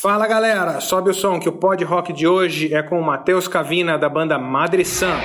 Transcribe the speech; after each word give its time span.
Fala 0.00 0.28
galera, 0.28 0.80
sobe 0.80 1.10
o 1.10 1.12
som 1.12 1.40
que 1.40 1.48
o 1.48 1.52
pod 1.52 1.82
rock 1.82 2.12
de 2.12 2.24
hoje 2.24 2.72
é 2.72 2.80
com 2.84 3.00
o 3.00 3.04
Matheus 3.04 3.48
Cavina 3.48 3.98
da 3.98 4.08
banda 4.08 4.38
Madre 4.38 4.84
Sam. 4.84 5.18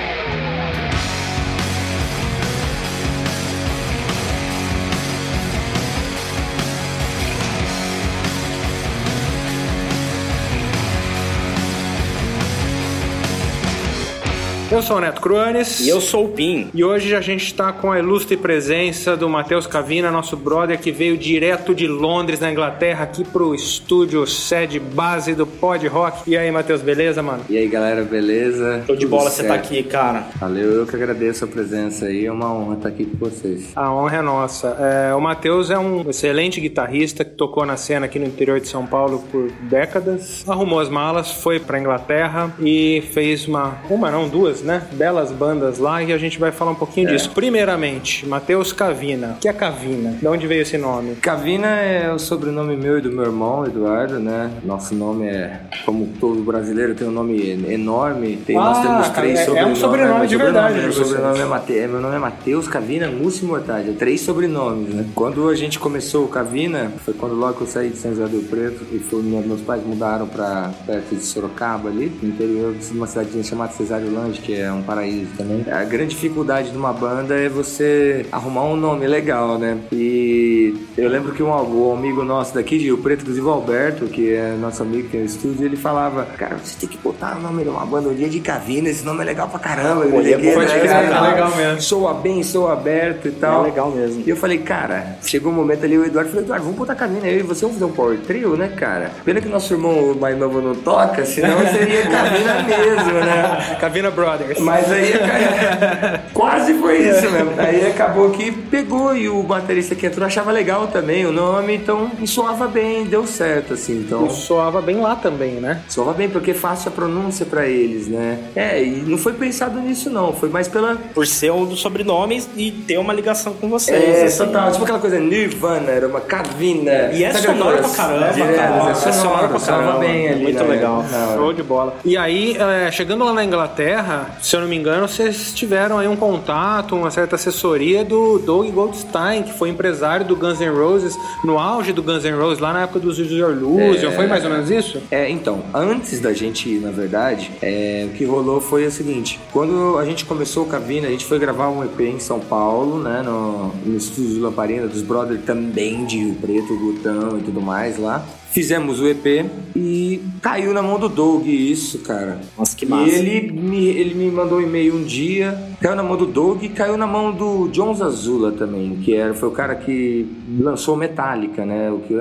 Eu 14.74 14.82
sou 14.82 14.96
o 14.96 15.00
Neto 15.00 15.20
Cruanes. 15.20 15.78
E 15.78 15.88
eu 15.88 16.00
sou 16.00 16.24
o 16.24 16.28
Pim. 16.30 16.68
E 16.74 16.82
hoje 16.82 17.14
a 17.14 17.20
gente 17.20 17.44
está 17.44 17.72
com 17.72 17.92
a 17.92 17.98
ilustre 18.00 18.36
presença 18.36 19.16
do 19.16 19.28
Matheus 19.28 19.68
Cavina, 19.68 20.10
nosso 20.10 20.36
brother 20.36 20.80
que 20.80 20.90
veio 20.90 21.16
direto 21.16 21.72
de 21.72 21.86
Londres, 21.86 22.40
na 22.40 22.50
Inglaterra, 22.50 23.04
aqui 23.04 23.22
pro 23.22 23.54
estúdio 23.54 24.26
sede 24.26 24.80
base 24.80 25.32
do 25.32 25.46
Pod 25.46 25.86
Rock. 25.86 26.28
E 26.28 26.36
aí, 26.36 26.50
Matheus, 26.50 26.82
beleza, 26.82 27.22
mano? 27.22 27.44
E 27.48 27.56
aí, 27.56 27.68
galera, 27.68 28.02
beleza? 28.02 28.82
Show 28.84 28.96
de 28.96 29.06
bola 29.06 29.30
você 29.30 29.44
tá 29.44 29.54
aqui, 29.54 29.80
cara. 29.84 30.26
Valeu, 30.40 30.72
eu 30.72 30.86
que 30.88 30.96
agradeço 30.96 31.44
a 31.44 31.46
presença 31.46 32.06
aí, 32.06 32.26
é 32.26 32.32
uma 32.32 32.52
honra 32.52 32.74
estar 32.74 32.88
aqui 32.88 33.04
com 33.04 33.16
vocês. 33.16 33.70
A 33.76 33.94
honra 33.94 34.16
é 34.16 34.22
nossa. 34.22 34.76
É, 34.80 35.14
o 35.14 35.20
Matheus 35.20 35.70
é 35.70 35.78
um 35.78 36.10
excelente 36.10 36.60
guitarrista 36.60 37.24
que 37.24 37.36
tocou 37.36 37.64
na 37.64 37.76
cena 37.76 38.06
aqui 38.06 38.18
no 38.18 38.26
interior 38.26 38.58
de 38.58 38.66
São 38.66 38.84
Paulo 38.84 39.22
por 39.30 39.52
décadas. 39.70 40.44
Arrumou 40.48 40.80
as 40.80 40.88
malas, 40.88 41.30
foi 41.30 41.60
pra 41.60 41.78
Inglaterra 41.78 42.52
e 42.58 43.04
fez 43.12 43.46
uma, 43.46 43.78
uma 43.88 44.10
não, 44.10 44.28
duas, 44.28 44.63
né? 44.64 44.82
Belas 44.92 45.30
bandas 45.30 45.78
lá 45.78 46.02
e 46.02 46.12
a 46.12 46.18
gente 46.18 46.38
vai 46.38 46.50
falar 46.50 46.72
um 46.72 46.74
pouquinho 46.74 47.08
É. 47.08 47.12
disso. 47.12 47.30
Primeiramente, 47.30 48.26
Matheus 48.26 48.72
Cavina. 48.72 49.34
O 49.36 49.40
que 49.40 49.48
é 49.48 49.52
Cavina? 49.52 50.10
De 50.20 50.26
onde 50.26 50.46
veio 50.46 50.62
esse 50.62 50.76
nome? 50.76 51.14
Cavina 51.16 51.66
é 51.68 52.12
o 52.12 52.18
sobrenome 52.18 52.76
meu 52.76 52.98
e 52.98 53.00
do 53.00 53.10
meu 53.12 53.24
irmão, 53.24 53.64
Eduardo, 53.66 54.18
né? 54.18 54.50
Nosso 54.64 54.94
nome 54.94 55.26
é, 55.26 55.60
como 55.84 56.08
todo 56.18 56.42
brasileiro, 56.42 56.94
tem 56.94 57.06
um 57.06 57.10
nome 57.12 57.64
enorme. 57.68 58.36
Tem, 58.46 58.56
nós 58.56 58.78
Ah, 58.78 58.82
temos 58.82 59.08
três 59.10 59.38
é- 59.38 59.42
é 59.42 59.44
um 59.44 59.46
sobrenomes. 59.46 59.78
sobrenome 59.78 60.26
de 60.26 60.36
verdade, 60.36 60.78
Meu 60.80 60.88
de 60.90 60.94
vocês. 60.96 61.08
sobrenome 61.08 61.38
é 61.40 61.44
Mate... 61.44 61.78
é- 61.78 61.86
meu 61.86 62.00
nome 62.00 62.16
é 62.16 62.18
Matheus 62.18 62.66
Cavina 62.68 63.08
Múcio 63.10 63.46
Mortade. 63.46 63.90
É 63.90 63.92
três 63.92 64.20
sobrenomes, 64.22 64.94
né? 64.94 65.04
Quando 65.14 65.48
a 65.48 65.54
gente 65.54 65.78
começou 65.78 66.24
o 66.24 66.28
Cavina, 66.28 66.92
foi 67.04 67.14
quando 67.14 67.34
logo 67.34 67.58
eu 67.60 67.66
saí 67.66 67.90
de 67.90 67.96
São 67.98 68.10
José 68.14 68.26
do 68.26 68.42
Preto 68.48 68.84
e 68.92 68.98
foi, 68.98 69.22
meus 69.22 69.60
pais 69.60 69.82
mudaram 69.84 70.26
pra 70.26 70.70
perto 70.86 71.14
de 71.14 71.24
Sorocaba 71.24 71.88
ali, 71.88 72.10
no 72.22 72.28
interior 72.28 72.74
de 72.74 72.92
uma 72.92 73.06
cidadinha 73.06 73.42
chamada 73.42 73.72
Cesário 73.72 74.12
Lange, 74.12 74.40
que 74.40 74.53
é 74.56 74.72
um 74.72 74.82
paraíso 74.82 75.30
também. 75.36 75.64
A 75.70 75.84
grande 75.84 76.14
dificuldade 76.14 76.70
de 76.70 76.76
uma 76.76 76.92
banda 76.92 77.34
é 77.34 77.48
você 77.48 78.26
arrumar 78.30 78.64
um 78.64 78.76
nome 78.76 79.06
legal, 79.06 79.58
né? 79.58 79.78
E 79.92 80.74
eu 80.96 81.08
lembro 81.08 81.32
que 81.32 81.42
um, 81.42 81.50
um 81.50 81.92
amigo 81.92 82.24
nosso 82.24 82.54
daqui 82.54 82.78
de 82.78 82.84
Rio 82.84 82.98
Preto, 82.98 83.22
inclusive 83.22 83.46
o 83.46 83.50
Alberto, 83.50 84.06
que 84.06 84.32
é 84.32 84.54
nosso 84.60 84.82
amigo 84.82 85.04
que 85.04 85.10
tem 85.10 85.20
no 85.20 85.26
estúdio, 85.26 85.64
ele 85.64 85.76
falava: 85.76 86.24
Cara, 86.36 86.56
você 86.56 86.78
tem 86.78 86.88
que 86.88 86.98
botar 86.98 87.36
o 87.36 87.40
nome 87.40 87.62
de 87.64 87.68
uma 87.68 87.84
banda 87.84 88.08
um 88.08 88.14
dia 88.14 88.28
de 88.28 88.40
Cavina, 88.40 88.88
esse 88.88 89.04
nome 89.04 89.22
é 89.22 89.24
legal 89.24 89.48
pra 89.48 89.58
caramba. 89.58 90.06
Pô, 90.06 90.20
ele 90.20 90.32
é 90.32 90.38
bom, 90.38 90.60
né? 90.60 91.08
tá 91.08 91.20
legal 91.28 91.56
mesmo. 91.56 91.80
Soa 91.80 92.14
bem, 92.14 92.42
soa 92.42 92.72
aberto 92.72 93.28
e 93.28 93.32
tal. 93.32 93.62
É 93.62 93.68
legal 93.68 93.90
mesmo. 93.90 94.22
E 94.26 94.30
eu 94.30 94.36
falei, 94.36 94.58
cara, 94.58 95.16
chegou 95.22 95.52
um 95.52 95.54
momento 95.54 95.84
ali, 95.84 95.98
o 95.98 96.04
Eduardo 96.04 96.30
falou, 96.30 96.44
Eduardo, 96.44 96.64
vamos 96.64 96.78
botar 96.78 96.94
Cavina 96.94 97.26
aí, 97.26 97.42
você 97.42 97.62
vamos 97.62 97.78
fazer 97.78 97.90
um 97.90 97.94
power 97.94 98.18
trio, 98.20 98.56
né, 98.56 98.68
cara? 98.68 99.10
Pena 99.24 99.40
que 99.40 99.48
nosso 99.48 99.72
irmão 99.74 100.14
mais 100.14 100.38
novo 100.38 100.60
não 100.60 100.74
toca, 100.74 101.24
senão 101.24 101.58
seria 101.66 102.02
Cavina 102.02 102.62
mesmo, 102.62 103.12
né? 103.12 103.76
Cavina 103.80 104.10
Brothers. 104.38 104.58
Mas 104.60 104.90
aí 104.90 105.12
cara, 105.18 106.23
quase 106.34 106.74
foi 106.74 106.98
isso 107.08 107.30
mesmo. 107.30 107.52
Aí 107.58 107.86
acabou 107.86 108.30
que 108.30 108.50
pegou 108.52 109.16
e 109.16 109.28
o 109.28 109.42
baterista 109.42 109.94
que 109.94 110.06
entrou 110.06 110.26
achava 110.26 110.50
legal 110.52 110.88
também 110.88 111.24
o 111.24 111.32
nome, 111.32 111.76
então 111.76 112.10
soava 112.26 112.66
bem, 112.66 113.04
deu 113.04 113.26
certo, 113.26 113.74
assim. 113.74 113.98
Então 114.06 114.26
E 114.26 114.30
soava 114.30 114.82
bem 114.82 114.96
lá 115.00 115.16
também, 115.16 115.52
né? 115.54 115.80
soava 115.88 116.12
bem, 116.12 116.28
porque 116.28 116.50
é 116.50 116.54
fácil 116.54 116.88
a 116.88 116.92
pronúncia 116.92 117.46
pra 117.46 117.66
eles, 117.66 118.08
né? 118.08 118.38
É, 118.56 118.82
e 118.82 118.90
não 119.06 119.16
foi 119.16 119.32
pensado 119.32 119.78
nisso, 119.80 120.10
não. 120.10 120.32
Foi 120.32 120.48
mais 120.48 120.68
pela. 120.68 120.96
Por 121.14 121.26
ser 121.26 121.52
um 121.52 121.64
dos 121.64 121.80
sobrenomes 121.80 122.48
e 122.56 122.70
ter 122.70 122.98
uma 122.98 123.12
ligação 123.12 123.52
com 123.54 123.68
vocês. 123.68 124.02
É, 124.02 124.24
assim. 124.24 124.44
total. 124.46 124.72
Tipo 124.72 124.84
aquela 124.84 124.98
coisa 124.98 125.18
Nirvana, 125.20 125.90
era 125.90 126.06
uma 126.08 126.20
Cavina. 126.20 127.10
E 127.12 127.22
é 127.24 127.30
aquelas- 127.30 127.94
pra 127.94 128.04
caramba, 128.04 128.32
Direto, 128.32 128.56
cara. 128.56 128.88
É 128.88 128.90
É 128.90 129.12
sonoro, 129.12 129.48
pra 129.48 129.60
caramba. 129.60 129.98
bem 129.98 130.28
ali. 130.28 130.42
Muito 130.42 130.62
né? 130.62 130.68
legal. 130.70 131.04
Show 131.34 131.52
de 131.52 131.62
bola. 131.62 131.94
E 132.04 132.16
aí, 132.16 132.56
é, 132.58 132.90
chegando 132.90 133.24
lá 133.24 133.32
na 133.32 133.44
Inglaterra, 133.44 134.36
se 134.42 134.56
eu 134.56 134.60
não 134.60 134.68
me 134.68 134.76
engano, 134.76 135.06
vocês 135.08 135.52
tiveram 135.52 135.98
aí 135.98 136.08
um 136.08 136.16
contato, 136.24 136.96
uma 136.96 137.10
certa 137.10 137.36
assessoria 137.36 138.02
do 138.02 138.38
Doug 138.38 138.66
Goldstein, 138.70 139.42
que 139.42 139.52
foi 139.52 139.68
empresário 139.68 140.24
do 140.24 140.34
Guns 140.34 140.58
N' 140.58 140.70
Roses, 140.70 141.18
no 141.44 141.58
auge 141.58 141.92
do 141.92 142.02
Guns 142.02 142.24
N' 142.24 142.32
Roses, 142.32 142.60
lá 142.60 142.72
na 142.72 142.84
época 142.84 142.98
dos 142.98 143.18
Use 143.18 143.34
Your 143.34 143.52
Illusion. 143.52 144.10
Foi 144.12 144.26
mais 144.26 144.42
ou 144.42 144.50
menos 144.50 144.70
isso? 144.70 145.02
É, 145.10 145.28
então, 145.28 145.62
antes 145.74 146.20
da 146.20 146.32
gente 146.32 146.66
ir, 146.66 146.80
na 146.80 146.90
verdade, 146.90 147.50
é, 147.60 148.08
o 148.08 148.14
que 148.16 148.24
rolou 148.24 148.58
foi 148.58 148.86
o 148.86 148.90
seguinte: 148.90 149.38
quando 149.52 149.98
a 149.98 150.04
gente 150.06 150.24
começou 150.24 150.64
o 150.64 150.66
Cavina, 150.66 151.08
a 151.08 151.10
gente 151.10 151.26
foi 151.26 151.38
gravar 151.38 151.68
um 151.68 151.84
EP 151.84 152.00
em 152.00 152.18
São 152.18 152.40
Paulo, 152.40 152.98
né, 152.98 153.20
no, 153.22 153.68
no 153.84 153.96
estúdio 153.98 154.30
de 154.30 154.40
Lamparina, 154.40 154.86
dos 154.86 155.02
brothers 155.02 155.44
também 155.44 156.06
de 156.06 156.18
Rio 156.20 156.34
Preto, 156.36 156.74
Gutão 156.74 157.38
e 157.38 157.42
tudo 157.42 157.60
mais 157.60 157.98
lá. 157.98 158.24
Fizemos 158.54 159.00
o 159.00 159.08
EP 159.08 159.50
e 159.74 160.22
caiu 160.40 160.72
na 160.72 160.80
mão 160.80 160.96
do 160.96 161.08
Doug 161.08 161.44
isso, 161.48 161.98
cara. 161.98 162.38
Nossa, 162.56 162.76
que 162.76 162.84
E 162.84 162.88
massa. 162.88 163.12
ele 163.12 163.50
me, 163.50 163.86
ele 163.88 164.14
me 164.14 164.30
mandou 164.30 164.58
um 164.58 164.62
e-mail 164.62 164.94
um 164.94 165.02
dia, 165.02 165.60
caiu 165.80 165.96
na 165.96 166.04
mão 166.04 166.16
do 166.16 166.24
Doug 166.24 166.62
e 166.62 166.68
caiu 166.68 166.96
na 166.96 167.04
mão 167.04 167.32
do 167.32 167.66
John 167.70 167.92
Zazula 167.92 168.52
também, 168.52 168.94
que 169.02 169.12
era, 169.12 169.34
foi 169.34 169.48
o 169.48 169.52
cara 169.52 169.74
que 169.74 170.24
lançou 170.60 170.96
Metallica, 170.96 171.66
né, 171.66 171.90
o 171.90 171.98
Kill. 171.98 172.20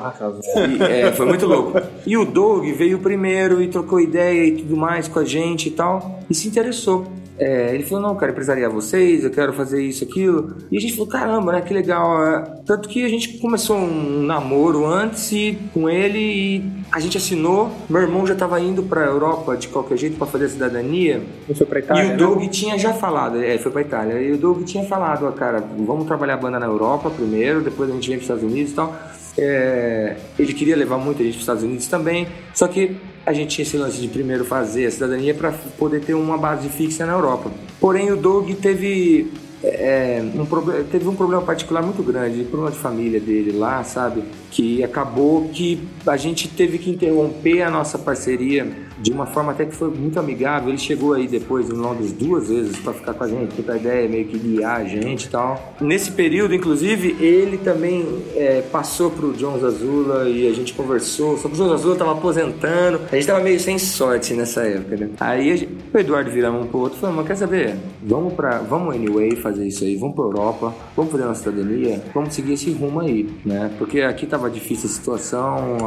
Caraca. 0.00 0.32
E, 0.56 0.82
é, 0.82 1.12
foi 1.12 1.26
muito 1.26 1.44
louco. 1.46 1.78
E 2.06 2.16
o 2.16 2.24
Doug 2.24 2.64
veio 2.72 2.98
primeiro 2.98 3.60
e 3.60 3.68
trocou 3.68 4.00
ideia 4.00 4.46
e 4.46 4.52
tudo 4.52 4.78
mais 4.78 5.08
com 5.08 5.18
a 5.18 5.24
gente 5.26 5.68
e 5.68 5.72
tal, 5.72 6.20
e 6.30 6.34
se 6.34 6.48
interessou. 6.48 7.06
É, 7.38 7.74
ele 7.74 7.82
falou, 7.84 8.02
não, 8.02 8.10
eu 8.10 8.16
quero 8.16 8.32
empresariar 8.32 8.70
vocês, 8.70 9.22
eu 9.24 9.30
quero 9.30 9.52
fazer 9.52 9.82
isso, 9.82 10.04
aquilo. 10.04 10.56
E 10.70 10.76
a 10.76 10.80
gente 10.80 10.94
falou, 10.94 11.06
caramba, 11.08 11.52
né, 11.52 11.60
que 11.60 11.74
legal. 11.74 12.24
é. 12.24 12.42
Tanto 12.64 12.88
que 12.88 13.04
a 13.04 13.08
gente 13.08 13.38
começou 13.38 13.76
um 13.76 14.22
namoro 14.22 14.86
antes 14.86 15.30
e, 15.32 15.58
com 15.74 15.88
ele 15.88 16.18
e 16.18 16.64
a 16.90 16.98
gente 16.98 17.16
assinou. 17.18 17.70
Meu 17.88 18.00
irmão 18.00 18.26
já 18.26 18.32
estava 18.32 18.58
indo 18.60 18.82
pra 18.82 19.04
Europa 19.04 19.56
de 19.56 19.68
qualquer 19.68 19.98
jeito 19.98 20.16
para 20.16 20.26
fazer 20.26 20.46
a 20.46 20.48
cidadania. 20.48 21.22
Não 21.48 21.54
foi 21.54 21.66
pra 21.66 21.78
Itália, 21.80 22.02
E 22.02 22.06
o 22.06 22.10
né? 22.10 22.16
Doug 22.16 22.48
tinha 22.48 22.78
já 22.78 22.92
falado, 22.94 23.42
é, 23.42 23.58
foi 23.58 23.70
pra 23.70 23.82
Itália. 23.82 24.20
E 24.20 24.32
o 24.32 24.38
Doug 24.38 24.64
tinha 24.64 24.84
falado, 24.84 25.26
ó, 25.26 25.32
cara, 25.32 25.62
vamos 25.78 26.06
trabalhar 26.06 26.34
a 26.34 26.38
banda 26.38 26.58
na 26.58 26.66
Europa 26.66 27.10
primeiro, 27.10 27.60
depois 27.60 27.90
a 27.90 27.92
gente 27.92 28.08
vem 28.08 28.18
pros 28.18 28.30
Estados 28.30 28.50
Unidos 28.50 28.72
e 28.72 28.74
tal. 28.74 28.96
É, 29.38 30.16
ele 30.38 30.54
queria 30.54 30.74
levar 30.74 30.96
muita 30.96 31.22
gente 31.22 31.32
pros 31.32 31.42
Estados 31.42 31.62
Unidos 31.62 31.86
também, 31.86 32.26
só 32.54 32.66
que 32.66 32.96
a 33.26 33.32
gente 33.32 33.56
tinha 33.56 33.64
esse 33.64 33.76
lance 33.76 34.00
de 34.00 34.06
primeiro 34.06 34.44
fazer 34.44 34.86
a 34.86 34.90
cidadania 34.90 35.34
para 35.34 35.50
poder 35.76 36.00
ter 36.00 36.14
uma 36.14 36.38
base 36.38 36.68
fixa 36.68 37.04
na 37.04 37.12
Europa. 37.12 37.50
Porém, 37.80 38.12
o 38.12 38.16
Doug 38.16 38.48
teve 38.52 39.32
é, 39.64 40.22
um 40.34 40.46
problema, 40.46 40.84
teve 40.84 41.08
um 41.08 41.14
problema 41.16 41.42
particular 41.42 41.82
muito 41.82 42.04
grande, 42.04 42.42
um 42.42 42.44
problema 42.44 42.70
de 42.70 42.78
família 42.78 43.18
dele 43.18 43.50
lá, 43.50 43.82
sabe? 43.82 44.22
Que 44.50 44.84
acabou 44.84 45.48
que 45.48 45.82
a 46.06 46.16
gente 46.16 46.48
teve 46.48 46.78
que 46.78 46.88
interromper 46.88 47.62
a 47.62 47.70
nossa 47.70 47.98
parceria 47.98 48.85
de 48.98 49.12
uma 49.12 49.26
forma 49.26 49.52
até 49.52 49.64
que 49.64 49.74
foi 49.74 49.88
muito 49.90 50.18
amigável. 50.18 50.68
Ele 50.68 50.78
chegou 50.78 51.12
aí 51.14 51.26
depois 51.26 51.68
em 51.68 51.72
Londres 51.74 52.12
duas 52.12 52.48
vezes 52.48 52.76
para 52.78 52.92
ficar 52.92 53.14
com 53.14 53.24
a 53.24 53.28
gente, 53.28 53.54
trocar 53.54 53.76
ideia, 53.76 54.08
meio 54.08 54.26
que 54.26 54.38
guiar 54.38 54.80
a 54.80 54.84
gente 54.84 55.24
e 55.24 55.28
tal. 55.28 55.74
Nesse 55.80 56.10
período, 56.10 56.54
inclusive, 56.54 57.16
ele 57.20 57.58
também 57.58 58.06
é, 58.34 58.62
passou 58.72 59.10
pro 59.10 59.32
John 59.34 59.58
Zazula 59.58 60.28
e 60.28 60.48
a 60.48 60.52
gente 60.52 60.72
conversou. 60.74 61.36
Só 61.38 61.48
que 61.48 61.54
o 61.54 61.56
John 61.56 61.68
Zazula 61.68 61.96
tava 61.96 62.12
aposentando. 62.12 63.00
A 63.10 63.14
gente 63.16 63.26
tava 63.26 63.40
meio 63.40 63.58
sem 63.60 63.78
sorte 63.78 64.34
nessa 64.34 64.62
época, 64.62 64.96
né? 64.96 65.10
Aí 65.20 65.56
gente- 65.56 65.72
o 65.92 65.98
Eduardo 65.98 66.30
viramos 66.30 66.64
um 66.64 66.66
pro 66.68 66.78
outro 66.80 66.98
e 66.98 67.00
falou, 67.00 67.16
mas 67.16 67.26
quer 67.26 67.36
saber? 67.36 67.76
Vamos 68.02 68.32
pra. 68.34 68.58
Vamos 68.58 68.94
anyway 68.94 69.34
fazer 69.36 69.66
isso 69.66 69.84
aí, 69.84 69.96
vamos 69.96 70.14
pra 70.14 70.24
Europa, 70.24 70.74
vamos 70.96 71.10
fazer 71.12 71.24
uma 71.24 71.34
cidadania, 71.34 72.02
vamos 72.14 72.34
seguir 72.34 72.54
esse 72.54 72.70
rumo 72.72 73.00
aí, 73.00 73.28
né? 73.44 73.70
Porque 73.78 74.00
aqui 74.00 74.26
tava 74.26 74.48
difícil 74.50 74.88
a 74.88 74.92
situação. 74.92 75.36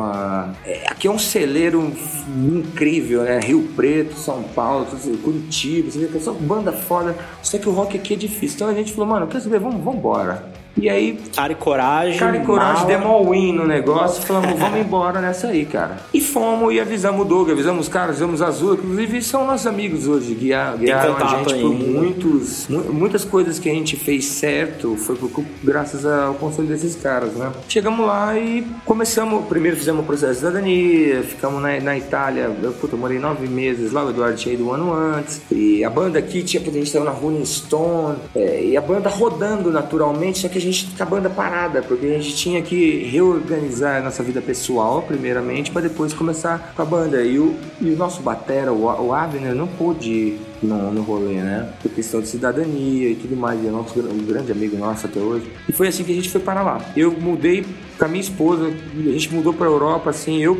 a- 0.03 0.53
é, 0.65 0.83
aqui 0.89 1.07
é 1.07 1.11
um 1.11 1.19
celeiro 1.19 1.91
incrível, 2.37 2.98
né? 3.23 3.39
Rio 3.39 3.69
Preto, 3.75 4.15
São 4.15 4.43
Paulo, 4.43 4.85
Curitiba, 5.23 5.91
você 5.91 6.07
que 6.07 6.17
é 6.17 6.19
só 6.19 6.33
banda 6.33 6.71
foda. 6.71 7.15
Só 7.41 7.57
que 7.57 7.67
o 7.67 7.71
rock 7.71 7.97
aqui 7.97 8.13
é 8.13 8.17
difícil. 8.17 8.55
Então 8.55 8.67
a 8.67 8.73
gente 8.73 8.93
falou, 8.93 9.07
mano, 9.07 9.27
quer 9.27 9.41
saber? 9.41 9.59
Vamos, 9.59 9.83
vamos 9.83 9.99
embora. 9.99 10.48
E 10.77 10.89
aí 10.89 11.19
Cara 11.35 11.51
e 11.51 11.55
coragem. 11.55 12.17
Cara 12.17 12.37
e 12.37 12.45
coragem, 12.45 12.85
demos 12.85 13.07
all-in 13.07 13.51
no 13.53 13.67
negócio, 13.67 14.21
falamos, 14.23 14.57
vamos 14.57 14.79
embora 14.85 15.19
nessa 15.19 15.47
aí, 15.47 15.65
cara. 15.65 15.97
E 16.13 16.21
fomos 16.21 16.73
e 16.73 16.79
avisamos 16.79 17.21
o 17.21 17.25
Doug, 17.25 17.49
avisamos 17.51 17.87
os 17.87 17.91
caras, 17.91 18.11
avisamos 18.11 18.39
o 18.41 18.45
Azul, 18.45 18.73
inclusive 18.75 19.21
são 19.21 19.45
nossos 19.45 19.67
amigos 19.67 20.07
hoje, 20.07 20.33
guiar, 20.35 20.77
guiaram 20.77 21.17
a 21.17 21.27
gente 21.37 21.43
por 21.45 21.53
aí. 21.53 21.63
muitos, 21.63 22.67
mu- 22.69 22.93
muitas 22.93 23.25
coisas 23.25 23.59
que 23.59 23.69
a 23.69 23.73
gente 23.73 23.95
fez 23.97 24.25
certo, 24.25 24.95
foi 24.95 25.15
por- 25.15 25.43
graças 25.63 26.05
ao 26.05 26.33
conselho 26.35 26.67
desses 26.67 26.95
caras, 26.95 27.33
né? 27.33 27.51
Chegamos 27.67 28.05
lá 28.05 28.37
e 28.37 28.65
começamos, 28.85 29.45
primeiro 29.47 29.75
fizemos 29.75 30.01
o 30.01 30.05
processo 30.07 30.33
de 30.33 30.39
cidadania, 30.39 31.23
ficamos 31.23 31.61
na, 31.61 31.79
na 31.81 31.97
Itália, 31.97 32.49
eu, 32.61 32.71
puta, 32.73 32.95
eu 32.95 32.99
morei 32.99 33.19
nove 33.19 33.47
meses 33.47 33.91
lá, 33.91 34.05
o 34.05 34.11
Eduardo 34.11 34.37
tinha 34.37 34.53
ido 34.55 34.67
um 34.67 34.71
ano 34.73 34.93
antes, 34.93 35.41
e 35.51 35.83
a 35.83 35.89
banda 35.89 36.19
aqui 36.19 36.41
tinha, 36.43 36.61
a 36.61 36.65
gente 36.65 36.83
estava 36.83 37.05
na 37.05 37.11
Rolling 37.11 37.45
Stone, 37.45 38.17
é, 38.35 38.63
e 38.63 38.77
a 38.77 38.81
banda 38.81 39.09
rodando 39.09 39.71
naturalmente, 39.71 40.39
só 40.39 40.47
que 40.47 40.58
a 40.59 40.61
gente 40.61 40.87
com 40.95 41.03
a 41.03 41.05
banda 41.05 41.29
parada, 41.29 41.81
porque 41.81 42.05
a 42.05 42.19
gente 42.19 42.35
tinha 42.35 42.61
que 42.61 43.03
reorganizar 43.05 43.97
a 43.97 44.01
nossa 44.01 44.21
vida 44.21 44.41
pessoal, 44.41 45.01
primeiramente, 45.01 45.71
para 45.71 45.81
depois 45.81 46.13
começar 46.13 46.73
com 46.75 46.81
a 46.81 46.85
banda. 46.85 47.23
E 47.23 47.39
o, 47.39 47.55
e 47.81 47.89
o 47.91 47.97
nosso 47.97 48.21
batera, 48.21 48.71
o, 48.71 48.83
o 48.83 49.13
Abner, 49.13 49.55
não 49.55 49.67
pôde 49.67 50.37
no, 50.61 50.91
no 50.91 51.01
rolê, 51.01 51.35
né? 51.35 51.69
Por 51.81 51.91
questão 51.91 52.21
de 52.21 52.27
cidadania 52.27 53.09
e 53.09 53.15
tudo 53.15 53.35
mais. 53.35 53.63
E 53.63 53.67
é 53.67 53.71
nosso, 53.71 53.99
um 53.99 54.25
grande 54.25 54.51
amigo 54.51 54.77
nosso 54.77 55.05
até 55.05 55.19
hoje. 55.19 55.51
E 55.67 55.71
foi 55.71 55.87
assim 55.87 56.03
que 56.03 56.11
a 56.11 56.15
gente 56.15 56.29
foi 56.29 56.41
para 56.41 56.61
lá. 56.61 56.81
Eu 56.95 57.11
mudei 57.11 57.65
com 57.99 58.05
a 58.05 58.07
minha 58.07 58.21
esposa, 58.21 58.71
a 58.97 59.11
gente 59.11 59.33
mudou 59.33 59.53
para 59.53 59.65
Europa, 59.67 60.09
assim, 60.09 60.41
eu, 60.41 60.57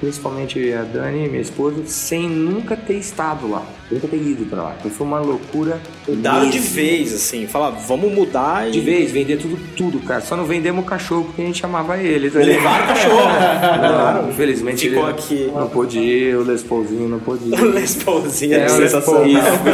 principalmente 0.00 0.72
a 0.72 0.82
Dani, 0.82 1.28
minha 1.28 1.40
esposa, 1.40 1.76
sem 1.86 2.28
nunca 2.28 2.76
ter 2.76 2.94
estado 2.94 3.48
lá, 3.48 3.62
nunca 3.88 4.08
ter 4.08 4.16
ido 4.16 4.44
para 4.46 4.62
lá. 4.64 4.74
Então 4.80 4.90
foi 4.90 5.06
uma 5.06 5.20
loucura. 5.20 5.80
Mudaram 6.08 6.50
de 6.50 6.58
vez, 6.58 7.14
assim, 7.14 7.46
falar, 7.46 7.70
vamos 7.70 8.12
mudar 8.12 8.68
e. 8.68 8.72
De 8.72 8.80
vez, 8.80 9.12
vender 9.12 9.36
tudo, 9.38 9.56
tudo, 9.76 10.00
cara. 10.00 10.20
Só 10.22 10.36
não 10.36 10.44
vendemos 10.44 10.82
o 10.82 10.86
cachorro 10.86 11.24
porque 11.26 11.42
a 11.42 11.44
gente 11.44 11.64
amava 11.64 11.96
ele. 11.98 12.28
Tá 12.30 12.40
Levaram 12.40 12.84
o 12.84 12.88
cachorro. 12.88 14.22
Não, 14.22 14.30
infelizmente 14.30 14.88
Ficou 14.88 15.04
ele 15.08 15.12
aqui. 15.12 15.52
não 15.54 15.68
pôde 15.68 15.98
ir, 16.00 16.36
o 16.36 16.42
Les 16.42 16.62
Paulzinho 16.64 17.08
não 17.08 17.20
pôde 17.20 17.48
ir. 17.48 17.54
O 17.62 17.66
Les 17.70 17.94
Paulzinho 17.94 18.54
É, 18.54 18.64
é, 18.64 18.68
sensacional. 18.68 19.22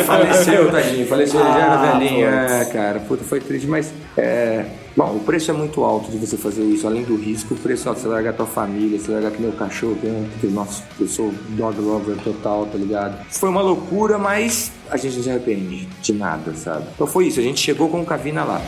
Faleceu, 0.05 0.71
tadinho. 0.71 1.07
Faleceu, 1.07 1.41
ele 1.41 1.49
já 1.49 1.55
Ah, 1.55 1.87
era 1.89 1.99
velhinho. 1.99 2.27
putz. 2.29 2.53
É, 2.53 2.65
cara, 2.67 3.01
puta, 3.01 3.25
foi 3.25 3.41
triste, 3.41 3.67
mas. 3.67 3.91
É, 4.17 4.65
bom, 4.99 5.15
o 5.15 5.21
preço 5.21 5.53
é 5.53 5.55
muito 5.55 5.85
alto 5.85 6.11
de 6.11 6.19
você 6.19 6.37
fazer 6.37 6.65
isso. 6.65 6.85
Além 6.85 7.05
do 7.05 7.15
risco, 7.15 7.55
o 7.55 7.57
preço 7.57 7.87
é 7.87 7.89
alto. 7.91 8.01
Você 8.01 8.09
largar 8.09 8.33
tua 8.33 8.47
família, 8.47 8.99
você 8.99 9.13
largar 9.13 9.31
que 9.31 9.41
meu 9.41 9.53
cachorro, 9.53 9.95
que 9.95 10.07
eu, 10.07 10.27
que, 10.41 10.47
nossa, 10.49 10.83
eu 10.99 11.07
sou 11.07 11.33
dog 11.51 11.81
lover 11.81 12.17
total, 12.17 12.67
tá 12.67 12.77
ligado? 12.77 13.25
Foi 13.31 13.49
uma 13.49 13.63
loucura, 13.63 14.19
mas 14.19 14.73
a 14.91 14.97
gente 14.97 15.17
não 15.17 15.23
se 15.23 15.31
arrepende 15.31 15.89
de 16.03 16.13
nada, 16.13 16.53
sabe? 16.55 16.85
Então 16.95 17.07
foi 17.07 17.29
isso, 17.29 17.39
a 17.39 17.43
gente 17.43 17.61
chegou 17.61 17.89
com 17.89 18.01
o 18.01 18.05
Cavina 18.05 18.43
lá. 18.43 18.61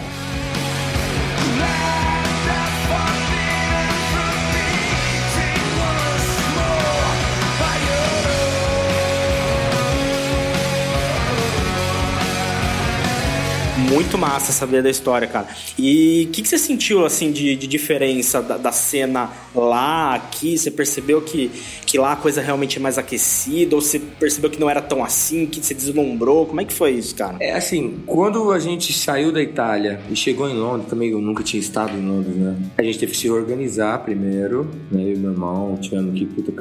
Muito 13.90 14.16
massa 14.16 14.52
saber 14.52 14.84
da 14.84 14.88
história, 14.88 15.26
cara. 15.26 15.48
E 15.76 16.26
o 16.28 16.32
que, 16.32 16.42
que 16.42 16.48
você 16.48 16.56
sentiu, 16.56 17.04
assim, 17.04 17.32
de, 17.32 17.56
de 17.56 17.66
diferença 17.66 18.40
da, 18.40 18.56
da 18.56 18.70
cena 18.70 19.30
lá, 19.52 20.14
aqui? 20.14 20.56
Você 20.56 20.70
percebeu 20.70 21.20
que, 21.20 21.50
que 21.84 21.98
lá 21.98 22.12
a 22.12 22.16
coisa 22.16 22.40
realmente 22.40 22.78
é 22.78 22.80
mais 22.80 22.98
aquecida? 22.98 23.74
Ou 23.74 23.82
você 23.82 23.98
percebeu 23.98 24.48
que 24.48 24.60
não 24.60 24.70
era 24.70 24.80
tão 24.80 25.02
assim, 25.02 25.44
que 25.44 25.60
você 25.60 25.74
deslumbrou? 25.74 26.46
Como 26.46 26.60
é 26.60 26.64
que 26.64 26.72
foi 26.72 26.92
isso, 26.92 27.16
cara? 27.16 27.36
É 27.40 27.52
assim, 27.52 27.98
quando 28.06 28.52
a 28.52 28.60
gente 28.60 28.92
saiu 28.92 29.32
da 29.32 29.42
Itália 29.42 30.00
e 30.08 30.14
chegou 30.14 30.48
em 30.48 30.54
Londres, 30.54 30.88
também 30.88 31.10
eu 31.10 31.20
nunca 31.20 31.42
tinha 31.42 31.60
estado 31.60 31.96
em 31.96 32.06
Londres, 32.06 32.36
né? 32.36 32.56
A 32.78 32.84
gente 32.84 32.96
teve 32.96 33.10
que 33.10 33.18
se 33.18 33.28
organizar 33.28 33.98
primeiro, 34.04 34.68
né? 34.88 35.02
Eu 35.02 35.14
e 35.14 35.16
meu 35.16 35.32
irmão 35.32 35.76
tivemos 35.80 36.16
que 36.16 36.26
puta, 36.26 36.52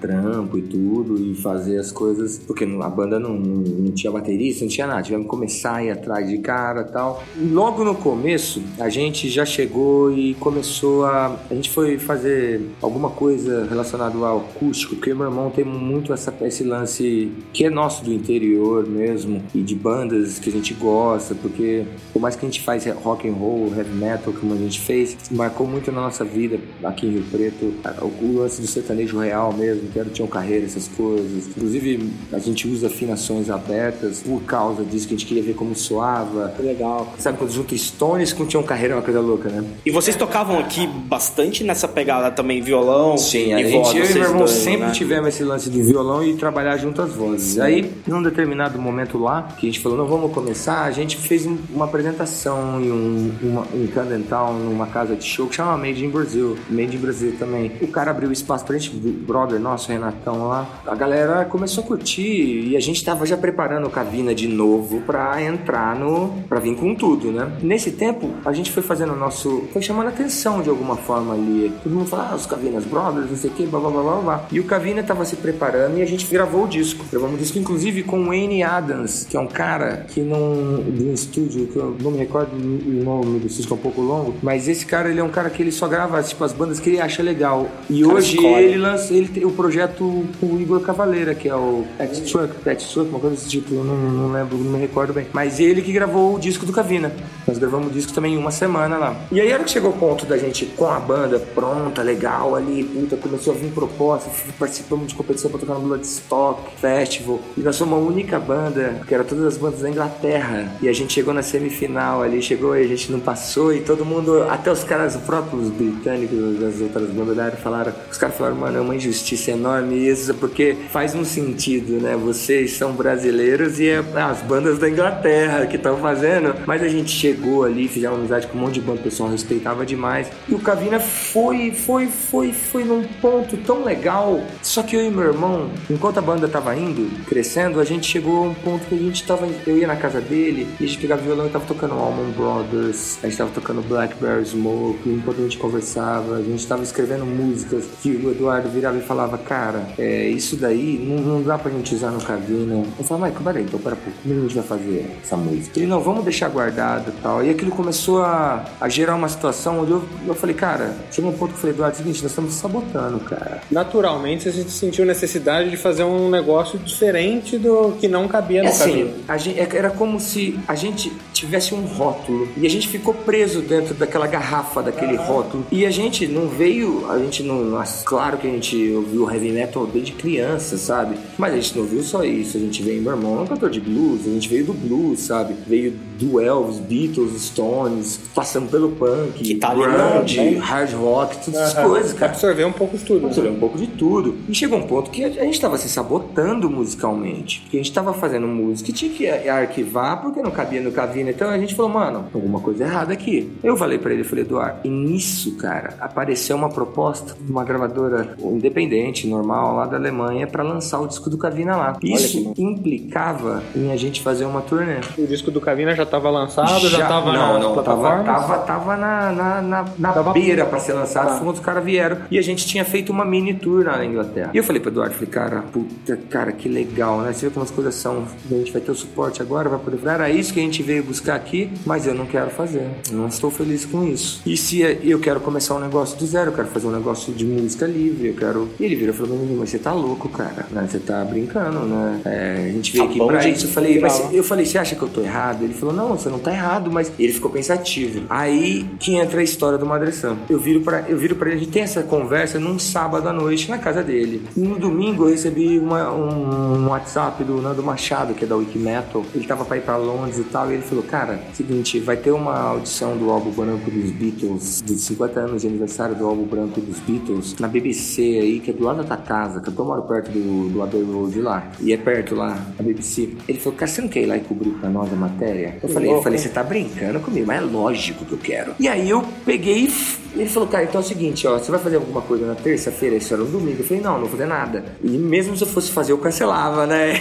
trampo 0.00 0.58
e 0.58 0.62
tudo 0.62 1.20
e 1.20 1.36
fazer 1.36 1.78
as 1.78 1.92
coisas, 1.92 2.38
porque 2.38 2.64
a 2.64 2.88
banda 2.88 3.18
não, 3.20 3.34
não, 3.34 3.62
não 3.62 3.92
tinha 3.92 4.10
baterista, 4.10 4.64
não 4.64 4.70
tinha 4.70 4.86
nada. 4.88 5.02
Tivemos 5.02 5.26
que 5.26 5.30
começar 5.30 5.76
a 5.76 5.84
ir 5.84 5.90
atrás 5.90 6.28
de 6.28 6.38
cara 6.48 6.82
tal. 6.82 7.22
Logo 7.36 7.84
no 7.84 7.94
começo, 7.94 8.62
a 8.78 8.88
gente 8.88 9.28
já 9.28 9.44
chegou 9.44 10.10
e 10.10 10.32
começou 10.36 11.04
a. 11.04 11.38
A 11.50 11.54
gente 11.54 11.68
foi 11.68 11.98
fazer 11.98 12.70
alguma 12.80 13.10
coisa 13.10 13.66
relacionada 13.68 14.16
ao 14.16 14.38
acústico, 14.38 14.96
porque 14.96 15.12
meu 15.12 15.26
irmão 15.26 15.50
tem 15.50 15.62
muito 15.62 16.10
essa, 16.10 16.34
esse 16.40 16.64
lance 16.64 17.30
que 17.52 17.66
é 17.66 17.70
nosso 17.70 18.02
do 18.02 18.10
interior 18.10 18.88
mesmo 18.88 19.42
e 19.54 19.60
de 19.60 19.74
bandas 19.74 20.38
que 20.38 20.48
a 20.48 20.52
gente 20.52 20.72
gosta, 20.72 21.34
porque 21.34 21.84
por 22.14 22.22
mais 22.22 22.34
que 22.34 22.46
a 22.46 22.48
gente 22.48 22.62
faz 22.62 22.86
rock 22.86 23.28
and 23.28 23.34
roll, 23.34 23.70
heavy 23.76 23.94
metal, 23.94 24.32
como 24.32 24.54
a 24.54 24.56
gente 24.56 24.80
fez, 24.80 25.18
marcou 25.30 25.66
muito 25.66 25.92
na 25.92 26.00
nossa 26.00 26.24
vida 26.24 26.58
aqui 26.82 27.06
em 27.06 27.10
Rio 27.10 27.24
Preto 27.30 27.74
o 28.10 28.38
lance 28.38 28.62
do 28.62 28.66
sertanejo 28.66 29.18
real 29.18 29.52
mesmo, 29.52 29.90
que 29.90 29.98
era 29.98 30.08
o 30.08 30.10
Tião 30.10 30.26
Carreira, 30.26 30.64
essas 30.64 30.88
coisas. 30.88 31.48
Inclusive, 31.48 32.10
a 32.32 32.38
gente 32.38 32.66
usa 32.66 32.86
afinações 32.86 33.50
abertas 33.50 34.22
por 34.22 34.42
causa 34.44 34.82
disso, 34.82 35.06
que 35.06 35.14
a 35.14 35.16
gente 35.16 35.26
queria 35.26 35.42
ver 35.42 35.54
como 35.54 35.74
soava. 35.74 36.37
Legal. 36.58 37.12
Sabe 37.18 37.38
quando 37.38 37.50
junta 37.50 37.76
Stones 37.76 38.32
com 38.32 38.44
Tião 38.46 38.62
Carreira 38.62 38.94
é 38.94 38.96
uma 38.96 39.02
coisa 39.02 39.20
louca, 39.20 39.48
né? 39.48 39.64
E 39.84 39.90
vocês 39.90 40.16
tocavam 40.16 40.58
aqui 40.58 40.86
bastante 40.86 41.64
nessa 41.64 41.86
pegada 41.88 42.30
também, 42.30 42.60
violão 42.60 43.16
Sim, 43.18 43.52
a 43.52 43.60
e 43.60 43.64
gente, 43.70 43.82
voz, 43.82 43.94
eu 43.96 44.04
e 44.04 44.14
meu 44.14 44.22
irmão 44.22 44.38
dois, 44.38 44.50
sempre 44.50 44.86
né? 44.86 44.92
tivemos 44.92 45.28
esse 45.28 45.42
lance 45.44 45.68
do 45.70 45.82
violão 45.82 46.22
e 46.24 46.34
trabalhar 46.34 46.76
junto 46.76 47.02
às 47.02 47.12
vozes. 47.12 47.58
Aí, 47.58 47.90
num 48.06 48.22
determinado 48.22 48.78
momento 48.78 49.18
lá, 49.18 49.48
que 49.58 49.66
a 49.66 49.70
gente 49.70 49.80
falou, 49.80 49.98
não, 49.98 50.06
vamos 50.06 50.32
começar, 50.32 50.84
a 50.84 50.90
gente 50.90 51.16
fez 51.16 51.46
um- 51.46 51.58
uma 51.74 51.84
apresentação 51.86 52.80
em 52.80 52.90
um 52.90 53.32
uma, 53.42 53.64
em 53.74 53.86
Camden 53.86 54.22
Town, 54.22 54.54
numa 54.58 54.86
casa 54.86 55.14
de 55.14 55.24
show 55.24 55.46
que 55.46 55.54
chama 55.56 55.76
Made 55.76 56.04
in 56.04 56.08
Brasil. 56.10 56.56
Made 56.70 56.96
in 56.96 56.98
Brasil 57.00 57.34
também. 57.38 57.72
O 57.80 57.88
cara 57.88 58.10
abriu 58.10 58.30
espaço 58.32 58.64
pra 58.64 58.76
gente, 58.78 58.94
o 58.96 58.98
brother 59.00 59.58
nosso, 59.60 59.90
Renatão 59.90 60.48
lá. 60.48 60.66
A 60.86 60.94
galera 60.94 61.44
começou 61.44 61.84
a 61.84 61.86
curtir 61.86 62.68
e 62.68 62.76
a 62.76 62.80
gente 62.80 63.04
tava 63.04 63.24
já 63.26 63.36
preparando 63.36 63.86
a 63.86 63.90
cabina 63.90 64.34
de 64.34 64.48
novo 64.48 65.00
pra 65.02 65.40
entrar 65.42 65.94
no... 65.96 66.27
pra 66.48 66.58
vir 66.60 66.76
com 66.76 66.94
tudo, 66.94 67.30
né? 67.30 67.50
Nesse 67.62 67.90
tempo, 67.92 68.30
a 68.44 68.52
gente 68.52 68.70
foi 68.70 68.82
fazendo 68.82 69.12
o 69.12 69.16
nosso... 69.16 69.64
foi 69.72 69.82
chamando 69.82 70.08
atenção 70.08 70.60
de 70.62 70.68
alguma 70.68 70.96
forma 70.96 71.34
ali. 71.34 71.72
Todo 71.82 71.92
mundo 71.92 72.06
fala, 72.06 72.30
ah, 72.32 72.34
os 72.36 72.46
Cavinas 72.46 72.84
Brothers, 72.84 73.30
não 73.30 73.36
sei 73.36 73.50
o 73.50 73.52
que, 73.52 73.66
blá 73.66 73.80
blá 73.80 73.90
blá 73.90 74.02
blá 74.02 74.20
blá. 74.20 74.44
E 74.50 74.60
o 74.60 74.64
Cavina 74.64 75.02
tava 75.02 75.24
se 75.24 75.36
preparando 75.36 75.98
e 75.98 76.02
a 76.02 76.06
gente 76.06 76.26
gravou 76.26 76.64
o 76.64 76.68
disco. 76.68 77.04
Gravamos 77.10 77.36
o 77.36 77.38
disco, 77.38 77.58
inclusive, 77.58 78.02
com 78.02 78.20
o 78.20 78.26
Wayne 78.26 78.62
Adams, 78.62 79.26
que 79.28 79.36
é 79.36 79.40
um 79.40 79.46
cara 79.46 80.06
que 80.08 80.20
não. 80.20 80.82
de 80.82 81.04
um 81.04 81.12
estúdio, 81.12 81.66
que 81.66 81.76
eu 81.76 81.96
não 82.00 82.10
me 82.10 82.18
recordo 82.18 82.54
o 82.54 83.04
nome 83.04 83.40
do 83.40 83.46
estúdio, 83.46 83.66
que 83.66 83.72
é 83.72 83.76
um 83.76 83.80
pouco 83.80 84.00
longo, 84.00 84.34
mas 84.42 84.68
esse 84.68 84.84
cara, 84.86 85.10
ele 85.10 85.20
é 85.20 85.24
um 85.24 85.30
cara 85.30 85.50
que 85.50 85.62
ele 85.62 85.72
só 85.72 85.86
grava, 85.86 86.22
tipo, 86.22 86.42
as 86.44 86.52
bandas 86.52 86.80
que 86.80 86.90
ele 86.90 87.00
acha 87.00 87.22
legal. 87.22 87.68
E 87.88 88.02
Cara, 88.02 88.14
hoje 88.14 88.36
escolhe. 88.36 88.64
ele 88.64 88.78
lança, 88.78 89.14
ele 89.14 89.28
tem 89.28 89.44
o 89.44 89.50
projeto 89.50 90.24
com 90.40 90.46
o 90.46 90.60
Igor 90.60 90.80
Cavaleira, 90.80 91.34
que 91.34 91.48
é 91.48 91.54
o 91.54 91.84
Pet 91.96 92.20
Truck, 92.22 92.54
Pet 92.62 92.92
Truck, 92.92 93.08
uma 93.10 93.20
coisa 93.20 93.36
desse 93.36 93.48
tipo, 93.48 93.74
eu 93.74 93.84
não, 93.84 93.96
não 93.96 94.32
lembro, 94.32 94.56
não 94.58 94.72
me 94.72 94.78
recordo 94.78 95.12
bem. 95.12 95.26
Mas 95.32 95.60
ele 95.60 95.82
que 95.82 95.92
gravou 95.92 96.17
o 96.18 96.38
disco 96.38 96.66
do 96.66 96.72
Cavina. 96.72 97.12
Nós 97.46 97.58
gravamos 97.58 97.88
o 97.88 97.90
disco 97.90 98.12
também 98.12 98.34
em 98.34 98.36
uma 98.36 98.50
semana 98.50 98.98
lá. 98.98 99.16
E 99.32 99.40
aí, 99.40 99.50
a 99.50 99.54
hora 99.54 99.64
que 99.64 99.70
chegou 99.70 99.90
o 99.90 99.94
ponto 99.94 100.26
da 100.26 100.36
gente 100.36 100.66
com 100.66 100.86
a 100.86 101.00
banda 101.00 101.38
pronta, 101.38 102.02
legal 102.02 102.54
ali, 102.54 102.84
puta, 102.84 103.16
começou 103.16 103.54
a 103.54 103.56
vir 103.56 103.70
proposta, 103.72 104.30
participamos 104.58 105.08
de 105.08 105.14
competição 105.14 105.50
pra 105.50 105.58
tocar 105.60 105.74
no 105.74 105.80
Bloodstock 105.80 106.60
Festival. 106.80 107.40
E 107.56 107.60
nós 107.60 107.76
somos 107.76 107.94
a 107.94 108.00
única 108.00 108.38
banda, 108.38 109.00
que 109.06 109.14
era 109.14 109.24
todas 109.24 109.44
as 109.44 109.56
bandas 109.56 109.80
da 109.80 109.88
Inglaterra. 109.88 110.76
E 110.82 110.88
a 110.88 110.92
gente 110.92 111.12
chegou 111.12 111.32
na 111.32 111.42
semifinal 111.42 112.22
ali, 112.22 112.42
chegou 112.42 112.76
e 112.76 112.82
a 112.82 112.86
gente 112.86 113.10
não 113.10 113.20
passou. 113.20 113.72
E 113.72 113.80
todo 113.80 114.04
mundo, 114.04 114.42
até 114.50 114.70
os 114.70 114.84
caras, 114.84 115.14
os 115.16 115.22
próprios 115.22 115.68
britânicos 115.70 116.58
das 116.58 116.80
outras 116.80 117.08
bandas 117.10 117.36
da 117.36 117.44
área 117.44 117.56
falaram, 117.56 117.92
os 118.10 118.18
caras 118.18 118.36
falaram, 118.36 118.56
mano, 118.56 118.78
é 118.78 118.80
uma 118.80 118.94
injustiça 118.94 119.52
enorme 119.52 119.96
isso, 120.08 120.34
porque 120.34 120.76
faz 120.90 121.14
um 121.14 121.24
sentido, 121.24 122.00
né? 122.00 122.16
Vocês 122.16 122.72
são 122.72 122.92
brasileiros 122.92 123.78
e 123.80 123.88
é 123.88 123.98
as 124.14 124.40
bandas 124.42 124.78
da 124.78 124.88
Inglaterra 124.88 125.66
que 125.66 125.76
estão 125.76 125.97
fazendo. 125.98 126.54
Mas 126.66 126.82
a 126.82 126.88
gente 126.88 127.10
chegou 127.10 127.64
ali, 127.64 127.88
fizemos 127.88 128.18
amizade 128.18 128.46
com 128.46 128.58
um 128.58 128.62
monte 128.62 128.74
de 128.74 128.80
banda, 128.80 129.00
o 129.00 129.04
pessoal 129.04 129.30
respeitava 129.30 129.84
demais. 129.84 130.30
E 130.48 130.54
o 130.54 130.58
Cavina 130.58 131.00
foi, 131.00 131.70
foi, 131.72 132.06
foi, 132.06 132.52
foi 132.52 132.84
num 132.84 133.04
ponto 133.20 133.56
tão 133.58 133.84
legal. 133.84 134.40
Só 134.62 134.82
que 134.82 134.96
eu 134.96 135.04
e 135.04 135.10
meu 135.10 135.24
irmão, 135.24 135.70
enquanto 135.90 136.18
a 136.18 136.22
banda 136.22 136.48
tava 136.48 136.76
indo, 136.76 137.08
crescendo, 137.24 137.80
a 137.80 137.84
gente 137.84 138.06
chegou 138.06 138.44
a 138.44 138.48
um 138.48 138.54
ponto 138.54 138.86
que 138.86 138.94
a 138.94 138.98
gente 138.98 139.24
tava. 139.24 139.48
Eu 139.66 139.78
ia 139.78 139.86
na 139.86 139.96
casa 139.96 140.20
dele 140.20 140.66
e 140.80 140.84
a 140.84 140.86
gente 140.86 140.98
pegava 140.98 141.22
violão 141.22 141.46
e 141.46 141.50
tava 141.50 141.64
tocando 141.64 141.94
Allman 141.94 142.30
Brothers, 142.32 143.18
a 143.22 143.28
gente 143.28 143.38
tava 143.38 143.50
tocando 143.50 143.82
Blackberry 143.82 144.44
Smoke, 144.44 145.08
enquanto 145.08 145.40
a 145.40 145.42
gente 145.42 145.58
conversava, 145.58 146.36
a 146.36 146.42
gente 146.42 146.66
tava 146.66 146.82
escrevendo 146.82 147.24
músicas 147.24 147.84
que 148.02 148.10
o 148.10 148.30
Eduardo 148.30 148.68
virava 148.68 148.98
e 148.98 149.02
falava, 149.02 149.38
cara, 149.38 149.88
é, 149.98 150.28
isso 150.28 150.56
daí 150.56 150.98
não, 150.98 151.16
não 151.22 151.42
dá 151.42 151.58
pra 151.58 151.70
gente 151.70 151.94
usar 151.94 152.10
no 152.10 152.20
Cavina. 152.20 152.84
Eu 152.98 153.04
falava, 153.04 153.30
mas 153.30 153.42
peraí, 153.42 153.64
então 153.64 153.80
pera 153.80 153.94
um 153.94 153.98
pouco, 153.98 154.18
como 154.22 154.34
a 154.34 154.42
gente 154.42 154.54
vai 154.54 154.64
fazer 154.64 155.18
essa 155.22 155.36
música? 155.36 155.80
Não, 155.88 156.00
vamos 156.00 156.22
deixar 156.22 156.48
guardado 156.48 157.08
e 157.08 157.22
tal. 157.22 157.44
E 157.44 157.50
aquilo 157.50 157.70
começou 157.70 158.22
a, 158.22 158.64
a 158.80 158.88
gerar 158.88 159.14
uma 159.14 159.28
situação 159.28 159.80
onde 159.80 159.92
eu, 159.92 160.04
eu 160.26 160.34
falei, 160.34 160.54
cara, 160.54 160.94
chegou 161.10 161.30
um 161.30 161.34
ponto 161.34 161.50
que 161.50 161.56
eu 161.56 161.60
falei, 161.60 161.74
Eduardo, 161.74 161.94
é 161.94 161.98
seguinte, 161.98 162.22
nós 162.22 162.30
estamos 162.30 162.54
sabotando, 162.54 163.18
cara. 163.20 163.62
Naturalmente, 163.70 164.50
você 164.50 164.64
sentiu 164.64 165.06
necessidade 165.06 165.70
de 165.70 165.76
fazer 165.76 166.04
um 166.04 166.28
negócio 166.28 166.78
diferente 166.78 167.56
do 167.56 167.92
que 167.98 168.06
não 168.06 168.28
cabia 168.28 168.62
no 168.62 168.68
É 168.68 168.72
assim, 168.72 169.14
a 169.26 169.36
gente, 169.38 169.58
era 169.58 169.90
como 169.90 170.20
se 170.20 170.58
a 170.68 170.74
gente 170.74 171.10
tivesse 171.38 171.74
um 171.74 171.84
rótulo 171.84 172.48
e 172.56 172.66
a 172.66 172.70
gente 172.70 172.88
ficou 172.88 173.14
preso 173.14 173.62
dentro 173.62 173.94
daquela 173.94 174.26
garrafa, 174.26 174.82
daquele 174.82 175.16
rótulo. 175.16 175.66
E 175.70 175.86
a 175.86 175.90
gente 175.90 176.26
não 176.26 176.48
veio, 176.48 177.10
a 177.10 177.18
gente 177.18 177.42
não. 177.42 177.64
Nossa, 177.64 178.04
claro 178.04 178.38
que 178.38 178.46
a 178.46 178.50
gente 178.50 178.92
ouviu 178.92 179.30
heavy 179.30 179.52
metal 179.52 179.86
desde 179.86 180.12
criança, 180.12 180.76
sabe? 180.76 181.16
Mas 181.36 181.52
a 181.52 181.56
gente 181.56 181.78
não 181.78 181.84
viu 181.84 182.02
só 182.02 182.24
isso. 182.24 182.56
A 182.56 182.60
gente 182.60 182.82
veio, 182.82 183.02
meu 183.02 183.12
irmão, 183.12 183.38
é 183.38 183.42
um 183.42 183.46
cantor 183.46 183.70
de 183.70 183.80
blues, 183.80 184.26
a 184.26 184.30
gente 184.30 184.48
veio 184.48 184.66
do 184.66 184.72
blues, 184.72 185.20
sabe? 185.20 185.54
Veio 185.66 185.94
do 186.18 186.40
Elvis, 186.40 186.78
Beatles, 186.78 187.40
Stones, 187.42 188.20
passando 188.34 188.70
pelo 188.70 188.90
punk, 188.90 189.42
Que 189.42 189.54
tá 189.54 189.74
grunge, 189.74 190.40
né? 190.40 190.58
hard 190.58 190.92
rock, 190.94 191.44
todas 191.44 191.60
essas 191.60 191.84
coisas, 191.84 192.12
cara. 192.12 192.32
Absorver 192.32 192.64
um 192.64 192.72
pouco 192.72 192.96
de 192.96 193.04
tudo. 193.04 193.26
Absorver 193.26 193.50
um 193.50 193.58
pouco 193.60 193.78
de 193.78 193.86
tudo. 193.86 194.36
E 194.48 194.54
chegou 194.54 194.78
um 194.78 194.86
ponto 194.86 195.10
que 195.10 195.24
a 195.24 195.30
gente 195.30 195.60
tava 195.60 195.78
se 195.78 195.88
sabotando 195.88 196.68
musicalmente. 196.68 197.60
Porque 197.62 197.76
a 197.76 197.80
gente 197.80 197.92
tava 197.92 198.12
fazendo 198.12 198.46
música 198.46 198.90
e 198.90 198.92
tinha 198.92 199.10
que 199.12 199.28
arquivar 199.48 200.20
porque 200.22 200.42
não 200.42 200.50
cabia 200.50 200.80
no 200.80 200.90
Cavina. 200.92 201.30
Então 201.30 201.48
a 201.48 201.58
gente 201.58 201.74
falou, 201.74 201.90
mano, 201.90 202.26
alguma 202.34 202.60
coisa 202.60 202.84
errada 202.84 203.12
aqui. 203.12 203.50
Eu 203.62 203.76
falei 203.76 203.98
pra 203.98 204.12
ele, 204.12 204.22
eu 204.22 204.24
falei, 204.24 204.44
Eduardo, 204.44 204.80
e 204.84 204.88
nisso, 204.88 205.56
cara, 205.56 205.94
apareceu 206.00 206.56
uma 206.56 206.68
proposta 206.68 207.34
de 207.40 207.50
uma 207.50 207.64
gravadora 207.64 208.36
independente, 208.40 209.26
normal, 209.26 209.76
lá 209.76 209.86
da 209.86 209.96
Alemanha, 209.96 210.46
pra 210.46 210.62
lançar 210.62 211.00
o 211.00 211.06
disco 211.06 211.30
do 211.30 211.38
Cavina 211.38 211.76
lá. 211.76 211.98
Isso 212.02 212.52
implicava 212.56 213.62
em 213.74 213.92
a 213.92 213.96
gente 213.96 214.20
fazer 214.22 214.44
uma 214.44 214.60
turnê. 214.60 215.00
O 215.16 215.26
disco 215.26 215.50
do 215.50 215.60
Cavina 215.60 215.94
já 215.94 216.04
tava 216.08 216.30
lançado, 216.30 216.88
já, 216.88 217.06
tava 217.06 217.32
não, 217.32 217.52
nas 217.54 217.62
não, 217.62 217.74
tava, 217.74 217.82
plataformas? 217.82 218.26
tava, 218.26 218.58
tava 218.58 218.96
na, 218.96 219.32
na, 219.32 219.62
na, 219.62 219.84
na 219.98 220.12
Tava- 220.12 220.32
beira 220.32 220.64
pra 220.66 220.80
ser 220.80 220.92
lançado, 220.94 221.26
Tá. 221.28 221.34
foi 221.36 221.44
quando 221.46 221.56
os 221.56 221.60
caras 221.62 221.84
vieram. 221.84 222.18
E 222.30 222.38
a 222.38 222.42
gente 222.42 222.66
tinha 222.66 222.84
feito 222.84 223.10
uma 223.12 223.24
mini 223.24 223.54
tour 223.54 223.84
lá 223.86 223.96
na 223.98 224.04
Inglaterra. 224.04 224.50
E 224.52 224.56
eu 224.56 224.64
falei 224.64 224.80
pro 224.80 224.90
Eduardo, 224.90 225.14
falei, 225.14 225.28
cara, 225.30 225.62
puta, 225.72 226.18
cara, 226.30 226.52
que 226.52 226.68
legal, 226.68 227.20
né? 227.20 227.32
Você 227.32 227.46
vê 227.48 227.52
como 227.52 227.64
as 227.64 227.70
coisas 227.70 227.94
são. 227.94 228.24
A 228.50 228.54
gente 228.54 228.72
vai 228.72 228.80
ter 228.80 228.90
o 228.90 228.94
suporte 228.94 229.40
agora, 229.42 229.68
vai 229.68 229.78
poder. 229.78 229.98
Era 230.08 230.30
isso 230.30 230.52
que 230.52 230.60
a 230.60 230.62
gente 230.62 230.82
veio 230.82 231.02
buscar 231.02 231.34
aqui, 231.34 231.70
mas 231.84 232.06
eu 232.06 232.14
não 232.14 232.26
quero 232.26 232.50
fazer. 232.50 232.88
Não 233.10 233.26
estou 233.28 233.50
feliz 233.50 233.84
com 233.84 234.04
isso. 234.04 234.40
E 234.46 234.56
se 234.56 234.80
eu 235.02 235.18
quero 235.20 235.40
começar 235.40 235.74
um 235.74 235.80
negócio 235.80 236.16
do 236.18 236.26
zero, 236.26 236.50
eu 236.50 236.54
quero 236.54 236.68
fazer 236.68 236.86
um 236.86 236.92
negócio 236.92 237.32
de 237.32 237.44
música 237.44 237.86
livre, 237.86 238.28
eu 238.28 238.34
quero. 238.34 238.68
E 238.80 238.84
ele 238.84 238.96
virou 238.96 239.14
e 239.14 239.16
falou, 239.18 239.36
menino, 239.36 239.58
mas 239.60 239.70
você 239.70 239.78
tá 239.78 239.92
louco, 239.92 240.28
cara. 240.28 240.66
Né? 240.70 240.86
Você 240.88 240.98
tá 240.98 241.24
brincando, 241.24 241.80
né? 241.80 242.20
É, 242.24 242.66
a 242.68 242.72
gente 242.72 242.92
veio 242.92 243.04
Tá 243.04 243.10
aqui 243.10 243.18
bom 243.18 243.26
pra 243.28 243.48
isso. 243.48 243.66
Eu 243.66 243.70
falei, 243.70 244.02
eu 244.32 244.44
falei, 244.44 244.64
você 244.66 244.78
acha 244.78 244.94
que 244.96 245.02
eu 245.02 245.08
tô 245.08 245.20
errado? 245.20 245.62
Ele 245.62 245.74
falou, 245.74 245.94
não, 245.98 246.16
você 246.16 246.28
não 246.28 246.38
tá 246.38 246.52
errado, 246.52 246.90
mas 246.90 247.12
ele 247.18 247.32
ficou 247.32 247.50
pensativo. 247.50 248.22
Aí 248.30 248.86
que 248.98 249.14
entra 249.16 249.40
a 249.40 249.42
história 249.42 249.76
do 249.78 249.84
Madre 249.84 250.12
Sam. 250.12 250.36
Eu 250.48 250.58
viro 250.58 250.80
para 250.80 251.04
eu 251.08 251.16
viro 251.18 251.34
para 251.36 251.48
ele, 251.48 251.56
a 251.56 251.60
gente 251.60 251.72
tem 251.72 251.82
essa 251.82 252.02
conversa 252.02 252.58
num 252.58 252.78
sábado 252.78 253.28
à 253.28 253.32
noite 253.32 253.68
na 253.70 253.78
casa 253.78 254.02
dele. 254.02 254.42
E 254.56 254.60
no 254.60 254.78
domingo 254.78 255.24
eu 255.24 255.30
recebi 255.30 255.78
uma- 255.78 256.12
um 256.12 256.88
WhatsApp 256.88 257.42
do 257.44 257.60
Nando 257.60 257.82
Machado, 257.82 258.34
que 258.34 258.44
é 258.44 258.46
da 258.48 258.56
Wikimetal. 258.56 259.24
Ele 259.34 259.46
tava 259.46 259.64
pra 259.64 259.76
ir 259.76 259.80
pra 259.82 259.96
Londres 259.96 260.38
e 260.38 260.44
tal, 260.44 260.70
e 260.70 260.74
ele 260.74 260.82
falou, 260.82 261.04
cara, 261.04 261.40
seguinte, 261.52 261.98
vai 261.98 262.16
ter 262.16 262.30
uma 262.30 262.56
audição 262.58 263.16
do 263.16 263.30
álbum 263.30 263.50
branco 263.50 263.90
dos 263.90 264.10
Beatles, 264.10 264.80
dos 264.82 265.00
50 265.02 265.40
anos 265.40 265.62
de 265.62 265.68
aniversário 265.68 266.14
do 266.14 266.26
álbum 266.26 266.44
branco 266.44 266.80
dos 266.80 266.98
Beatles, 267.00 267.56
na 267.58 267.68
BBC 267.68 268.22
aí, 268.40 268.60
que 268.60 268.70
é 268.70 268.74
do 268.74 268.84
lado 268.84 268.98
da 268.98 269.04
tua 269.04 269.16
casa, 269.16 269.60
que 269.60 269.68
eu 269.68 269.84
moro 269.84 270.02
perto 270.02 270.30
do, 270.30 270.68
do 270.68 270.82
Abbey 270.82 271.02
Road 271.02 271.40
lá. 271.40 271.66
E 271.80 271.92
é 271.92 271.96
perto 271.96 272.34
lá, 272.34 272.56
a 272.78 272.82
BBC. 272.82 273.30
Ele 273.48 273.58
falou, 273.58 273.78
cara, 273.78 273.90
você 273.90 274.00
não 274.02 274.08
quer 274.08 274.22
ir 274.22 274.26
lá 274.26 274.36
e 274.36 274.40
cobrir 274.40 274.70
pra 274.70 274.88
nós 274.88 275.12
a 275.12 275.16
matéria? 275.16 275.76
Eu 275.88 275.94
falei, 275.94 276.12
eu 276.12 276.22
falei, 276.22 276.38
você 276.38 276.48
tá 276.48 276.62
brincando 276.62 277.18
comigo, 277.20 277.46
mas 277.46 277.58
é 277.58 277.64
lógico 277.64 278.24
que 278.24 278.32
eu 278.32 278.38
quero. 278.38 278.74
E 278.78 278.86
aí 278.86 279.08
eu 279.08 279.22
peguei 279.44 279.84
e 279.84 279.90
ele 280.34 280.48
falou, 280.48 280.68
cara, 280.68 280.84
então 280.84 281.00
é 281.00 281.04
o 281.04 281.06
seguinte, 281.06 281.46
ó, 281.46 281.58
você 281.58 281.70
vai 281.70 281.80
fazer 281.80 281.96
alguma 281.96 282.20
coisa 282.20 282.46
na 282.46 282.54
terça-feira? 282.54 283.16
Isso 283.16 283.32
era 283.32 283.42
um 283.42 283.50
domingo. 283.50 283.78
Eu 283.80 283.84
falei, 283.84 284.02
não, 284.02 284.12
não 284.12 284.20
vou 284.20 284.28
fazer 284.28 284.46
nada. 284.46 284.84
E 285.02 285.08
mesmo 285.08 285.56
se 285.56 285.64
eu 285.64 285.68
fosse 285.68 285.90
fazer, 285.90 286.12
eu 286.12 286.18
cancelava, 286.18 286.86
né? 286.86 287.14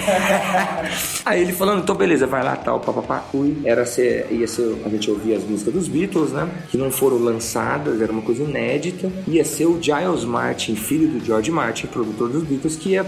aí 1.25 1.41
ele 1.41 1.53
falando, 1.53 1.81
então 1.83 1.95
beleza, 1.95 2.27
vai 2.27 2.43
lá, 2.43 2.55
tal, 2.55 2.79
papapá. 2.79 3.23
Fui. 3.31 3.57
Era 3.63 3.85
ser, 3.85 4.27
ia 4.31 4.47
ser, 4.47 4.81
a 4.85 4.89
gente 4.89 5.09
ouvia 5.09 5.37
as 5.37 5.43
músicas 5.43 5.73
dos 5.73 5.87
Beatles, 5.87 6.31
né? 6.31 6.47
Que 6.69 6.77
não 6.77 6.91
foram 6.91 7.17
lançadas, 7.17 8.01
era 8.01 8.11
uma 8.11 8.21
coisa 8.21 8.43
inédita. 8.43 9.11
Ia 9.27 9.43
ser 9.43 9.65
o 9.65 9.81
Giles 9.81 10.23
Martin, 10.23 10.75
filho 10.75 11.07
do 11.07 11.23
George 11.23 11.51
Martin, 11.51 11.87
produtor 11.87 12.29
dos 12.29 12.43
Beatles, 12.43 12.75
que 12.75 12.89
ia 12.89 13.05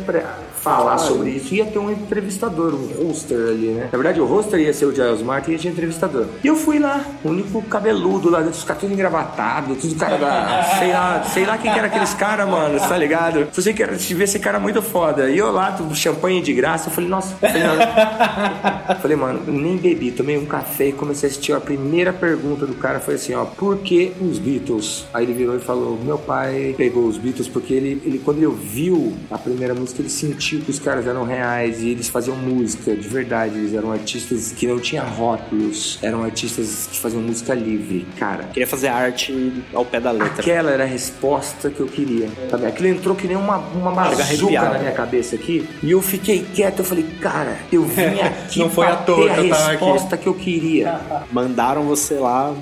falar 0.62 0.98
sobre 0.98 1.32
isso. 1.32 1.54
Ia 1.54 1.66
ter 1.66 1.80
um 1.80 1.92
entrevistador, 1.92 2.74
um 2.74 3.08
hoster 3.08 3.38
ali, 3.38 3.68
né? 3.68 3.90
Na 3.92 3.98
verdade, 3.98 4.20
o 4.20 4.26
hoster 4.26 4.60
ia 4.60 4.74
ser 4.74 4.86
o 4.86 4.94
Giles 4.94 5.22
Martin 5.22 5.52
e 5.52 5.54
ia 5.54 5.60
ter 5.60 5.70
entrevistador. 5.70 6.26
E 6.44 6.48
eu 6.48 6.56
fui 6.56 6.80
lá, 6.80 7.06
o 7.24 7.30
único 7.30 7.62
cabeludo 7.64 8.30
lá 8.30 8.40
dentro, 8.40 8.58
os 8.58 8.64
caras 8.64 8.82
tudo 8.82 8.94
engravatado, 8.94 9.76
tudo 9.76 9.89
cara 9.96 10.18
da. 10.18 10.64
Sei 10.80 10.92
lá, 10.92 11.24
sei 11.24 11.46
lá 11.46 11.58
quem 11.58 11.72
que 11.72 11.78
era 11.78 11.88
aqueles 11.88 12.14
caras, 12.14 12.48
mano, 12.48 12.80
tá 12.80 12.98
ligado? 12.98 13.48
Só 13.52 13.62
sei 13.62 13.74
que 13.74 13.84
era, 13.84 13.96
devia 13.96 14.28
ser 14.28 14.40
cara 14.40 14.60
muito 14.60 14.82
foda. 14.82 15.30
E 15.30 15.38
eu 15.38 15.52
lá, 15.52 15.78
champanhe 15.94 16.42
de 16.42 16.54
graça, 16.54 16.90
eu 16.90 16.94
falei, 16.94 17.10
nossa, 17.10 17.36
falei, 17.36 17.64
não. 17.64 18.96
falei, 19.02 19.18
mano, 19.18 19.42
nem 19.48 19.78
bebi, 19.78 20.12
tomei 20.12 20.38
um 20.38 20.46
café 20.46 20.88
e 20.88 20.92
comecei 20.92 21.28
a 21.28 21.32
assistir. 21.32 21.54
A 21.54 21.60
primeira 21.60 22.14
pergunta 22.14 22.66
do 22.66 22.76
cara 22.76 23.00
foi 23.00 23.16
assim, 23.16 23.34
ó, 23.34 23.46
por 23.46 23.80
que 23.80 24.14
os 24.22 24.40
Beatles? 24.40 25.06
Aí 25.14 25.26
ele 25.26 25.34
virou 25.34 25.56
e 25.56 25.60
falou, 25.60 26.00
meu 26.04 26.18
pai 26.18 26.74
pegou 26.78 27.06
os 27.06 27.18
Beatles 27.18 27.48
porque 27.48 27.74
ele, 27.74 28.02
ele 28.06 28.20
quando 28.20 28.38
ele 28.38 28.48
ouviu 28.48 29.16
a 29.30 29.38
primeira 29.38 29.74
música, 29.74 30.02
ele 30.02 30.10
sentiu 30.10 30.62
que 30.62 30.72
os 30.72 30.80
caras 30.80 31.08
eram 31.08 31.24
reais 31.24 31.82
e 31.82 31.90
eles 31.90 32.10
faziam 32.10 32.36
música 32.36 32.96
de 32.96 33.08
verdade. 33.08 33.58
Eles 33.58 33.74
eram 33.74 33.92
artistas 33.92 34.52
que 34.52 34.68
não 34.68 34.80
tinham 34.80 35.08
rótulos, 35.08 36.00
eram 36.02 36.24
artistas 36.24 36.88
que 36.92 37.00
faziam 37.00 37.22
música 37.22 37.54
livre, 37.54 38.06
cara. 38.18 38.46
Queria 38.46 38.68
fazer 38.68 38.88
arte 38.88 39.64
ao 39.80 39.86
pé 39.86 40.00
da 40.00 40.12
letra. 40.12 40.42
Aquela 40.42 40.72
era 40.72 40.84
a 40.84 40.88
resposta 40.88 41.70
que 41.70 41.80
eu 41.80 41.88
queria. 41.88 42.30
Sabe? 42.50 42.66
Aquilo 42.66 42.88
entrou 42.90 43.16
que 43.16 43.28
nem 43.28 43.36
uma, 43.38 43.58
uma 43.58 43.92
bazuca 43.92 44.62
na 44.70 44.80
minha 44.80 44.92
cabeça 44.92 45.36
aqui. 45.36 45.68
E 45.82 45.92
eu 45.92 46.02
fiquei 46.02 46.46
quieto. 46.54 46.80
Eu 46.80 46.86
falei, 46.86 47.06
cara, 47.22 47.58
eu 47.72 47.84
vim 47.84 48.20
aqui 48.22 48.60
Não 48.60 48.70
foi 48.70 48.86
pra 48.86 48.96
à 48.96 48.98
toa 48.98 49.30
ter 49.30 49.32
a 49.32 49.36
tava 49.36 49.44
aqui. 49.44 49.70
resposta 49.72 50.18
que 50.18 50.28
eu 50.28 50.34
queria. 50.34 51.00
Mandaram 51.32 51.84
você 51.84 52.16
lá. 52.16 52.54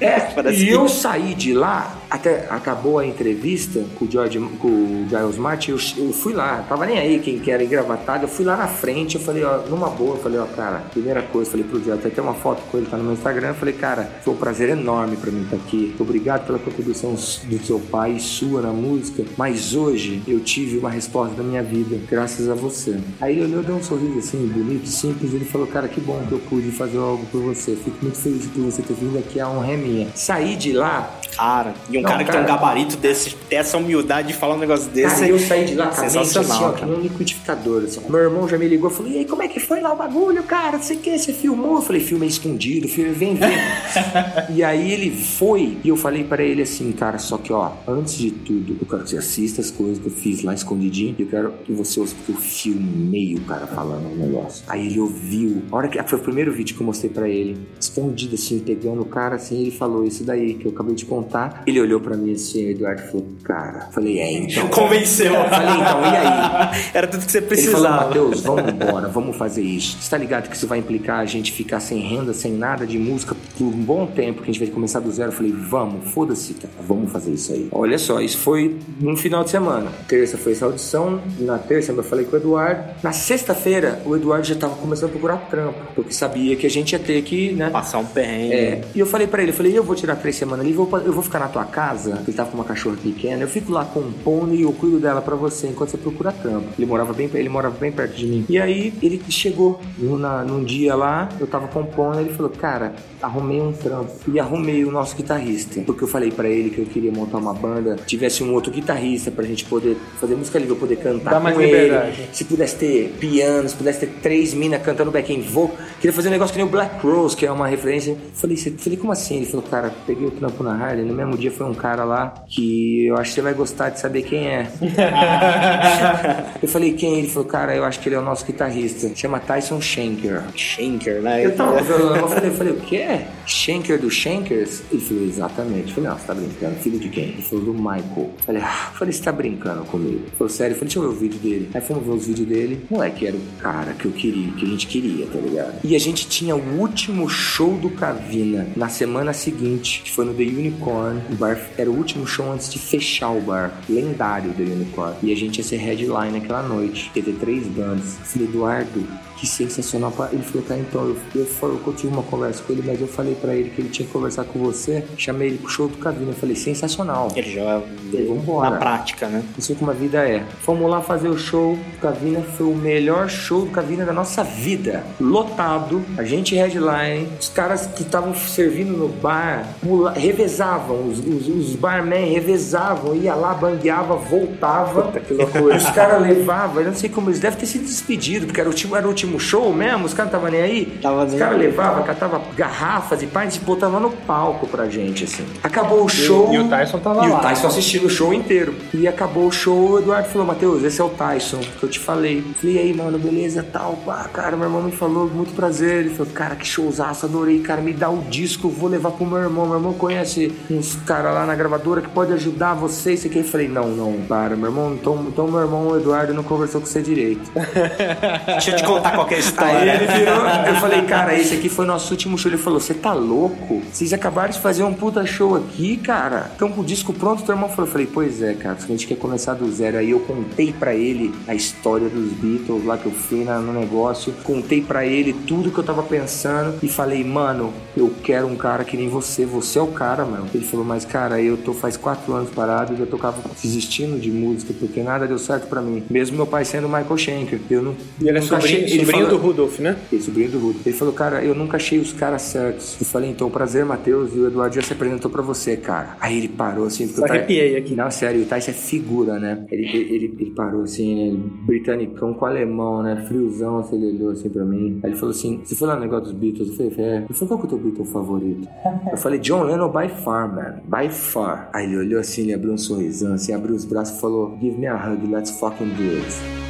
É, 0.00 0.28
e 0.50 0.56
que- 0.56 0.68
eu 0.70 0.88
saí 0.88 1.34
de 1.34 1.52
lá, 1.52 1.96
até 2.10 2.46
acabou 2.50 2.98
a 2.98 3.06
entrevista 3.06 3.82
com 3.98 4.04
o, 4.04 4.10
George, 4.10 4.38
com 4.58 4.68
o 4.68 5.06
Giles 5.08 5.36
Martin, 5.38 5.72
eu, 5.72 5.78
eu 5.98 6.12
fui 6.12 6.32
lá, 6.32 6.64
tava 6.68 6.86
nem 6.86 6.98
aí 6.98 7.18
quem 7.18 7.38
que 7.38 7.50
era 7.50 7.62
engravatado, 7.62 8.24
eu 8.24 8.28
fui 8.28 8.44
lá 8.44 8.56
na 8.56 8.66
frente, 8.68 9.16
eu 9.16 9.20
falei, 9.20 9.44
ó, 9.44 9.58
numa 9.68 9.88
boa, 9.88 10.16
eu 10.16 10.22
falei, 10.22 10.38
ó, 10.38 10.44
cara, 10.46 10.82
primeira 10.92 11.22
coisa, 11.22 11.50
falei 11.50 11.64
pro 11.66 11.82
Giles, 11.82 12.04
até 12.04 12.20
uma 12.22 12.34
foto 12.34 12.62
com 12.70 12.78
ele, 12.78 12.86
tá 12.86 12.96
no 12.96 13.04
meu 13.04 13.12
Instagram, 13.14 13.48
eu 13.48 13.54
falei, 13.54 13.74
cara, 13.74 14.08
foi 14.22 14.34
um 14.34 14.36
prazer 14.36 14.68
enorme 14.68 15.16
pra 15.16 15.30
mim 15.30 15.42
estar 15.44 15.56
aqui, 15.56 15.94
obrigado 15.98 16.46
pela 16.46 16.58
contribuição 16.66 17.14
do 17.14 17.64
seu 17.64 17.78
pai 17.78 18.16
e 18.16 18.20
sua 18.20 18.60
na 18.60 18.72
música, 18.72 19.24
mas 19.36 19.74
hoje 19.74 20.22
eu 20.26 20.40
tive 20.40 20.78
uma 20.78 20.90
resposta 20.90 21.34
da 21.36 21.42
minha 21.42 21.62
vida, 21.62 21.98
graças 22.10 22.48
a 22.48 22.54
você. 22.54 22.98
Aí 23.20 23.36
ele 23.38 23.44
olhou, 23.46 23.62
deu 23.62 23.76
um 23.76 23.82
sorriso 23.82 24.18
assim, 24.18 24.46
bonito, 24.46 24.88
simples, 24.88 25.32
ele 25.32 25.44
falou, 25.44 25.66
cara, 25.66 25.88
que 25.88 26.00
bom 26.00 26.22
que 26.26 26.32
eu 26.32 26.38
pude 26.40 26.70
fazer 26.72 26.98
algo 26.98 27.24
por 27.26 27.40
você, 27.40 27.76
fico 27.76 27.96
muito 28.02 28.18
feliz 28.18 28.46
por 28.46 28.62
você 28.62 28.82
ter 28.82 28.94
vindo 28.94 29.18
aqui, 29.18 29.38
a 29.38 29.48
honra 29.48 29.72
é 29.72 29.76
minha. 29.76 30.08
Saí 30.14 30.56
de 30.56 30.72
lá, 30.72 31.20
Cara, 31.36 31.74
e 31.90 31.98
um 31.98 32.02
Não, 32.02 32.08
cara 32.08 32.24
que 32.24 32.30
tem 32.30 32.40
um 32.40 32.44
cara. 32.44 32.56
gabarito 32.56 32.96
desse, 32.96 33.34
ter 33.48 33.56
essa 33.56 33.76
humildade 33.76 34.28
de 34.28 34.34
falar 34.34 34.54
um 34.54 34.58
negócio 34.58 34.90
desse. 34.90 35.16
Cara, 35.16 35.28
eu 35.28 35.38
saí 35.38 35.64
de 35.66 35.74
lá 35.74 35.88
assim, 35.88 36.08
sensacional, 36.08 36.70
ó, 36.70 36.72
que 36.72 36.80
cara. 36.80 36.92
um 36.92 37.00
liquidificador. 37.00 37.84
Assim. 37.84 38.00
Meu 38.08 38.20
irmão 38.20 38.48
já 38.48 38.56
me 38.56 38.66
ligou 38.66 38.90
e 38.90 38.94
falou: 38.94 39.12
E 39.12 39.18
aí, 39.18 39.24
como 39.26 39.42
é 39.42 39.48
que 39.48 39.60
foi 39.60 39.80
lá 39.80 39.92
o 39.92 39.96
bagulho, 39.96 40.42
cara? 40.44 40.78
Não 40.78 40.82
sei 40.82 40.96
o 40.96 41.00
que, 41.00 41.18
você 41.18 41.32
filmou? 41.32 41.76
Eu 41.76 41.82
falei: 41.82 42.00
Filmei 42.00 42.28
escondido, 42.28 42.88
filme, 42.88 43.12
vem 43.12 43.34
ver. 43.34 43.58
e 44.50 44.64
aí 44.64 44.90
ele 44.92 45.10
foi 45.10 45.76
e 45.84 45.88
eu 45.88 45.96
falei 45.96 46.24
pra 46.24 46.42
ele 46.42 46.62
assim: 46.62 46.90
Cara, 46.92 47.18
só 47.18 47.36
que 47.36 47.52
ó, 47.52 47.70
antes 47.86 48.16
de 48.16 48.30
tudo, 48.30 48.78
eu 48.80 48.86
quero 48.86 49.02
que 49.02 49.10
você 49.10 49.18
assista 49.18 49.60
as 49.60 49.70
coisas 49.70 49.98
que 49.98 50.06
eu 50.06 50.12
fiz 50.12 50.42
lá 50.42 50.54
escondidinho. 50.54 51.14
E 51.18 51.22
eu 51.22 51.28
quero 51.28 51.52
que 51.64 51.72
você 51.72 52.00
ouça, 52.00 52.14
porque 52.16 52.32
eu 52.32 52.36
filmei 52.36 53.34
o 53.34 53.40
cara 53.42 53.66
falando 53.66 54.10
um 54.10 54.16
negócio. 54.16 54.64
Aí 54.68 54.86
ele 54.86 55.00
ouviu. 55.00 55.62
A 55.70 55.76
hora 55.76 55.88
que 55.88 56.02
foi 56.02 56.18
o 56.18 56.22
primeiro 56.22 56.50
vídeo 56.52 56.74
que 56.74 56.80
eu 56.80 56.86
mostrei 56.86 57.10
pra 57.10 57.28
ele, 57.28 57.58
escondido 57.78 58.34
assim, 58.34 58.58
pegando 58.58 59.02
o 59.02 59.06
cara 59.06 59.36
assim, 59.36 59.60
ele 59.60 59.70
falou: 59.70 60.04
Isso 60.04 60.24
daí 60.24 60.54
que 60.54 60.66
eu 60.66 60.70
acabei 60.72 60.94
de 60.94 61.04
contar. 61.04 61.25
Ele 61.66 61.80
olhou 61.80 62.00
pra 62.00 62.16
mim 62.16 62.32
assim, 62.32 62.66
o 62.66 62.70
Eduardo 62.70 63.02
falou: 63.02 63.26
Cara, 63.44 63.88
falei: 63.92 64.18
É, 64.18 64.32
então. 64.32 64.68
Convenceu. 64.70 65.32
Falei, 65.32 65.74
então, 65.74 66.00
e 66.02 66.16
aí? 66.16 66.90
Era 66.94 67.06
tudo 67.06 67.24
que 67.24 67.30
você 67.32 67.38
Ele 67.38 67.46
precisava. 67.46 67.82
falou, 67.82 68.06
Matheus, 68.06 68.40
vamos 68.42 68.72
embora, 68.72 69.08
vamos 69.08 69.36
fazer 69.36 69.62
isso. 69.62 69.96
Você 70.00 70.10
tá 70.10 70.16
ligado 70.16 70.48
que 70.48 70.56
isso 70.56 70.66
vai 70.66 70.78
implicar 70.78 71.20
a 71.20 71.24
gente 71.24 71.52
ficar 71.52 71.80
sem 71.80 71.98
renda, 72.00 72.32
sem 72.32 72.52
nada 72.52 72.86
de 72.86 72.98
música 72.98 73.34
por 73.58 73.64
um 73.66 73.70
bom 73.70 74.06
tempo, 74.06 74.42
que 74.42 74.50
a 74.50 74.52
gente 74.52 74.64
vai 74.64 74.72
começar 74.72 75.00
do 75.00 75.10
zero. 75.10 75.30
Eu 75.30 75.36
falei, 75.36 75.52
vamos, 75.52 76.10
foda-se, 76.10 76.54
cara, 76.54 76.72
vamos 76.86 77.10
fazer 77.12 77.32
isso 77.32 77.52
aí. 77.52 77.68
Olha 77.72 77.98
só, 77.98 78.20
isso 78.20 78.38
foi 78.38 78.76
num 79.00 79.16
final 79.16 79.44
de 79.44 79.50
semana. 79.50 79.90
Terça 80.08 80.36
foi 80.38 80.52
essa 80.52 80.64
audição, 80.66 81.20
na 81.38 81.58
terça 81.58 81.92
eu 81.92 82.02
falei 82.02 82.24
com 82.24 82.36
o 82.36 82.38
Eduardo. 82.38 82.84
Na 83.02 83.12
sexta-feira, 83.12 84.00
o 84.04 84.16
Eduardo 84.16 84.46
já 84.46 84.54
tava 84.54 84.74
começando 84.76 85.08
a 85.08 85.12
procurar 85.12 85.36
trampo, 85.50 85.78
porque 85.94 86.12
sabia 86.12 86.56
que 86.56 86.66
a 86.66 86.70
gente 86.70 86.92
ia 86.92 86.98
ter 86.98 87.22
que, 87.22 87.52
né? 87.52 87.70
Passar 87.70 87.98
um 87.98 88.04
perrengue. 88.04 88.54
É, 88.54 88.84
e 88.94 89.00
eu 89.00 89.06
falei 89.06 89.26
pra 89.26 89.42
ele, 89.42 89.50
eu 89.50 89.54
falei, 89.54 89.76
eu 89.76 89.82
vou 89.84 89.94
tirar 89.94 90.16
três 90.16 90.36
semanas 90.36 90.64
ali, 90.64 90.74
vou, 90.74 90.86
eu 91.06 91.12
vou 91.12 91.22
ficar 91.22 91.38
na 91.38 91.48
tua 91.48 91.64
casa, 91.64 92.22
ele 92.26 92.36
tava 92.36 92.50
com 92.50 92.56
uma 92.58 92.64
cachorra 92.64 92.96
pequena, 93.02 93.42
eu 93.42 93.48
fico 93.48 93.72
lá 93.72 93.84
compondo 93.84 94.54
e 94.54 94.62
eu 94.62 94.72
cuido 94.72 94.98
dela 94.98 95.22
pra 95.22 95.34
você 95.36 95.68
enquanto 95.68 95.90
você 95.90 95.96
procura 95.96 96.32
trampo. 96.32 96.66
Ele 96.78 96.86
morava 96.86 97.12
bem, 97.12 97.30
ele 97.34 97.48
morava 97.48 97.76
bem 97.78 97.90
perto 97.92 98.14
de 98.16 98.26
mim. 98.26 98.44
E 98.48 98.58
aí 98.58 98.92
ele 99.02 99.22
chegou 99.28 99.80
na- 99.98 100.42
num 100.44 100.62
dia 100.64 100.94
lá, 100.94 101.28
eu 101.40 101.46
tava 101.46 101.68
compondo, 101.68 102.20
ele 102.20 102.30
falou, 102.34 102.50
cara, 102.50 102.94
arrumei 103.22 103.60
um 103.60 103.72
trampo. 103.72 104.12
E 104.28 104.38
arrumei 104.40 104.84
o 104.84 104.90
nosso 104.90 105.16
guitarrista. 105.16 105.80
Porque 105.82 106.04
eu 106.04 106.08
falei 106.08 106.30
pra 106.30 106.48
ele 106.48 106.70
que 106.70 106.78
eu 106.78 106.86
queria 106.86 107.10
montar 107.12 107.38
uma 107.38 107.54
banda, 107.54 107.96
tivesse 108.06 108.42
um 108.42 108.52
outro 108.52 108.70
guitarrista 108.72 109.30
pra 109.30 109.44
gente 109.44 109.64
poder 109.64 109.96
fazer 110.20 110.34
música 110.34 110.58
livre, 110.58 110.74
eu 110.74 110.78
poder 110.78 110.96
cantar 110.96 111.30
Dá 111.30 111.36
com 111.38 111.42
mais 111.44 111.58
ele. 111.58 111.66
liberdade. 111.66 112.28
Se 112.32 112.44
pudesse 112.44 112.76
ter 112.76 113.14
piano, 113.20 113.68
se 113.68 113.74
pudesse 113.76 114.00
ter 114.00 114.08
três 114.22 114.52
minas 114.54 114.82
cantando 114.82 115.10
backing 115.10 115.40
vocal. 115.42 115.76
Queria 116.00 116.12
fazer 116.12 116.28
um 116.28 116.32
negócio 116.32 116.52
que 116.52 116.58
nem 116.58 116.66
o 116.66 116.70
Black 116.70 117.04
Rose, 117.06 117.36
que 117.36 117.46
é 117.46 117.50
uma 117.52 117.66
referência. 117.66 118.16
Falei, 118.34 118.56
"Cê- 118.56 118.70
falei, 118.76 118.98
como 118.98 119.12
assim? 119.12 119.36
Ele 119.36 119.46
falou, 119.46 119.64
cara, 119.66 119.92
peguei 120.06 120.26
o 120.26 120.30
trampo 120.30 120.62
na 120.62 120.74
No 121.02 121.14
mesmo 121.14 121.36
dia 121.36 121.50
foi 121.50 121.66
um 121.66 121.74
cara 121.74 122.04
lá 122.04 122.34
que 122.48 123.06
eu 123.06 123.16
acho 123.16 123.30
que 123.30 123.34
você 123.36 123.42
vai 123.42 123.54
gostar 123.54 123.90
de 123.90 124.00
saber 124.00 124.22
quem 124.22 124.46
é. 124.46 124.68
eu 126.62 126.68
falei, 126.68 126.92
quem? 126.92 127.18
Ele 127.18 127.28
falou, 127.28 127.48
cara, 127.48 127.74
eu 127.74 127.84
acho 127.84 128.00
que 128.00 128.08
ele 128.08 128.16
é 128.16 128.18
o 128.18 128.22
nosso 128.22 128.44
guitarrista. 128.44 129.10
Chama 129.14 129.40
Tyson 129.40 129.80
Schenker. 129.80 130.42
Shanker, 130.54 131.22
né? 131.22 131.44
Eu 131.44 131.54
tava 131.54 131.78
eu 131.78 132.28
falei, 132.28 132.50
eu 132.50 132.54
falei, 132.54 132.72
o 132.72 132.80
quê? 132.80 133.20
Schenker 133.46 134.00
do 134.00 134.10
Shankers? 134.10 134.82
Ele 134.90 135.00
falou, 135.00 135.24
exatamente. 135.24 135.88
Eu 135.88 135.94
falei, 135.94 136.10
não, 136.10 136.18
você 136.18 136.26
tá 136.26 136.34
brincando. 136.34 136.76
Filho 136.76 136.98
de 136.98 137.08
quem? 137.08 137.24
Ele 137.24 137.42
falou, 137.42 137.64
do 137.64 137.74
Michael. 137.74 138.06
Eu 138.16 138.32
falei, 138.44 138.62
ah, 138.62 138.88
eu 138.92 138.98
falei, 138.98 139.12
você 139.12 139.22
tá 139.22 139.32
brincando 139.32 139.84
comigo? 139.84 140.22
Ele 140.26 140.32
falou, 140.36 140.48
sério? 140.48 140.74
Eu 140.74 140.78
falei, 140.78 140.92
deixa 140.92 140.98
eu 140.98 141.02
ver 141.02 141.16
o 141.16 141.18
vídeo 141.18 141.38
dele. 141.38 141.70
Aí 141.74 141.80
fomos 141.80 142.04
ver 142.04 142.12
os 142.12 142.26
vídeos 142.26 142.48
dele. 142.48 142.86
Moleque, 142.90 143.26
era 143.26 143.36
o 143.36 143.40
cara 143.60 143.92
que 143.92 144.06
eu 144.06 144.12
queria, 144.12 144.52
que 144.52 144.64
a 144.64 144.68
gente 144.68 144.86
queria, 144.86 145.26
tá 145.26 145.38
ligado? 145.38 145.74
E 145.84 145.94
a 145.94 145.98
gente 145.98 146.28
tinha 146.28 146.54
o 146.56 146.78
último 146.78 147.28
show 147.28 147.76
do 147.76 147.90
Cavina 147.90 148.66
na 148.76 148.88
semana 148.88 149.32
seguinte, 149.32 150.02
que 150.02 150.10
foi 150.10 150.24
no 150.24 150.34
The 150.34 150.42
Unicorn. 150.42 150.85
O 150.88 151.34
bar 151.34 151.58
era 151.76 151.90
o 151.90 151.96
último 151.96 152.26
show 152.26 152.52
antes 152.52 152.70
de 152.72 152.78
fechar 152.78 153.30
o 153.30 153.40
bar. 153.40 153.72
Lendário 153.88 154.52
The 154.52 154.62
Unicorn. 154.62 155.16
E 155.22 155.32
a 155.32 155.36
gente 155.36 155.58
ia 155.58 155.64
ser 155.64 155.78
headline 155.78 156.38
aquela 156.38 156.62
noite. 156.62 157.10
Ter 157.12 157.22
três 157.34 157.66
bandas. 157.66 158.16
Eduardo, 158.36 159.04
que 159.36 159.46
sensacional. 159.46 160.12
Ele 160.32 160.42
falou, 160.42 160.66
tá, 160.66 160.76
então, 160.76 161.02
eu, 161.04 161.16
eu, 161.34 161.46
falo- 161.46 161.80
eu 161.86 161.92
tive 161.92 162.12
uma 162.12 162.22
conversa 162.22 162.62
com 162.62 162.72
ele, 162.72 162.82
mas 162.86 163.00
eu 163.00 163.06
falei 163.08 163.34
pra 163.34 163.54
ele 163.54 163.70
que 163.70 163.80
ele 163.80 163.88
tinha 163.88 164.06
que 164.06 164.12
conversar 164.12 164.44
com 164.44 164.58
você. 164.58 165.04
Chamei 165.16 165.48
ele 165.48 165.58
pro 165.58 165.68
show 165.70 165.88
do 165.88 165.96
Cavina. 165.98 166.30
Eu 166.30 166.34
falei, 166.34 166.56
sensacional. 166.56 167.28
Ele 167.36 167.50
já 167.52 167.82
Falei, 168.10 168.26
vambora. 168.26 168.70
na 168.70 168.76
prática, 168.76 169.26
né? 169.28 169.42
Não 169.54 169.60
sei 169.62 169.76
como 169.76 169.90
a 169.90 169.94
vida 169.94 170.18
é. 170.28 170.42
Fomos 170.62 170.90
lá 170.90 171.00
fazer 171.02 171.28
o 171.28 171.36
show 171.38 171.76
do 171.76 171.98
Cavina, 172.00 172.40
foi 172.56 172.66
o 172.66 172.74
melhor 172.74 173.28
show 173.28 173.62
do 173.62 173.70
Cavina 173.70 174.04
da 174.04 174.12
nossa 174.12 174.42
vida. 174.42 175.04
Lotado, 175.20 176.02
a 176.16 176.24
gente 176.24 176.54
headline, 176.54 177.28
os 177.38 177.48
caras 177.48 177.86
que 177.86 178.02
estavam 178.02 178.34
servindo 178.34 178.96
no 178.96 179.08
bar 179.08 179.66
pula- 179.82 180.12
revezavam, 180.12 181.08
os, 181.08 181.18
os, 181.18 181.48
os 181.48 181.76
barman 181.76 182.30
revezavam, 182.32 183.14
ia 183.14 183.34
lá, 183.34 183.52
bangueava, 183.54 184.16
voltava. 184.16 185.12
que 185.20 185.34
loucura. 185.34 185.76
Os 185.76 185.90
caras 185.90 186.22
levavam, 186.22 186.80
eu 186.82 186.88
não 186.88 186.94
sei 186.94 187.10
como 187.10 187.28
eles 187.28 187.40
devem 187.40 187.58
ter 187.58 187.66
sido 187.66 187.84
despedidos, 187.84 188.46
porque 188.46 188.60
era 188.60 188.68
o 188.68 188.72
último, 188.72 188.96
era 188.96 189.06
o 189.06 189.10
último 189.26 189.40
show 189.40 189.72
mesmo, 189.72 190.06
os 190.06 190.14
caras 190.14 190.32
não 190.32 190.38
estavam 190.38 190.50
nem 190.50 190.62
aí. 190.62 190.98
Tava 191.02 191.24
os 191.24 191.34
caras 191.34 191.58
levavam, 191.58 192.02
catavam 192.04 192.42
garrafas 192.56 193.22
e 193.22 193.26
pints 193.26 193.56
e 193.56 193.60
botavam 193.60 194.00
no 194.00 194.10
palco 194.10 194.66
pra 194.66 194.88
gente, 194.88 195.24
assim. 195.24 195.44
Acabou 195.62 196.04
o 196.04 196.08
show. 196.08 196.52
e 196.52 196.58
o 196.58 196.68
Tyson 196.68 196.98
tava 196.98 197.26
e 197.26 197.28
lá. 197.28 197.38
o 197.38 197.40
Tyson 197.40 197.66
assistindo 197.66 198.06
o 198.06 198.10
show 198.10 198.32
inteiro. 198.32 198.74
E 198.94 199.08
acabou 199.08 199.46
o 199.46 199.52
show, 199.52 199.92
o 199.92 199.98
Eduardo 199.98 200.28
falou, 200.28 200.46
Matheus, 200.46 200.82
esse 200.84 201.00
é 201.00 201.04
o 201.04 201.08
Tyson, 201.08 201.60
que 201.78 201.82
eu 201.82 201.88
te 201.88 201.98
falei. 201.98 202.44
Falei, 202.60 202.76
e 202.76 202.78
aí, 202.78 202.94
mano, 202.94 203.18
beleza, 203.18 203.62
tal, 203.62 203.94
pá, 204.04 204.28
cara, 204.32 204.56
meu 204.56 204.66
irmão 204.66 204.82
me 204.82 204.92
falou, 204.92 205.28
muito 205.28 205.54
prazer. 205.54 206.04
Ele 206.04 206.10
falou, 206.10 206.32
cara, 206.32 206.54
que 206.54 206.66
showzaço, 206.66 207.26
adorei, 207.26 207.60
cara, 207.60 207.80
me 207.80 207.92
dá 207.92 208.08
o 208.08 208.22
disco, 208.22 208.68
vou 208.68 208.88
levar 208.88 209.10
pro 209.10 209.26
meu 209.26 209.38
irmão. 209.38 209.66
Meu 209.66 209.76
irmão 209.76 209.92
conhece 209.92 210.52
uns 210.70 210.96
caras 211.06 211.34
lá 211.34 211.44
na 211.46 211.54
gravadora 211.54 212.00
que 212.00 212.08
pode 212.08 212.32
ajudar 212.32 212.74
você, 212.74 213.14
isso 213.14 213.26
aqui. 213.26 213.38
Eu 213.38 213.44
falei, 213.44 213.68
não, 213.68 213.88
não, 213.88 214.12
para, 214.28 214.56
meu 214.56 214.66
irmão, 214.66 214.94
então, 214.94 215.26
então 215.28 215.48
meu 215.48 215.60
irmão, 215.60 215.88
o 215.88 215.96
Eduardo, 215.96 216.32
não 216.32 216.42
conversou 216.42 216.80
com 216.80 216.86
você 216.86 217.02
direito. 217.02 217.50
Deixa 218.46 218.70
eu 218.70 218.76
te 218.76 218.84
contar 218.84 219.15
qual 219.16 219.26
que 219.26 219.34
é 219.34 219.36
a 219.36 219.40
Aí 219.40 219.44
história. 219.46 219.94
ele 219.94 220.06
virou, 220.06 220.46
eu 220.68 220.74
falei, 220.76 221.02
cara, 221.02 221.34
esse 221.38 221.54
aqui 221.54 221.68
foi 221.68 221.84
nosso 221.86 222.12
último 222.12 222.38
show. 222.38 222.50
Ele 222.50 222.58
falou, 222.58 222.78
você 222.80 222.94
tá 222.94 223.12
louco? 223.12 223.82
Vocês 223.92 224.12
acabaram 224.12 224.50
de 224.52 224.58
fazer 224.60 224.82
um 224.84 224.94
puta 224.94 225.24
show 225.26 225.56
aqui, 225.56 225.96
cara. 225.96 226.48
Estão 226.52 226.70
com 226.70 226.80
o 226.80 226.84
disco 226.84 227.12
pronto, 227.12 227.42
teu 227.42 227.54
irmão 227.54 227.68
falou. 227.68 227.86
Eu 227.86 227.92
falei, 227.92 228.08
pois 228.12 228.42
é, 228.42 228.54
cara, 228.54 228.76
a 228.82 228.86
gente 228.86 229.06
quer 229.06 229.16
começar 229.16 229.54
do 229.54 229.70
zero. 229.72 229.98
Aí 229.98 230.10
eu 230.10 230.20
contei 230.20 230.72
pra 230.72 230.94
ele 230.94 231.34
a 231.48 231.54
história 231.54 232.08
dos 232.08 232.32
Beatles 232.32 232.84
lá 232.84 232.96
que 232.96 233.06
eu 233.06 233.12
fui 233.12 233.44
na- 233.44 233.58
no 233.58 233.72
negócio. 233.72 234.32
Contei 234.44 234.80
pra 234.82 235.04
ele 235.04 235.32
tudo 235.32 235.70
que 235.70 235.78
eu 235.78 235.84
tava 235.84 236.02
pensando 236.02 236.78
e 236.82 236.88
falei, 236.88 237.24
mano, 237.24 237.72
eu 237.96 238.12
quero 238.22 238.46
um 238.46 238.56
cara 238.56 238.84
que 238.84 238.96
nem 238.96 239.08
você. 239.08 239.44
Você 239.46 239.78
é 239.78 239.82
o 239.82 239.88
cara, 239.88 240.24
mano. 240.24 240.46
Ele 240.54 240.64
falou, 240.64 240.84
mas 240.84 241.04
cara, 241.04 241.40
eu 241.40 241.56
tô 241.56 241.72
faz 241.72 241.96
quatro 241.96 242.32
anos 242.34 242.50
parado 242.50 242.94
e 242.94 243.00
eu 243.00 243.06
tocava 243.06 243.36
desistindo 243.62 244.18
de 244.20 244.30
música 244.30 244.74
porque 244.78 245.02
nada 245.02 245.26
deu 245.26 245.38
certo 245.38 245.66
pra 245.68 245.80
mim. 245.80 246.02
Mesmo 246.10 246.36
meu 246.36 246.46
pai 246.46 246.64
sendo 246.64 246.88
Michael 246.88 247.16
Schenker. 247.16 247.60
Eu 247.70 247.82
não. 247.82 247.94
E 248.20 248.28
ele 248.28 248.38
é 248.38 248.40
sobrinho, 248.40 248.84
achei- 248.84 248.98
ele 248.98 249.04
sobrinho 249.06 249.26
falou- 249.26 249.40
do 249.40 249.46
Rudolf, 249.46 249.78
né? 249.80 249.96
ele, 250.12 250.22
sobrinho 250.22 250.50
do 250.50 250.58
Rudo. 250.58 250.80
Ele 250.84 250.94
falou, 250.96 251.14
cara, 251.14 251.44
eu 251.44 251.54
nunca 251.54 251.76
achei 251.76 251.98
os 251.98 252.12
caras 252.12 252.42
certos. 252.42 252.96
Eu 253.00 253.06
falei, 253.06 253.30
então, 253.30 253.50
prazer, 253.50 253.84
Matheus. 253.84 254.34
E 254.34 254.38
o 254.38 254.46
Eduardo 254.48 254.74
já 254.74 254.82
se 254.82 254.92
apresentou 254.92 255.30
pra 255.30 255.42
você, 255.42 255.76
cara. 255.76 256.16
Aí 256.20 256.36
ele 256.38 256.48
parou 256.48 256.86
assim. 256.86 257.06
Ty- 257.08 257.24
arrepiei 257.24 257.76
aqui. 257.76 257.94
Não, 257.94 258.10
sério, 258.10 258.42
o 258.42 258.46
Tyson 258.46 258.70
é 258.70 258.74
figura, 258.74 259.38
né? 259.38 259.64
Ele, 259.70 259.84
ele, 259.86 260.14
ele, 260.14 260.36
ele 260.38 260.50
parou 260.50 260.82
assim, 260.82 261.32
né? 261.32 261.38
Britanicão 261.66 262.34
com 262.34 262.44
alemão, 262.46 263.02
né? 263.02 263.24
Friozão, 263.26 263.78
assim, 263.78 263.96
ele 263.96 264.16
olhou 264.16 264.30
assim 264.32 264.48
pra 264.48 264.64
mim. 264.64 265.00
Aí 265.02 265.10
ele 265.10 265.16
falou 265.16 265.30
assim: 265.30 265.60
Você 265.64 265.74
foi 265.74 265.88
lá 265.88 265.94
no 265.94 266.00
negócio 266.02 266.24
dos 266.26 266.32
Beatles? 266.32 266.68
Eu 266.68 266.74
falei, 266.90 266.92
é. 267.10 267.16
Ele 267.18 267.26
falou, 267.34 267.48
qual 267.48 267.58
que 267.60 267.64
é 267.64 267.66
o 267.66 267.70
teu 267.70 267.78
Beatle 267.78 268.04
favorito? 268.06 268.68
Eu 269.10 269.16
falei, 269.18 269.38
John 269.38 269.62
Lennon 269.64 269.88
by 269.90 270.08
far, 270.22 270.54
man. 270.54 270.80
By 270.84 271.08
far. 271.10 271.70
Aí 271.72 271.84
ele 271.86 271.96
olhou 271.98 272.20
assim, 272.20 272.42
ele 272.42 272.54
abriu 272.54 272.72
um 272.72 272.78
sorrisão, 272.78 273.34
assim, 273.34 273.52
abriu 273.52 273.74
os 273.74 273.84
braços 273.84 274.16
e 274.16 274.20
falou: 274.20 274.56
Give 274.60 274.76
me 274.76 274.86
a 274.86 274.96
hug, 274.96 275.26
let's 275.32 275.50
fucking 275.58 275.88
do 275.94 276.02
it. 276.02 276.65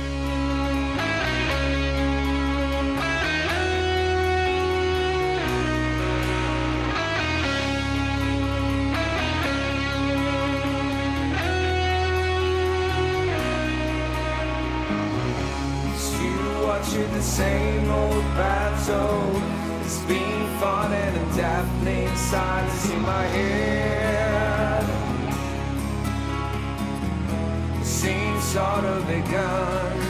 Battle. 18.87 19.42
It's 19.85 20.01
been 20.03 20.46
fun 20.59 20.92
and 20.92 21.16
a 21.16 21.37
deafening 21.37 22.16
silence 22.16 22.90
in 22.90 23.01
my 23.03 23.27
head. 23.27 24.85
Seems 27.85 28.44
sort 28.44 28.85
of 28.85 29.07
begun. 29.07 30.01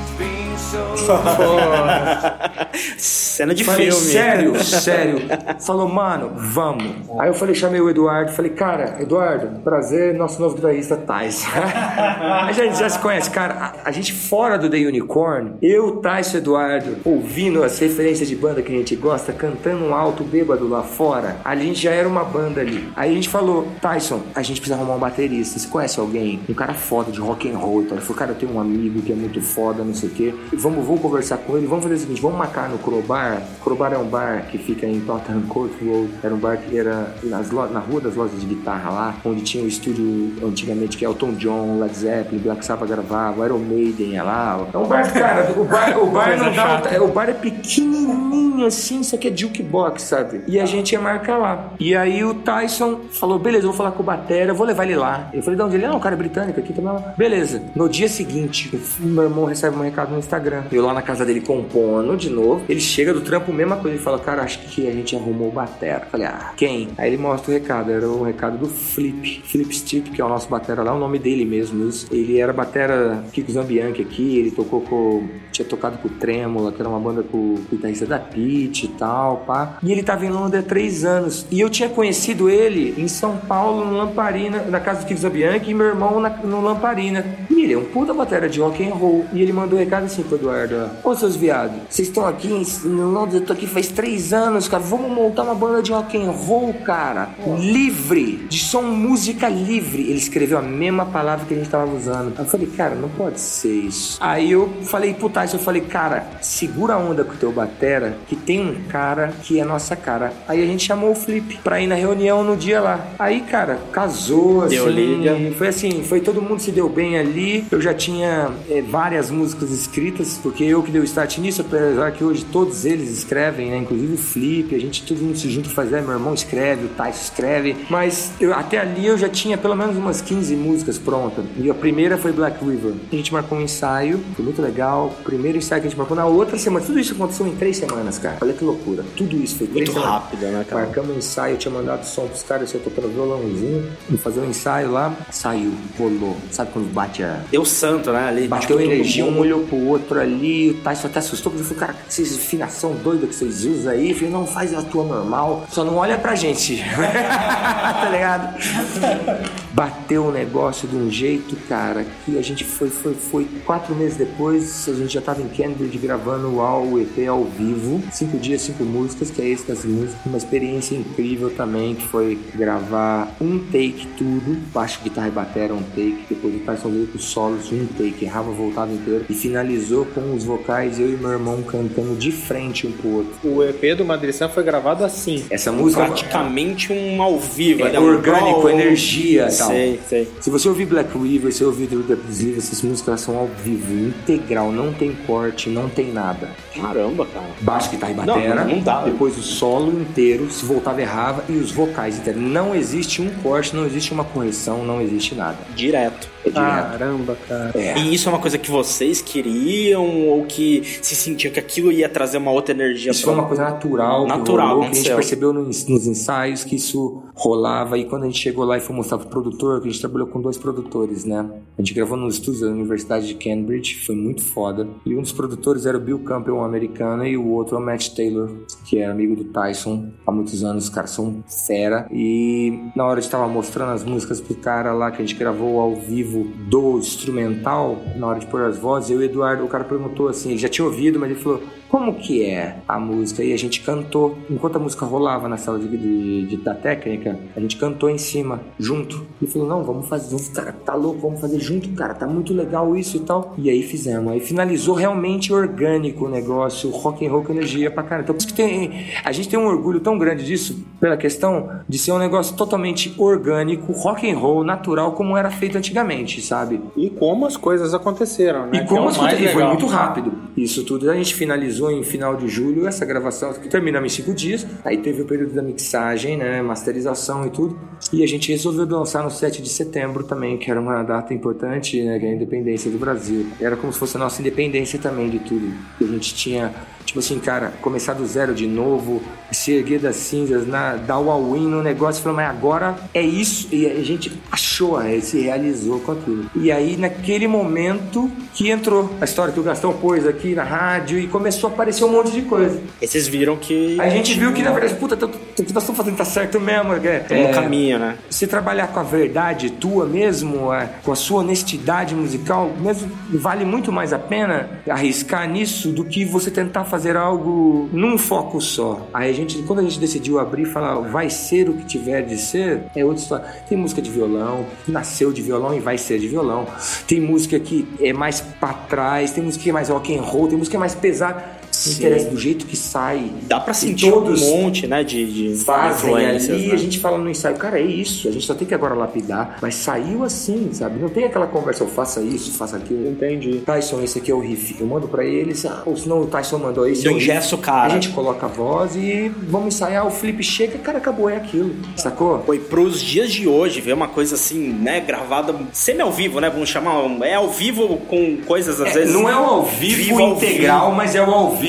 It's 0.00 0.18
been 0.18 0.58
so 0.58 0.96
Cena 2.96 3.54
de 3.54 3.64
Falei, 3.64 3.90
filme. 3.90 4.06
sério, 4.06 4.58
sério. 4.64 5.18
Falou, 5.60 5.88
mano, 5.88 6.32
vamos. 6.36 6.84
Aí 7.18 7.28
eu 7.28 7.34
falei, 7.34 7.54
chamei 7.54 7.80
o 7.80 7.88
Eduardo, 7.88 8.32
falei, 8.32 8.50
cara, 8.50 8.96
Eduardo, 9.00 9.60
prazer, 9.60 10.14
nosso 10.14 10.40
novo 10.40 10.54
guitarrista 10.56 10.96
Tyson. 10.96 11.48
a 11.56 12.52
gente 12.52 12.78
já 12.78 12.88
se 12.88 12.98
conhece, 12.98 13.30
cara. 13.30 13.54
A, 13.84 13.88
a 13.88 13.92
gente 13.92 14.12
fora 14.12 14.58
do 14.58 14.68
The 14.68 14.76
Unicorn, 14.78 15.54
eu, 15.62 15.96
Tyson 15.96 16.36
e 16.36 16.40
Eduardo, 16.40 16.96
ouvindo 17.04 17.62
as 17.62 17.78
referências 17.78 18.28
de 18.28 18.36
banda 18.36 18.62
que 18.62 18.72
a 18.72 18.76
gente 18.76 18.94
gosta, 18.96 19.32
cantando 19.32 19.84
um 19.84 19.94
alto 19.94 20.24
bêbado 20.24 20.68
lá 20.68 20.82
fora, 20.82 21.36
a 21.44 21.56
gente 21.56 21.80
já 21.82 21.90
era 21.90 22.08
uma 22.08 22.24
banda 22.24 22.60
ali. 22.60 22.88
Aí 22.96 23.10
a 23.10 23.14
gente 23.14 23.28
falou, 23.28 23.68
Tyson, 23.80 24.20
a 24.34 24.42
gente 24.42 24.60
precisa 24.60 24.78
arrumar 24.78 24.96
um 24.96 24.98
baterista. 24.98 25.58
Você 25.58 25.68
conhece 25.68 25.98
alguém? 26.00 26.40
Um 26.48 26.54
cara 26.54 26.74
foda 26.74 27.10
de 27.10 27.20
rock 27.20 27.50
and 27.50 27.56
roll. 27.56 27.82
Então 27.82 27.96
ele 27.96 28.04
falou, 28.04 28.18
cara, 28.18 28.30
eu 28.32 28.34
tenho 28.36 28.52
um 28.52 28.60
amigo 28.60 29.02
que 29.02 29.12
é 29.12 29.14
muito 29.14 29.40
foda, 29.40 29.82
não 29.84 29.94
sei 29.94 30.08
o 30.08 30.12
quê. 30.12 30.34
Vamos, 30.54 30.84
vamos 30.84 31.00
conversar 31.00 31.38
com 31.38 31.56
ele. 31.56 31.66
Vamos 31.66 31.84
fazer 31.84 31.96
o 31.96 31.98
seguinte, 31.98 32.20
vamos 32.20 32.38
marcar 32.38 32.67
no 32.68 32.78
Crobar. 32.78 33.42
Crobar 33.62 33.92
é 33.92 33.98
um 33.98 34.06
bar 34.08 34.46
que 34.50 34.58
fica 34.58 34.86
em 34.86 35.00
Tottenham 35.00 35.42
Court 35.48 35.72
Road. 35.84 36.08
Era 36.22 36.34
um 36.34 36.38
bar 36.38 36.56
que 36.58 36.78
era 36.78 37.14
nas 37.24 37.50
lo- 37.50 37.68
na 37.68 37.80
rua 37.80 38.00
das 38.00 38.14
lojas 38.14 38.40
de 38.40 38.46
guitarra 38.46 38.90
lá, 38.90 39.14
onde 39.24 39.42
tinha 39.42 39.64
o 39.64 39.68
estúdio 39.68 40.32
antigamente 40.46 40.96
que 40.96 41.04
Elton 41.04 41.32
John, 41.32 41.78
Led 41.80 41.94
Zeppelin, 41.96 42.38
Black 42.40 42.64
Sabbath 42.64 42.88
gravava, 42.88 43.44
Iron 43.46 43.58
Maiden 43.58 44.16
é 44.16 44.22
lá. 44.22 44.66
É 44.72 44.78
um 44.78 44.86
bar, 44.86 45.12
cara, 45.12 45.52
o 45.58 45.64
bar, 45.64 45.98
o 46.02 46.06
bar 46.06 46.36
não 46.38 46.52
dá... 46.52 46.82
um- 47.00 47.04
O 47.04 47.08
bar 47.08 47.28
é 47.28 47.32
pequenininho 47.34 48.66
assim, 48.66 49.00
isso 49.00 49.14
aqui 49.14 49.28
é 49.28 49.36
jukebox, 49.36 50.02
sabe? 50.02 50.42
E 50.46 50.58
a 50.58 50.66
gente 50.66 50.92
ia 50.92 51.00
marcar 51.00 51.36
lá. 51.38 51.72
E 51.78 51.94
aí 51.94 52.24
o 52.24 52.34
Tyson 52.34 53.00
falou, 53.12 53.38
beleza, 53.38 53.66
vou 53.66 53.74
falar 53.76 53.92
com 53.92 54.02
o 54.02 54.06
Batera, 54.06 54.52
vou 54.52 54.66
levar 54.66 54.84
ele 54.84 54.96
lá. 54.96 55.30
Eu 55.32 55.42
falei, 55.42 55.56
de 55.56 55.62
onde 55.62 55.76
ele 55.76 55.84
é? 55.84 55.88
Não, 55.88 55.96
o 55.96 56.00
cara 56.00 56.14
é 56.14 56.18
britânico 56.18 56.58
aqui 56.60 56.72
também. 56.72 56.88
Beleza. 57.16 57.62
No 57.74 57.88
dia 57.88 58.08
seguinte, 58.08 58.70
meu 58.98 59.24
irmão 59.24 59.44
recebe 59.44 59.76
um 59.76 59.82
recado 59.82 60.12
no 60.12 60.18
Instagram. 60.18 60.64
Eu 60.72 60.84
lá 60.84 60.92
na 60.92 61.02
casa 61.02 61.24
dele 61.24 61.40
compondo 61.40 62.16
de 62.16 62.30
novo. 62.30 62.57
Ele 62.68 62.80
chega 62.80 63.12
do 63.12 63.20
trampo, 63.20 63.52
mesma 63.52 63.76
coisa. 63.76 63.96
Ele 63.96 64.02
fala, 64.04 64.18
cara, 64.18 64.42
acho 64.42 64.58
que 64.60 64.86
a 64.88 64.92
gente 64.92 65.14
arrumou 65.16 65.48
o 65.48 65.52
Batera. 65.52 66.06
Falei, 66.10 66.26
ah, 66.26 66.52
quem? 66.56 66.88
Aí 66.98 67.08
ele 67.12 67.16
mostra 67.22 67.50
o 67.50 67.54
recado. 67.54 67.90
Era 67.90 68.08
o 68.08 68.22
recado 68.22 68.58
do 68.58 68.66
Flip. 68.66 69.42
Flip 69.44 69.74
Stipe, 69.74 70.10
que 70.10 70.20
é 70.20 70.24
o 70.24 70.28
nosso 70.28 70.48
Batera 70.48 70.82
lá, 70.82 70.94
o 70.94 70.98
nome 70.98 71.18
dele 71.18 71.44
mesmo. 71.44 71.88
Ele 72.10 72.38
era 72.40 72.52
Batera 72.52 73.22
Kiko 73.32 73.52
Zambianchi 73.52 74.02
aqui. 74.02 74.38
Ele 74.38 74.50
tocou 74.50 74.80
com. 74.80 75.26
Tinha 75.52 75.66
tocado 75.66 75.98
com 75.98 76.08
o 76.08 76.10
Trêmula, 76.10 76.70
que 76.72 76.80
era 76.80 76.88
uma 76.88 77.00
banda 77.00 77.22
com 77.22 77.36
o 77.36 77.58
guitarrista 77.70 78.06
da 78.06 78.18
Pitty 78.18 78.86
e 78.86 78.88
tal, 78.90 79.38
pá. 79.38 79.78
E 79.82 79.90
ele 79.90 80.02
tava 80.02 80.24
em 80.24 80.30
Londres 80.30 80.62
há 80.64 80.66
três 80.68 81.04
anos. 81.04 81.46
E 81.50 81.60
eu 81.60 81.68
tinha 81.70 81.88
conhecido 81.88 82.48
ele 82.48 82.94
em 82.96 83.08
São 83.08 83.36
Paulo, 83.36 83.84
no 83.84 83.96
Lamparina, 83.96 84.62
na 84.62 84.78
casa 84.80 85.00
do 85.00 85.06
Kiko 85.06 85.20
Zambianchi, 85.20 85.70
e 85.70 85.74
meu 85.74 85.86
irmão 85.86 86.20
na- 86.20 86.30
no 86.30 86.60
Lamparina. 86.60 87.24
E 87.50 87.62
ele 87.62 87.72
é 87.74 87.78
um 87.78 87.84
puta 87.84 88.12
batera 88.14 88.48
de 88.48 88.60
rock 88.60 88.84
and 88.86 88.94
roll. 88.94 89.24
E 89.32 89.42
ele 89.42 89.52
mandou 89.52 89.78
um 89.78 89.82
recado 89.82 90.04
assim 90.04 90.22
pro 90.22 90.36
Eduardo: 90.36 90.74
ó, 91.04 91.10
Ô 91.10 91.14
seus 91.14 91.34
viados, 91.36 91.76
vocês 91.88 92.08
estão 92.08 92.26
aqui 92.26 92.47
em 92.52 92.88
Londres, 92.88 93.40
eu 93.40 93.46
tô 93.46 93.52
aqui 93.52 93.66
faz 93.66 93.88
três 93.88 94.32
anos, 94.32 94.68
cara. 94.68 94.82
Vamos 94.82 95.10
montar 95.10 95.42
uma 95.42 95.54
banda 95.54 95.82
de 95.82 95.92
rock 95.92 96.16
and 96.16 96.30
roll, 96.30 96.74
cara. 96.84 97.30
Livre, 97.58 98.46
de 98.48 98.58
som 98.58 98.82
música 98.82 99.48
livre. 99.48 100.02
Ele 100.02 100.18
escreveu 100.18 100.58
a 100.58 100.62
mesma 100.62 101.06
palavra 101.06 101.46
que 101.46 101.54
a 101.54 101.56
gente 101.56 101.68
tava 101.68 101.92
usando. 101.94 102.34
Eu 102.38 102.44
falei, 102.44 102.66
cara, 102.66 102.94
não 102.94 103.08
pode 103.08 103.40
ser 103.40 103.72
isso. 103.72 104.18
Aí 104.20 104.50
eu 104.50 104.68
falei 104.84 105.14
pro 105.14 105.28
Tyson, 105.28 105.56
eu 105.56 105.60
falei, 105.60 105.82
cara, 105.82 106.26
segura 106.40 106.94
a 106.94 106.98
onda 106.98 107.24
com 107.24 107.34
o 107.34 107.36
teu 107.36 107.52
batera, 107.52 108.16
que 108.28 108.36
tem 108.36 108.60
um 108.60 108.74
cara 108.88 109.32
que 109.42 109.58
é 109.60 109.64
nossa 109.64 109.96
cara. 109.96 110.32
Aí 110.46 110.62
a 110.62 110.66
gente 110.66 110.84
chamou 110.84 111.12
o 111.12 111.14
Flip 111.14 111.58
pra 111.62 111.80
ir 111.80 111.86
na 111.86 111.94
reunião 111.94 112.42
no 112.42 112.56
dia 112.56 112.80
lá. 112.80 113.06
Aí, 113.18 113.40
cara, 113.42 113.78
casou, 113.92 114.62
assim. 114.62 114.76
Deu 114.76 114.88
liga. 114.88 115.36
Foi 115.56 115.68
assim, 115.68 116.02
foi 116.04 116.20
todo 116.20 116.40
mundo 116.40 116.60
se 116.60 116.70
deu 116.70 116.88
bem 116.88 117.18
ali. 117.18 117.64
Eu 117.70 117.80
já 117.80 117.94
tinha 117.94 118.50
é, 118.70 118.82
várias 118.82 119.30
músicas 119.30 119.70
escritas, 119.70 120.38
porque 120.42 120.64
eu 120.64 120.82
que 120.82 120.90
dei 120.90 121.00
o 121.00 121.04
start 121.04 121.38
nisso, 121.38 121.62
apesar 121.62 122.12
que 122.12 122.24
hoje 122.24 122.37
todos 122.44 122.84
eles 122.84 123.10
escrevem, 123.10 123.70
né? 123.70 123.78
Inclusive 123.78 124.14
o 124.14 124.18
Flip, 124.18 124.74
a 124.74 124.78
gente 124.78 125.02
todo 125.04 125.18
mundo 125.18 125.36
se 125.38 125.50
junta 125.50 125.68
faz, 125.68 125.92
é, 125.92 126.00
meu 126.00 126.12
irmão 126.12 126.34
escreve, 126.34 126.86
o 126.86 126.88
Tyson 126.88 127.22
escreve. 127.22 127.76
Mas 127.90 128.32
eu- 128.40 128.52
até 128.54 128.78
ali 128.78 129.06
eu 129.06 129.16
já 129.18 129.28
tinha 129.28 129.56
pelo 129.58 129.74
menos 129.76 129.96
umas 129.96 130.20
15 130.20 130.54
músicas 130.56 130.98
prontas. 130.98 131.44
E 131.56 131.70
a 131.70 131.74
primeira 131.74 132.16
foi 132.18 132.32
Black 132.32 132.64
River. 132.64 132.92
A 133.12 133.16
gente 133.16 133.32
marcou 133.32 133.58
um 133.58 133.62
ensaio, 133.62 134.20
foi 134.34 134.44
muito 134.44 134.60
legal. 134.62 135.14
Primeiro 135.24 135.58
ensaio 135.58 135.80
que 135.82 135.86
a 135.88 135.90
gente 135.90 135.98
marcou 135.98 136.16
na 136.16 136.26
outra 136.26 136.58
semana. 136.58 136.84
Tudo 136.84 136.98
isso 136.98 137.12
aconteceu 137.14 137.46
em 137.46 137.54
três 137.56 137.76
semanas, 137.76 138.18
cara. 138.18 138.38
Olha 138.40 138.52
que 138.52 138.64
loucura. 138.64 139.04
Tudo 139.16 139.36
isso 139.36 139.56
foi 139.56 139.66
Muito 139.68 139.92
semanas. 139.92 140.10
rápido, 140.10 140.40
né, 140.42 140.64
cara? 140.68 140.82
Marcamos 140.86 141.14
um 141.14 141.18
ensaio, 141.18 141.54
eu 141.54 141.58
tinha 141.58 141.72
mandado 141.72 142.04
som 142.04 142.26
pros 142.26 142.42
caras, 142.42 142.72
eu 142.74 142.80
tocando 142.80 143.08
violãozinho. 143.12 143.84
Fazer 144.18 144.40
um 144.40 144.48
ensaio 144.50 144.90
lá. 144.90 145.14
Saiu, 145.30 145.72
rolou. 145.98 146.36
Sabe 146.50 146.70
quando 146.72 146.92
bate 146.92 147.22
a. 147.22 147.40
Deu 147.50 147.64
santo, 147.64 148.10
né? 148.12 148.28
Ali, 148.28 148.48
Bateu 148.48 148.80
energia, 148.80 149.24
um 149.24 149.38
olhou 149.38 149.60
pro 149.64 149.76
outro 149.86 150.18
ali, 150.20 150.70
o 150.70 150.74
Tyson 150.82 151.06
até 151.08 151.18
assustou, 151.18 151.52
porque 151.52 151.64
ele 151.66 151.74
falou, 151.74 151.86
cara, 151.92 151.98
vocês 152.08 152.27
afinação 152.36 152.94
doida 152.94 153.26
que 153.26 153.34
vocês 153.34 153.64
usam 153.64 153.92
aí, 153.92 154.14
falei, 154.14 154.30
não 154.30 154.46
faz 154.46 154.74
a 154.74 154.82
tua 154.82 155.04
normal, 155.04 155.66
só 155.70 155.84
não 155.84 155.96
olha 155.96 156.18
pra 156.18 156.34
gente. 156.34 156.82
tá 156.92 158.08
ligado? 158.10 159.58
Bateu 159.72 160.26
o 160.26 160.32
negócio 160.32 160.88
de 160.88 160.96
um 160.96 161.10
jeito, 161.10 161.54
cara, 161.68 162.04
que 162.24 162.36
a 162.36 162.42
gente 162.42 162.64
foi, 162.64 162.90
foi, 162.90 163.14
foi. 163.14 163.44
Quatro 163.64 163.94
meses 163.94 164.16
depois, 164.16 164.88
a 164.88 164.92
gente 164.92 165.14
já 165.14 165.20
tava 165.20 165.40
em 165.40 165.48
Cambridge 165.48 165.98
gravando 165.98 166.58
o 166.58 167.00
EP 167.00 167.28
ao 167.28 167.44
vivo. 167.44 168.02
Cinco 168.10 168.38
dias, 168.38 168.62
cinco 168.62 168.82
músicas, 168.82 169.30
que 169.30 169.40
é 169.40 169.48
esse 169.48 169.68
das 169.68 169.84
músicas. 169.84 170.16
Uma 170.26 170.36
experiência 170.36 170.96
incrível 170.96 171.50
também, 171.50 171.94
que 171.94 172.04
foi 172.06 172.38
gravar 172.54 173.28
um 173.40 173.58
take 173.58 174.08
tudo, 174.16 174.58
baixo, 174.72 175.00
guitarra 175.02 175.28
e 175.28 175.30
bateria, 175.30 175.74
um 175.74 175.82
take. 175.82 176.26
Depois 176.28 176.54
o 176.56 176.58
Tyson 176.58 176.88
veio 176.90 177.06
com 177.06 177.18
solos, 177.18 177.70
um 177.70 177.86
take, 177.86 178.24
errava, 178.24 178.50
voltava 178.50 178.92
inteiro. 178.92 179.26
E 179.28 179.34
finalizou 179.34 180.06
com 180.06 180.34
os 180.34 180.42
vocais, 180.42 180.98
eu 180.98 181.08
e 181.08 181.16
meu 181.16 181.30
irmão 181.30 181.62
cantando 181.62 182.16
de 182.18 182.32
frente 182.32 182.86
um 182.86 182.92
pro 182.92 183.08
outro. 183.08 183.32
O 183.44 183.62
EP 183.62 183.96
do 183.96 184.04
Madrid 184.04 184.34
Sam 184.34 184.48
foi 184.48 184.62
gravado 184.62 185.04
assim. 185.04 185.44
Essa 185.50 185.70
música 185.72 186.04
Praticamente 186.04 186.92
um 186.92 187.22
ao 187.22 187.38
vivo, 187.38 187.86
É? 187.86 187.98
Um 187.98 188.04
orgânico, 188.04 188.60
brawl. 188.62 188.70
energia 188.70 189.48
e 189.50 189.56
tal. 189.56 189.68
Sei, 189.68 190.00
sei. 190.08 190.28
Se 190.40 190.50
você 190.50 190.68
ouvir 190.68 190.86
Black 190.86 191.16
River, 191.16 191.52
se 191.52 191.64
ouvir 191.64 191.86
The 191.86 191.96
Representative, 191.96 192.58
essas 192.58 192.82
músicas 192.82 193.20
são 193.20 193.36
ao 193.36 193.46
vivo, 193.46 193.92
integral, 193.92 194.70
não 194.72 194.92
tem 194.92 195.12
corte, 195.26 195.68
não 195.68 195.88
tem 195.88 196.12
nada. 196.12 196.50
Caramba, 196.74 197.26
cara. 197.26 197.46
Baixo, 197.60 197.90
guitarra 197.90 198.12
e 198.12 198.14
batera, 198.14 198.64
Não, 198.64 198.76
não 198.76 198.80
dá. 198.82 199.02
depois 199.04 199.36
o 199.36 199.42
solo 199.42 200.00
inteiro, 200.00 200.50
se 200.50 200.64
voltava 200.64 201.00
errava, 201.00 201.44
e 201.48 201.52
os 201.52 201.70
vocais 201.70 202.18
inteiros. 202.18 202.40
Não 202.42 202.74
existe 202.74 203.20
um 203.22 203.28
corte, 203.42 203.74
não 203.74 203.86
existe 203.86 204.12
uma 204.12 204.24
correção, 204.24 204.84
não 204.84 205.00
existe 205.00 205.34
nada. 205.34 205.56
Direto. 205.74 206.28
É 206.44 206.50
direto. 206.50 206.98
Caramba, 206.98 207.36
cara. 207.48 207.72
É. 207.74 207.98
E 207.98 208.14
isso 208.14 208.28
é 208.28 208.32
uma 208.32 208.38
coisa 208.38 208.56
que 208.58 208.70
vocês 208.70 209.20
queriam 209.20 210.28
ou 210.28 210.44
que 210.44 210.82
se 211.02 211.14
sentiam 211.14 211.52
que 211.52 211.58
aquilo 211.58 211.90
ia 211.92 212.07
trazer 212.08 212.38
uma 212.38 212.50
outra 212.50 212.72
energia 212.74 213.10
Isso 213.10 213.22
pra- 213.22 213.32
foi 213.32 213.40
uma 213.40 213.46
coisa 213.48 213.64
natural, 213.64 214.26
Natural, 214.26 214.68
rolou, 214.68 214.84
a 214.84 214.92
gente 214.92 215.14
percebeu 215.14 215.52
nos, 215.52 215.86
nos 215.86 216.06
ensaios 216.06 216.64
que 216.64 216.76
isso 216.76 217.22
rolava. 217.34 217.96
E 217.98 218.04
quando 218.04 218.24
a 218.24 218.26
gente 218.26 218.38
chegou 218.38 218.64
lá 218.64 218.76
e 218.76 218.80
foi 218.80 218.94
mostrar 218.96 219.18
pro 219.18 219.28
produtor, 219.28 219.80
que 219.80 219.88
a 219.88 219.90
gente 219.90 220.00
trabalhou 220.00 220.26
com 220.28 220.40
dois 220.40 220.56
produtores, 220.56 221.24
né? 221.24 221.48
A 221.76 221.82
gente 221.82 221.94
gravou 221.94 222.16
nos 222.16 222.34
estúdios 222.34 222.62
da 222.62 222.68
Universidade 222.68 223.26
de 223.28 223.34
Cambridge, 223.34 223.94
foi 224.04 224.14
muito 224.16 224.42
foda. 224.42 224.88
E 225.06 225.14
um 225.14 225.22
dos 225.22 225.32
produtores 225.32 225.86
era 225.86 225.96
o 225.96 226.00
Bill 226.00 226.18
Campbell, 226.20 226.56
um 226.56 226.64
americano, 226.64 227.26
e 227.26 227.36
o 227.36 227.48
outro 227.48 227.76
é 227.76 227.78
o 227.78 227.82
Matt 227.82 228.08
Taylor, 228.10 228.50
que 228.84 228.98
é 228.98 229.06
amigo 229.06 229.36
do 229.36 229.44
Tyson 229.44 230.08
há 230.26 230.32
muitos 230.32 230.64
anos. 230.64 230.84
Os 230.84 230.90
caras 230.90 231.10
são 231.10 231.42
fera. 231.66 232.08
E 232.12 232.78
na 232.96 233.06
hora 233.06 233.20
de 233.20 233.28
tava 233.28 233.46
mostrando 233.48 233.92
as 233.92 234.04
músicas 234.04 234.40
pro 234.40 234.54
cara 234.56 234.92
lá, 234.92 235.10
que 235.10 235.22
a 235.22 235.24
gente 235.26 235.34
gravou 235.38 235.80
ao 235.80 235.94
vivo 235.94 236.44
do 236.68 236.98
instrumental, 236.98 237.98
na 238.16 238.26
hora 238.26 238.40
de 238.40 238.46
pôr 238.46 238.62
as 238.62 238.76
vozes, 238.78 239.10
eu 239.10 239.20
e 239.20 239.24
o 239.26 239.28
Eduardo, 239.28 239.64
o 239.64 239.68
cara 239.68 239.84
perguntou 239.84 240.28
assim, 240.28 240.50
ele 240.50 240.58
já 240.58 240.68
tinha 240.68 240.84
ouvido, 240.84 241.18
mas 241.18 241.30
ele 241.30 241.38
falou, 241.40 241.62
como 241.88 242.14
que 242.14 242.44
é 242.44 242.76
a 242.86 242.98
música? 242.98 243.42
E 243.42 243.52
a 243.52 243.56
gente 243.56 243.80
cantou, 243.80 244.36
enquanto 244.50 244.76
a 244.76 244.78
música 244.78 245.04
rolava 245.06 245.48
na 245.48 245.56
sala 245.56 245.78
de, 245.78 245.88
de- 245.88 246.46
de- 246.46 246.56
da 246.58 246.74
técnica, 246.74 247.38
a 247.56 247.60
gente 247.60 247.76
cantou 247.76 248.10
em 248.10 248.18
cima, 248.18 248.60
junto. 248.78 249.26
Ele 249.40 249.50
falou, 249.50 249.68
não, 249.68 249.82
vamos 249.84 250.08
fazer, 250.08 250.28
vamos, 250.30 250.48
cara, 250.48 250.72
tá 250.72 250.94
louco, 250.94 251.20
vamos 251.20 251.40
fazer 251.40 251.58
junto, 251.60 251.88
cara, 251.90 252.14
tá 252.14 252.26
muito 252.26 252.52
legal 252.52 252.96
isso 252.96 253.16
e 253.16 253.20
tal. 253.20 253.54
E 253.56 253.70
aí 253.70 253.82
fizemos, 253.82 254.32
aí 254.32 254.40
finalizou 254.40 254.94
realmente 254.94 255.52
orgânico 255.52 256.26
o 256.26 256.28
negócio, 256.28 256.90
rock 256.90 257.26
and 257.26 257.30
roll 257.30 257.42
com 257.44 257.52
energia 257.52 257.90
pra 257.90 258.02
cara. 258.02 258.22
Então 258.22 258.34
por 258.34 258.40
isso 258.40 258.48
que 258.48 258.54
tem, 258.54 259.06
a 259.24 259.32
gente 259.32 259.48
tem 259.48 259.58
um 259.58 259.66
orgulho 259.66 260.00
tão 260.00 260.18
grande 260.18 260.44
disso, 260.44 260.84
pela 261.00 261.16
questão 261.16 261.68
de 261.88 261.98
ser 261.98 262.12
um 262.12 262.18
negócio 262.18 262.56
totalmente 262.56 263.14
orgânico, 263.16 263.92
rock 263.92 264.28
and 264.30 264.36
roll, 264.36 264.64
natural, 264.64 265.12
como 265.12 265.36
era 265.36 265.50
feito 265.50 265.78
antigamente, 265.78 266.40
sabe? 266.42 266.80
E 266.96 267.08
como 267.10 267.46
as 267.46 267.56
coisas 267.56 267.94
aconteceram, 267.94 268.66
né? 268.66 268.80
E 268.82 268.86
como 268.86 269.02
é 269.02 269.04
o 269.04 269.08
as 269.08 269.16
coisas- 269.16 269.40
e 269.40 269.48
foi 269.48 269.64
muito 269.64 269.86
rápido. 269.86 270.32
Isso 270.56 270.84
tudo 270.84 271.10
a 271.10 271.14
gente 271.14 271.34
finalizou 271.34 271.77
em 271.90 272.02
final 272.02 272.36
de 272.36 272.48
julho 272.48 272.86
essa 272.86 273.04
gravação, 273.04 273.52
que 273.52 273.68
em 274.06 274.08
cinco 274.08 274.32
dias. 274.32 274.66
Aí 274.84 274.98
teve 274.98 275.22
o 275.22 275.24
período 275.24 275.54
da 275.54 275.62
mixagem, 275.62 276.36
né, 276.36 276.60
masterização 276.62 277.46
e 277.46 277.50
tudo. 277.50 277.78
E 278.12 278.22
a 278.22 278.26
gente 278.26 278.50
resolveu 278.50 278.86
lançar 278.86 279.22
no 279.22 279.30
7 279.30 279.62
de 279.62 279.68
setembro 279.68 280.24
também, 280.24 280.58
que 280.58 280.70
era 280.70 280.80
uma 280.80 281.02
data 281.02 281.32
importante, 281.32 282.02
né, 282.02 282.18
que 282.18 282.26
é 282.26 282.30
a 282.30 282.32
independência 282.34 282.90
do 282.90 282.98
Brasil. 282.98 283.46
Era 283.60 283.76
como 283.76 283.92
se 283.92 283.98
fosse 283.98 284.16
a 284.16 284.20
nossa 284.20 284.40
independência 284.40 284.98
também 284.98 285.30
de 285.30 285.38
tudo. 285.38 285.72
Que 285.96 286.04
a 286.04 286.06
gente 286.08 286.34
tinha, 286.34 286.74
tipo 287.08 287.20
assim, 287.20 287.38
cara, 287.38 287.72
começar 287.80 288.12
do 288.12 288.26
zero 288.26 288.54
de 288.54 288.66
novo, 288.66 289.22
se 289.50 289.72
erguer 289.72 289.98
das 289.98 290.16
cinzas, 290.16 290.66
na, 290.66 290.94
dar 290.94 291.18
o 291.18 291.30
all-in 291.30 291.66
no 291.66 291.82
negócio, 291.82 292.22
falou, 292.22 292.36
mas 292.36 292.50
agora 292.50 292.96
é 293.14 293.22
isso. 293.22 293.66
E 293.72 293.86
a 293.86 294.02
gente 294.02 294.30
achou, 294.52 295.00
é, 295.00 295.18
se 295.20 295.40
realizou 295.40 296.00
com 296.00 296.12
aquilo. 296.12 296.50
E 296.54 296.70
aí, 296.70 296.98
naquele 296.98 297.48
momento 297.48 298.30
que 298.54 298.70
entrou 298.70 299.10
a 299.20 299.24
história 299.24 299.54
que 299.54 299.58
o 299.58 299.62
Gastão 299.62 299.92
pôs 299.94 300.26
aqui 300.26 300.54
na 300.54 300.64
rádio 300.64 301.18
e 301.18 301.26
começou 301.26 301.70
a 301.70 301.72
aparecer 301.72 302.04
um 302.04 302.12
monte 302.12 302.30
de 302.30 302.42
coisa. 302.42 302.78
E 303.00 303.06
vocês 303.06 303.26
viram 303.26 303.56
que. 303.56 303.98
A 303.98 304.10
gente 304.10 304.38
viu 304.38 304.52
que, 304.52 304.62
na 304.62 304.70
verdade, 304.70 304.94
puta, 304.96 305.14
o 305.14 305.28
que 305.28 305.72
nós 305.72 305.82
estamos 305.82 305.96
fazendo 305.96 306.16
tá 306.16 306.26
certo 306.26 306.60
mesmo. 306.60 306.92
É, 306.92 307.20
Tem 307.20 307.46
um 307.46 307.52
caminho, 307.52 307.98
né? 307.98 308.18
você 308.28 308.46
trabalhar 308.46 308.88
com 308.88 309.00
a 309.00 309.02
verdade 309.02 309.70
tua 309.70 310.04
mesmo, 310.04 310.72
é, 310.74 310.90
com 311.02 311.10
a 311.10 311.16
sua 311.16 311.40
honestidade 311.40 312.14
musical, 312.14 312.70
mesmo 312.78 313.10
vale 313.30 313.64
muito 313.64 313.90
mais 313.90 314.12
a 314.12 314.18
pena 314.18 314.68
arriscar 314.88 315.48
nisso 315.48 315.90
do 315.90 316.04
que 316.04 316.24
você 316.24 316.50
tentar 316.50 316.84
fazer 316.84 316.97
algo 317.16 317.88
num 317.92 318.16
foco 318.18 318.60
só. 318.60 319.06
Aí 319.12 319.30
a 319.30 319.34
gente, 319.34 319.62
quando 319.62 319.80
a 319.80 319.82
gente 319.82 319.98
decidiu 319.98 320.38
abrir 320.38 320.62
e 320.62 320.66
falar, 320.66 320.98
vai 321.00 321.30
ser 321.30 321.68
o 321.68 321.74
que 321.74 321.84
tiver 321.84 322.22
de 322.22 322.36
ser, 322.36 322.82
é 322.94 323.04
outra 323.04 323.22
história. 323.22 323.46
Tem 323.68 323.76
música 323.76 324.00
de 324.02 324.10
violão, 324.10 324.66
que 324.84 324.92
nasceu 324.92 325.32
de 325.32 325.42
violão 325.42 325.74
e 325.74 325.80
vai 325.80 325.98
ser 325.98 326.18
de 326.18 326.28
violão. 326.28 326.66
Tem 327.06 327.20
música 327.20 327.58
que 327.58 327.86
é 328.00 328.12
mais 328.12 328.40
pra 328.40 328.72
trás, 328.72 329.30
tem 329.30 329.44
música 329.44 329.64
que 329.64 329.70
é 329.70 329.72
mais 329.72 329.88
rock 329.88 330.16
and 330.16 330.22
roll, 330.22 330.48
tem 330.48 330.58
música 330.58 330.72
que 330.72 330.76
é 330.76 330.80
mais 330.80 330.94
pesada. 330.94 331.58
Não 331.86 331.92
Sim. 331.94 331.98
interessa 332.00 332.28
do 332.30 332.36
jeito 332.38 332.66
que 332.66 332.76
sai. 332.76 333.30
Dá 333.42 333.60
pra 333.60 333.72
E 333.72 333.76
sentir 333.76 334.10
todos 334.10 334.42
um 334.42 334.62
monte, 334.62 334.86
né? 334.86 335.04
De, 335.04 335.52
de 335.54 335.64
fazem 335.64 336.14
ali, 336.14 336.66
né? 336.68 336.72
a 336.72 336.76
gente 336.76 336.98
fala 336.98 337.18
no 337.18 337.30
ensaio, 337.30 337.56
cara, 337.56 337.78
é 337.78 337.82
isso, 337.82 338.28
a 338.28 338.32
gente 338.32 338.44
só 338.44 338.54
tem 338.54 338.66
que 338.66 338.74
agora 338.74 338.94
lapidar, 338.94 339.58
mas 339.62 339.74
saiu 339.76 340.24
assim, 340.24 340.70
sabe? 340.72 340.98
Não 341.00 341.08
tem 341.08 341.24
aquela 341.24 341.46
conversa, 341.46 341.84
eu 341.84 341.88
faça 341.88 342.20
isso, 342.20 342.52
faça 342.52 342.76
aquilo. 342.76 343.08
Entendi. 343.08 343.60
Tyson, 343.64 344.00
esse 344.02 344.18
aqui 344.18 344.30
é 344.30 344.34
o 344.34 344.40
riff. 344.40 344.76
Eu 344.80 344.86
mando 344.86 345.06
pra 345.08 345.24
eles, 345.24 345.64
ah, 345.66 345.82
ou 345.86 345.96
senão 345.96 346.20
o 346.22 346.26
Tyson 346.26 346.58
mandou 346.58 346.86
esse. 346.88 347.04
Eu 347.06 347.12
é 347.12 347.14
o 347.14 347.18
riff. 347.18 347.30
engesso 347.30 347.54
o 347.54 347.58
cara. 347.58 347.86
A 347.86 347.88
gente 347.90 348.08
coloca 348.10 348.46
a 348.46 348.48
voz 348.48 348.96
e 348.96 349.30
vamos 349.48 349.74
ensaiar, 349.74 350.06
o 350.06 350.10
flip 350.10 350.42
chega, 350.42 350.78
cara, 350.78 350.98
acabou, 350.98 351.28
é 351.30 351.36
aquilo. 351.36 351.74
Sacou? 351.96 352.42
Foi 352.44 352.58
pros 352.58 353.00
dias 353.00 353.30
de 353.30 353.46
hoje, 353.46 353.80
ver 353.80 353.92
uma 353.92 354.08
coisa 354.08 354.34
assim, 354.34 354.58
né, 354.72 355.00
gravada 355.00 355.54
semi 355.72 356.00
ao 356.00 356.10
vivo, 356.12 356.40
né? 356.40 356.50
Vamos 356.50 356.68
chamar. 356.68 357.04
um- 357.04 357.22
É 357.22 357.34
ao 357.34 357.48
vivo 357.50 357.98
com 358.08 358.38
coisas 358.46 358.80
às 358.80 358.90
É, 358.96 359.00
vezes. 359.00 359.14
não 359.14 359.28
é 359.28 359.34
o 359.34 359.44
ao 359.44 359.64
vivo, 359.64 359.96
vivo 360.02 360.22
ao 360.22 360.32
integral, 360.36 360.92
mas 360.92 361.14
é 361.14 361.22
o 361.22 361.30
ao 361.30 361.50
vivo 361.56 361.67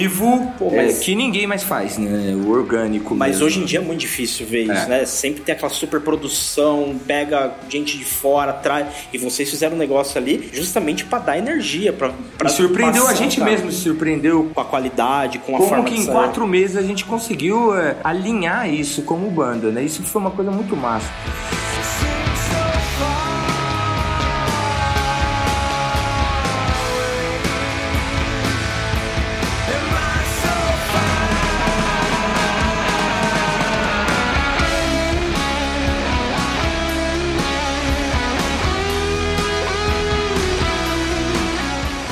Pô, 0.57 0.69
é, 0.73 0.87
que 0.93 1.15
ninguém 1.15 1.45
mais 1.47 1.63
faz, 1.63 1.97
né? 1.97 2.33
O 2.35 2.49
orgânico. 2.51 3.15
Mas 3.15 3.31
mesmo. 3.31 3.45
hoje 3.45 3.59
em 3.61 3.65
dia 3.65 3.79
é 3.79 3.81
muito 3.81 3.99
difícil 3.99 4.45
ver 4.45 4.63
isso, 4.63 4.71
É. 4.71 4.87
né? 4.87 5.05
Sempre 5.05 5.41
tem 5.41 5.53
aquela 5.53 5.71
super 5.71 5.99
produção, 6.01 6.95
pega 7.05 7.53
gente 7.69 7.97
de 7.97 8.05
fora, 8.05 8.53
traz. 8.53 8.87
E 9.13 9.17
vocês 9.17 9.49
fizeram 9.49 9.75
um 9.75 9.79
negócio 9.79 10.17
ali 10.17 10.49
justamente 10.53 11.05
pra 11.05 11.19
dar 11.19 11.37
energia, 11.37 11.91
pra. 11.93 12.11
pra 12.37 12.49
E 12.49 12.53
surpreendeu 12.53 13.03
a 13.03 13.07
passar, 13.07 13.17
gente 13.17 13.39
cara. 13.39 13.51
mesmo, 13.51 13.71
se 13.71 13.81
surpreendeu 13.81 14.49
Com 14.53 14.61
a 14.61 14.65
qualidade, 14.65 15.39
com 15.39 15.55
a 15.55 15.57
Como 15.57 15.69
forma 15.69 15.83
que 15.85 15.95
em 15.95 16.05
quatro 16.05 16.47
meses 16.47 16.77
a 16.77 16.81
gente 16.81 17.05
conseguiu 17.05 17.75
é, 17.77 17.97
alinhar 18.03 18.71
isso 18.73 19.01
como 19.03 19.29
banda, 19.29 19.69
né? 19.71 19.83
Isso 19.83 20.01
foi 20.03 20.21
uma 20.21 20.31
coisa 20.31 20.51
muito 20.51 20.75
massa. 20.75 21.09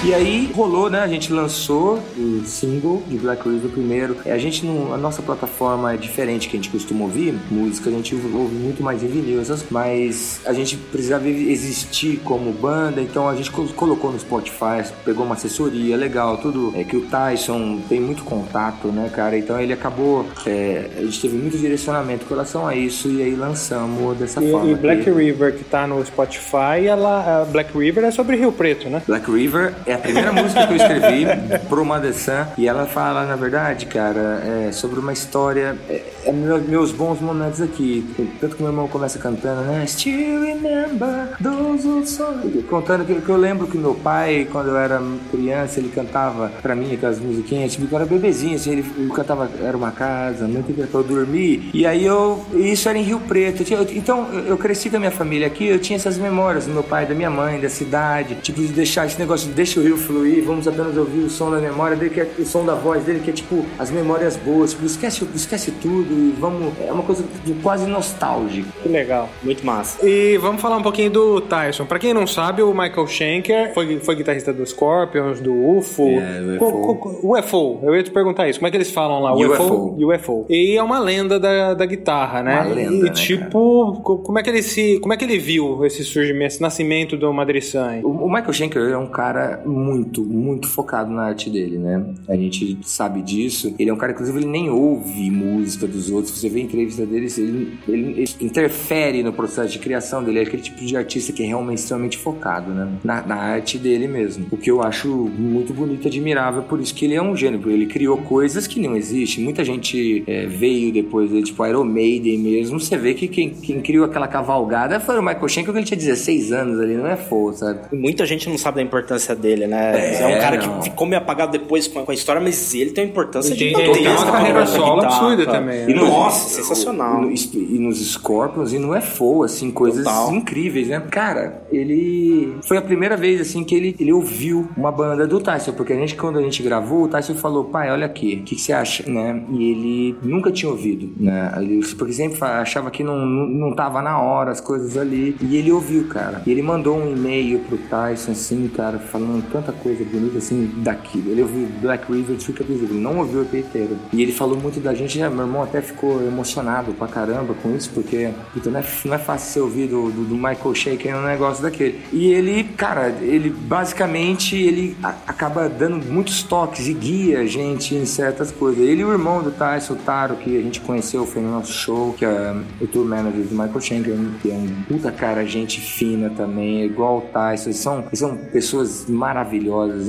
E 0.08 0.14
aí 0.14 0.50
rolou, 0.56 0.90
né? 0.90 1.02
A 1.02 1.08
gente 1.08 1.34
lançou 1.34 2.00
o 2.18 2.42
single 2.46 3.04
de 3.10 3.18
Black 3.18 3.44
River 3.48 3.70
primeiro. 3.70 4.16
A 4.26 4.38
gente 4.38 4.66
não, 4.66 4.94
a 4.94 4.98
nossa 4.98 5.22
plataforma 5.22 5.94
é 5.94 5.98
diferente 5.98 6.48
que 6.48 6.56
a 6.56 6.60
gente 6.60 6.70
costuma 6.70 7.04
ouvir. 7.04 7.36
Música 7.52 7.90
a 7.90 7.94
gente 7.94 8.16
ouve 8.16 8.56
muito 8.56 8.82
mais 8.82 9.04
em 9.04 9.08
vinil, 9.08 9.42
mas 9.70 10.40
a 10.46 10.54
gente 10.54 10.78
precisava 10.78 11.28
existir 11.28 12.22
como 12.24 12.54
banda, 12.54 13.02
então 13.02 13.28
a 13.28 13.36
gente 13.36 13.52
col- 13.52 13.68
colocou 13.76 14.10
no 14.14 14.18
Spotify, 14.18 14.82
pegou 15.04 15.26
uma 15.26 15.36
assessoria 15.36 15.98
legal, 15.98 16.38
tudo. 16.38 16.72
É 16.74 16.86
que 16.86 16.96
o 16.96 17.02
Tyson 17.02 17.82
tem 17.90 18.00
muito 18.00 18.24
contato, 18.24 18.88
né, 18.88 19.12
cara? 19.14 19.38
Então 19.38 19.60
ele 19.60 19.74
acabou. 19.74 20.26
é, 20.46 20.90
a 21.00 21.02
gente 21.02 21.20
teve 21.20 21.36
muito 21.36 21.58
direcionamento 21.58 22.24
com 22.26 22.34
relação 22.34 22.66
a 22.66 22.74
isso 22.74 23.10
e 23.10 23.22
aí 23.22 23.36
lançamos 23.36 24.18
dessa 24.18 24.40
forma. 24.42 24.70
E, 24.70 24.72
e 24.72 24.76
Black 24.76 25.04
que- 25.04 25.12
River, 25.12 25.54
que 25.58 25.66
tá 25.66 25.86
no 25.86 26.04
Spotify, 26.06 26.86
ela, 26.88 27.46
Black 27.52 27.78
River 27.78 28.06
é 28.06 28.12
sobre 28.12 28.38
Rio 28.38 28.54
Preto, 28.54 28.88
né? 28.90 29.02
Black 29.06 29.30
River 29.30 29.76
é 29.86 29.97
a 29.98 30.02
primeira 30.02 30.32
música 30.32 30.66
que 30.68 30.74
eu 30.74 30.78
escrevi 30.78 31.26
pro 31.70 31.84
Sun 32.14 32.46
e 32.58 32.68
ela 32.68 32.86
fala, 32.86 33.26
na 33.26 33.36
verdade, 33.36 33.86
cara, 33.86 34.42
é 34.68 34.72
sobre 34.72 35.00
uma 35.00 35.14
história, 35.14 35.76
é, 35.90 36.02
é 36.26 36.32
meu- 36.32 36.62
meus 36.62 36.92
bons 36.92 37.20
momentos 37.22 37.62
aqui. 37.62 38.06
Tanto 38.40 38.56
que 38.56 38.62
meu 38.62 38.72
irmão 38.72 38.88
começa 38.88 39.18
cantando, 39.20 39.62
né? 39.62 39.86
Still 39.88 40.42
remember 40.42 41.30
those 41.42 41.88
old 41.88 42.10
songs. 42.10 42.64
Contando 42.70 43.06
que, 43.06 43.16
que 43.16 43.30
eu 43.30 43.38
lembro 43.38 43.68
que 43.68 43.78
meu 43.78 43.96
pai, 43.96 44.48
quando 44.52 44.70
eu 44.70 44.78
era 44.78 45.02
criança, 45.32 45.80
ele 45.80 45.90
cantava 45.90 46.52
pra 46.62 46.76
mim 46.76 46.94
aquelas 46.94 47.20
musiquinhas, 47.20 47.74
tipo, 47.74 47.88
eu 47.94 47.98
era 47.98 48.06
bebezinho, 48.08 48.56
assim, 48.56 48.72
ele, 48.72 48.86
ele 48.98 49.10
cantava 49.12 49.50
Era 49.62 49.76
uma 49.76 49.92
casa, 49.92 50.48
muito 50.48 50.74
pra 50.74 51.00
eu 51.00 51.04
dormir. 51.04 51.70
E 51.74 51.86
aí 51.86 52.06
eu, 52.06 52.46
isso 52.54 52.88
era 52.90 52.98
em 52.98 53.04
Rio 53.04 53.20
Preto. 53.22 53.62
Eu 53.62 53.66
tinha- 53.66 53.80
eu- 53.80 53.88
então 53.92 54.28
eu- 54.34 54.46
eu 54.48 54.58
cresci 54.58 54.90
com 54.90 54.98
a 54.98 55.00
minha 55.00 55.12
família 55.12 55.48
aqui, 55.48 55.66
eu 55.68 55.80
tinha 55.80 55.96
essas 55.98 56.18
memórias 56.18 56.66
do 56.66 56.74
meu 56.74 56.84
pai, 56.84 57.06
da 57.06 57.14
minha 57.16 57.30
mãe, 57.30 57.60
da 57.60 57.70
cidade, 57.70 58.36
tipo, 58.42 58.60
de 58.62 58.68
deixar 58.68 59.06
esse 59.06 59.18
negócio 59.20 59.48
de 59.48 59.54
deixa 59.54 59.80
o 59.80 59.84
rio 59.88 59.98
fluir, 59.98 60.44
vamos 60.44 60.68
apenas 60.68 60.96
ouvir 60.98 61.20
o 61.24 61.30
som 61.30 61.50
da 61.52 61.58
memória 61.60 61.96
dele, 61.96 62.12
que 62.14 62.22
é 62.22 62.30
o 62.40 62.46
som 62.46 62.66
da 62.66 62.76
voz 62.76 63.04
dele, 63.04 63.20
que 63.20 63.30
é 63.30 63.34
tipo 63.34 63.66
as 63.80 63.90
memórias 63.92 64.36
boas, 64.38 64.72
tipo, 64.72 64.86
esquece, 64.86 65.28
esquece 65.36 65.72
tudo 65.72 66.12
e 66.14 66.36
vamos. 66.40 66.74
É 66.80 66.92
uma 66.92 67.04
coisa 67.04 67.24
de 67.46 67.54
quase 67.56 67.86
nostálgica. 67.88 68.68
Que 68.84 68.90
legal. 68.90 69.30
Muito 69.44 69.66
massa. 69.66 70.06
E 70.08 70.38
vamos 70.38 70.62
falar 70.62 70.78
um 70.78 70.84
pouquinho 70.84 71.10
do 71.10 71.42
Tyson. 71.42 71.86
Pra 71.86 72.00
quem 72.00 72.14
não 72.14 72.28
sabe, 72.28 72.62
o 72.62 72.72
Michael 72.74 73.08
Schenker 73.08 73.74
foi, 73.74 74.00
foi 74.00 74.16
guitarrista 74.16 74.54
do 74.54 74.66
Scorpions, 74.66 75.40
do 75.40 75.54
UFO. 75.54 76.08
É, 76.10 76.58
UFO. 76.62 76.96
Co- 76.96 77.20
UFO. 77.38 77.80
Eu 77.84 77.96
ia 77.96 78.04
te 78.04 78.12
perguntar 78.12 78.48
isso. 78.50 78.60
Como 78.60 78.68
é 78.68 78.72
que 78.72 78.78
eles 78.78 78.92
falam 78.92 79.22
lá? 79.22 79.34
UFO. 79.36 79.96
UFO. 80.00 80.46
E 80.50 80.76
é 80.78 80.84
uma 80.84 81.00
lenda 81.00 81.40
da, 81.40 81.74
da 81.74 81.86
guitarra, 81.86 82.42
né? 82.44 82.62
Uma 82.62 82.74
lenda, 82.74 82.94
e 82.94 83.02
né, 83.04 83.10
tipo, 83.12 84.00
co- 84.04 84.18
como 84.20 84.40
é 84.40 84.44
que 84.44 84.50
ele 84.50 84.62
se, 84.62 85.00
como 85.00 85.14
é 85.14 85.18
que 85.18 85.24
ele 85.26 85.38
viu 85.38 85.86
esse 85.86 86.04
surgimento, 86.04 86.54
esse 86.54 86.62
nascimento 86.62 87.16
do 87.18 87.32
Madre 87.34 87.62
Sun? 87.62 88.02
O, 88.04 88.26
o 88.26 88.28
Michael 88.32 88.54
Schenker 88.54 88.82
é 88.90 88.98
um 88.98 89.08
cara 89.08 89.62
muito, 89.78 90.24
muito 90.24 90.68
focado 90.68 91.12
na 91.12 91.24
arte 91.24 91.50
dele, 91.50 91.78
né? 91.78 92.06
A 92.28 92.36
gente 92.36 92.78
sabe 92.84 93.22
disso. 93.22 93.74
Ele 93.78 93.90
é 93.90 93.94
um 93.94 93.98
cara, 93.98 94.12
inclusive, 94.12 94.40
ele 94.40 94.48
nem 94.48 94.70
ouve 94.70 95.30
música 95.32 95.88
dos 95.88 96.10
outros. 96.10 96.38
Você 96.38 96.50
vê 96.50 96.60
a 96.60 96.64
entrevista 96.64 97.06
dele, 97.06 97.28
ele, 97.38 97.78
ele- 97.88 98.12
ele 98.22 98.26
interfere 98.42 99.24
no 99.24 99.32
processo 99.34 99.72
de 99.72 99.80
criação 99.80 100.24
dele. 100.24 100.40
É 100.40 100.42
aquele 100.44 100.62
tipo 100.62 100.84
de 100.84 100.96
artista 100.98 101.32
que 101.32 101.44
é 101.44 101.46
realmente 101.46 101.78
extremamente 101.80 102.18
focado, 102.18 102.72
né? 102.74 102.88
Na, 103.04 103.22
na 103.26 103.36
arte 103.36 103.78
dele 103.78 104.08
mesmo. 104.08 104.46
O 104.52 104.58
que 104.58 104.70
eu 104.72 104.82
acho 104.82 105.08
muito 105.08 105.74
bonito 105.74 106.08
admirável, 106.08 106.64
por 106.64 106.80
isso 106.80 106.94
que 106.94 107.06
ele 107.06 107.16
é 107.16 107.22
um 107.22 107.36
gênio. 107.36 107.62
Ele 107.70 107.86
criou 107.86 108.18
coisas 108.18 108.66
que 108.68 108.80
não 108.80 108.96
existem. 108.96 109.44
Muita 109.44 109.64
gente 109.64 110.24
é, 110.28 110.46
veio 110.46 110.92
depois 110.92 111.30
dele, 111.30 111.44
tipo 111.44 111.66
Iron 111.66 111.84
Maiden 111.86 112.38
mesmo. 112.40 112.80
Você 112.80 112.98
vê 112.98 113.14
que 113.14 113.28
quem, 113.28 113.50
quem 113.50 113.82
criou 113.82 114.06
aquela 114.06 114.28
cavalgada 114.28 115.00
foi 115.00 115.18
o 115.20 115.22
Michael 115.22 115.48
Schenker, 115.48 115.72
que 115.74 115.80
ele 115.80 115.86
tinha 115.86 115.98
16 115.98 116.52
anos 116.52 116.80
ali, 116.80 116.96
não 116.96 117.08
é 117.08 117.16
força, 117.16 117.88
Muita 117.92 118.26
gente 118.26 118.50
não 118.50 118.58
sabe 118.58 118.78
da 118.78 118.82
importância 118.82 119.36
dele, 119.36 119.57
né? 119.66 120.18
É, 120.22 120.28
um 120.28 120.40
cara 120.40 120.58
não. 120.58 120.80
que 120.80 120.90
ficou 120.90 121.08
meio 121.08 121.22
apagado 121.22 121.52
depois 121.54 121.88
com 121.88 122.00
a, 122.00 122.04
com 122.04 122.12
a 122.12 122.14
história, 122.14 122.42
mas 122.42 122.74
ele 122.76 122.92
tem 122.92 123.06
uma 123.06 123.10
importância 123.12 123.54
Ele 123.54 123.74
tem- 123.74 123.84
ele 123.86 123.94
tem 123.94 124.08
uma 124.08 124.32
carreira 124.32 124.66
solo 124.66 125.02
guitarra, 125.02 125.16
absurda 125.18 125.46
também, 125.52 125.86
né? 125.86 125.90
E 125.92 125.94
Nossa, 125.94 126.50
sensacional. 126.50 127.24
E, 127.24 127.26
no- 127.26 127.62
e 127.76 127.80
nos 127.80 128.06
Scorpions 128.14 128.74
e 128.74 128.78
no 128.80 128.96
UFO, 128.96 129.44
assim, 129.44 129.72
coisas 129.72 130.04
Total. 130.04 130.34
incríveis, 130.34 130.90
né? 130.90 131.02
Cara, 131.10 131.62
ele. 131.72 132.58
Foi 132.64 132.78
a 132.78 132.82
primeira 132.82 133.16
vez, 133.16 133.40
assim, 133.42 133.64
que 133.64 133.74
ele, 133.74 133.96
ele 134.00 134.12
ouviu 134.12 134.68
uma 134.76 134.92
banda 134.92 135.26
do 135.26 135.40
Tyson, 135.40 135.72
porque 135.74 135.94
a 135.94 135.96
gente, 135.96 136.16
quando 136.16 136.38
a 136.40 136.42
gente 136.42 136.62
gravou, 136.62 137.04
o 137.04 137.08
Tyson 137.08 137.36
falou, 137.36 137.66
pai, 137.66 137.90
olha 137.92 138.06
aqui, 138.06 138.40
o 138.42 138.44
que, 138.44 138.56
que 138.56 138.62
você 138.62 138.74
acha? 138.74 139.10
Né? 139.10 139.42
E 139.52 139.72
ele 139.72 140.16
nunca 140.22 140.52
tinha 140.52 140.70
ouvido, 140.70 141.10
né? 141.18 141.54
Ele- 141.58 141.86
Porque 141.98 142.14
sempre 142.14 142.38
achava 142.44 142.92
que 142.92 143.04
não, 143.04 143.18
não, 143.26 143.48
não 143.48 143.76
tava 143.76 144.02
na 144.02 144.20
hora 144.20 144.52
as 144.52 144.60
coisas 144.60 144.98
ali. 144.98 145.36
E 145.42 145.56
ele 145.58 145.72
ouviu, 145.72 146.08
cara. 146.08 146.42
E 146.46 146.52
ele 146.52 146.62
mandou 146.62 146.98
um 146.98 147.12
e-mail 147.14 147.60
pro 147.60 147.78
Tyson, 147.78 148.32
assim, 148.32 148.68
cara, 148.76 149.00
falando 149.00 149.47
tanta 149.52 149.72
coisa 149.72 150.04
bonita, 150.04 150.38
assim, 150.38 150.72
daquilo. 150.78 151.32
Ele 151.32 151.42
ouviu 151.42 151.68
Black 151.82 152.12
River, 152.12 152.38
Trick 152.38 152.62
of 152.62 152.72
ele 152.72 152.94
não 152.94 153.18
ouviu 153.20 153.40
o 153.40 153.44
EP 153.44 153.54
inteiro. 153.56 153.98
E 154.14 154.22
ele 154.22 154.32
falou 154.32 154.58
muito 154.58 154.80
da 154.80 154.94
gente, 154.94 155.18
né? 155.20 155.30
Meu 155.30 155.42
irmão 155.46 155.64
até 155.64 155.82
ficou 155.82 156.22
emocionado 156.22 156.94
pra 156.94 157.08
caramba 157.08 157.54
com 157.62 157.76
isso, 157.76 157.90
porque 157.94 158.30
puta, 158.54 158.70
não, 158.70 158.80
é, 158.80 158.84
não 159.06 159.14
é 159.14 159.18
fácil 159.18 159.52
ser 159.54 159.60
ouvido 159.62 160.12
do, 160.12 160.24
do 160.26 160.36
Michael 160.36 160.76
Shaker 160.76 161.16
um 161.18 161.24
negócio 161.26 161.64
daquele. 161.64 162.00
E 162.12 162.28
ele, 162.28 162.64
cara, 162.64 163.10
ele 163.22 163.50
basicamente 163.50 164.56
ele 164.56 164.96
a- 165.02 165.16
acaba 165.28 165.68
dando 165.70 166.06
muitos 166.06 166.44
toques 166.44 166.88
e 166.88 166.94
guia 166.94 167.40
a 167.40 167.46
gente 167.46 167.96
em 167.96 168.06
certas 168.06 168.52
coisas. 168.52 168.80
Ele 168.84 169.02
e 169.02 169.06
o 169.06 169.12
irmão 169.12 169.42
do 169.42 169.52
Tyson, 169.52 169.94
o 169.94 169.98
Taro, 169.98 170.36
que 170.36 170.58
a 170.58 170.62
gente 170.62 170.80
conheceu, 170.82 171.26
foi 171.26 171.42
no 171.42 171.52
nosso 171.52 171.72
show, 171.74 172.14
que 172.14 172.26
é 172.26 172.56
o 172.82 172.88
tour 172.88 173.06
manager 173.06 173.42
do 173.44 173.52
Michael 173.56 173.82
Schenker, 173.82 174.16
que 174.42 174.52
é 174.52 174.54
um 174.54 174.68
puta 174.88 175.12
cara, 175.12 175.46
gente 175.46 175.80
fina 175.80 176.30
também, 176.30 176.82
é 176.82 176.86
igual 176.86 177.18
o 177.20 177.22
Tyson. 177.22 177.70
Eles 177.70 177.78
são, 177.78 178.00
eles 178.08 178.20
são 178.20 178.36
pessoas 178.38 179.06
maravilhosas, 179.08 179.37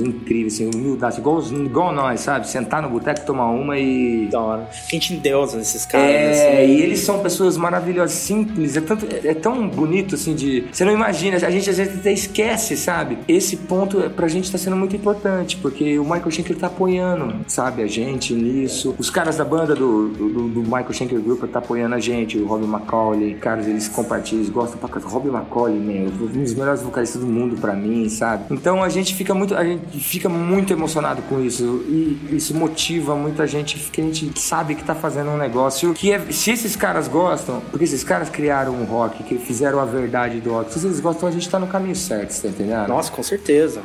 incríveis, 0.01 0.55
assim, 0.55 0.69
humildade, 0.73 1.19
igual, 1.19 1.41
igual 1.41 1.93
nós, 1.93 2.21
sabe? 2.21 2.47
Sentar 2.47 2.81
no 2.81 2.89
boteco, 2.89 3.25
tomar 3.25 3.47
uma 3.47 3.77
e 3.77 4.27
Da 4.27 4.39
hora. 4.39 4.69
A 4.71 4.91
gente 4.91 5.13
endeusa 5.13 5.57
nesses 5.57 5.85
caras. 5.85 6.09
é, 6.09 6.63
assim. 6.63 6.71
e 6.71 6.81
eles 6.81 6.99
são 6.99 7.19
pessoas 7.19 7.57
maravilhosas, 7.57 8.15
simples, 8.17 8.77
é, 8.77 8.81
tanto, 8.81 9.05
é, 9.05 9.29
é 9.29 9.33
tão 9.33 9.67
bonito 9.67 10.15
assim 10.15 10.33
de. 10.33 10.65
Você 10.71 10.83
não 10.85 10.93
imagina, 10.93 11.37
a 11.37 11.49
gente 11.49 11.69
às 11.69 11.77
vezes 11.77 11.99
até 11.99 12.11
esquece, 12.11 12.75
sabe? 12.75 13.17
Esse 13.27 13.57
ponto 13.57 14.01
é, 14.01 14.09
pra 14.09 14.27
gente 14.27 14.51
tá 14.51 14.57
sendo 14.57 14.75
muito 14.75 14.95
importante, 14.95 15.57
porque 15.57 15.97
o 15.99 16.03
Michael 16.03 16.31
Schenker 16.31 16.57
tá 16.57 16.67
apoiando, 16.67 17.35
sabe, 17.47 17.83
a 17.83 17.87
gente 17.87 18.33
nisso. 18.33 18.95
Os 18.97 19.09
caras 19.09 19.37
da 19.37 19.45
banda 19.45 19.75
do, 19.75 20.09
do, 20.09 20.49
do 20.49 20.61
Michael 20.61 20.93
Schenker 20.93 21.19
Group 21.19 21.43
tá 21.45 21.59
apoiando 21.59 21.95
a 21.95 21.99
gente, 21.99 22.37
o 22.37 22.45
Robbie 22.45 22.65
McCauley, 22.65 23.35
caras, 23.35 23.67
eles 23.67 23.87
compartilham, 23.87 24.41
eles 24.41 24.51
gostam 24.51 24.77
pra 24.77 24.89
caramba. 24.89 25.09
Robbie 25.11 25.29
McCauley, 25.29 25.79
meu, 25.79 26.07
um 26.07 26.43
dos 26.43 26.53
melhores 26.53 26.81
vocalistas 26.81 27.21
do 27.21 27.27
mundo 27.27 27.59
pra 27.59 27.73
mim, 27.73 28.07
sabe? 28.09 28.45
Então 28.51 28.83
a 28.83 28.89
gente 28.89 29.13
fica 29.19 29.33
muito, 29.33 29.53
a 29.55 29.63
gente 29.63 29.99
fica 29.99 30.29
muito 30.29 30.71
emocionado 30.71 31.21
com 31.23 31.41
isso 31.43 31.83
e 31.87 32.17
isso 32.31 32.55
motiva 32.55 33.15
muita 33.15 33.45
gente, 33.45 33.77
porque 33.77 33.99
a 34.01 34.03
gente 34.05 34.39
sabe 34.39 34.75
que 34.75 34.83
tá 34.83 34.95
fazendo 34.95 35.29
um 35.29 35.37
negócio 35.37 35.93
que 35.93 36.11
é, 36.11 36.19
se 36.31 36.51
esses 36.51 36.75
caras 36.75 37.07
gostam, 37.07 37.61
porque 37.69 37.83
esses 37.83 38.03
caras 38.03 38.29
criaram 38.29 38.73
um 38.73 38.85
rock, 38.85 39.21
que 39.23 39.37
fizeram 39.37 39.79
a 39.79 39.85
verdade 39.85 40.39
do 40.39 40.51
rock, 40.53 40.73
se 40.73 40.85
eles 40.85 40.99
gostam, 41.01 41.27
a 41.27 41.31
gente 41.31 41.49
tá 41.49 41.59
no 41.59 41.67
caminho 41.67 41.95
certo, 41.95 42.31
você 42.31 42.43
tá 42.43 42.47
entendendo? 42.49 42.87
Nossa, 42.87 43.11
com 43.11 43.21
certeza. 43.21 43.81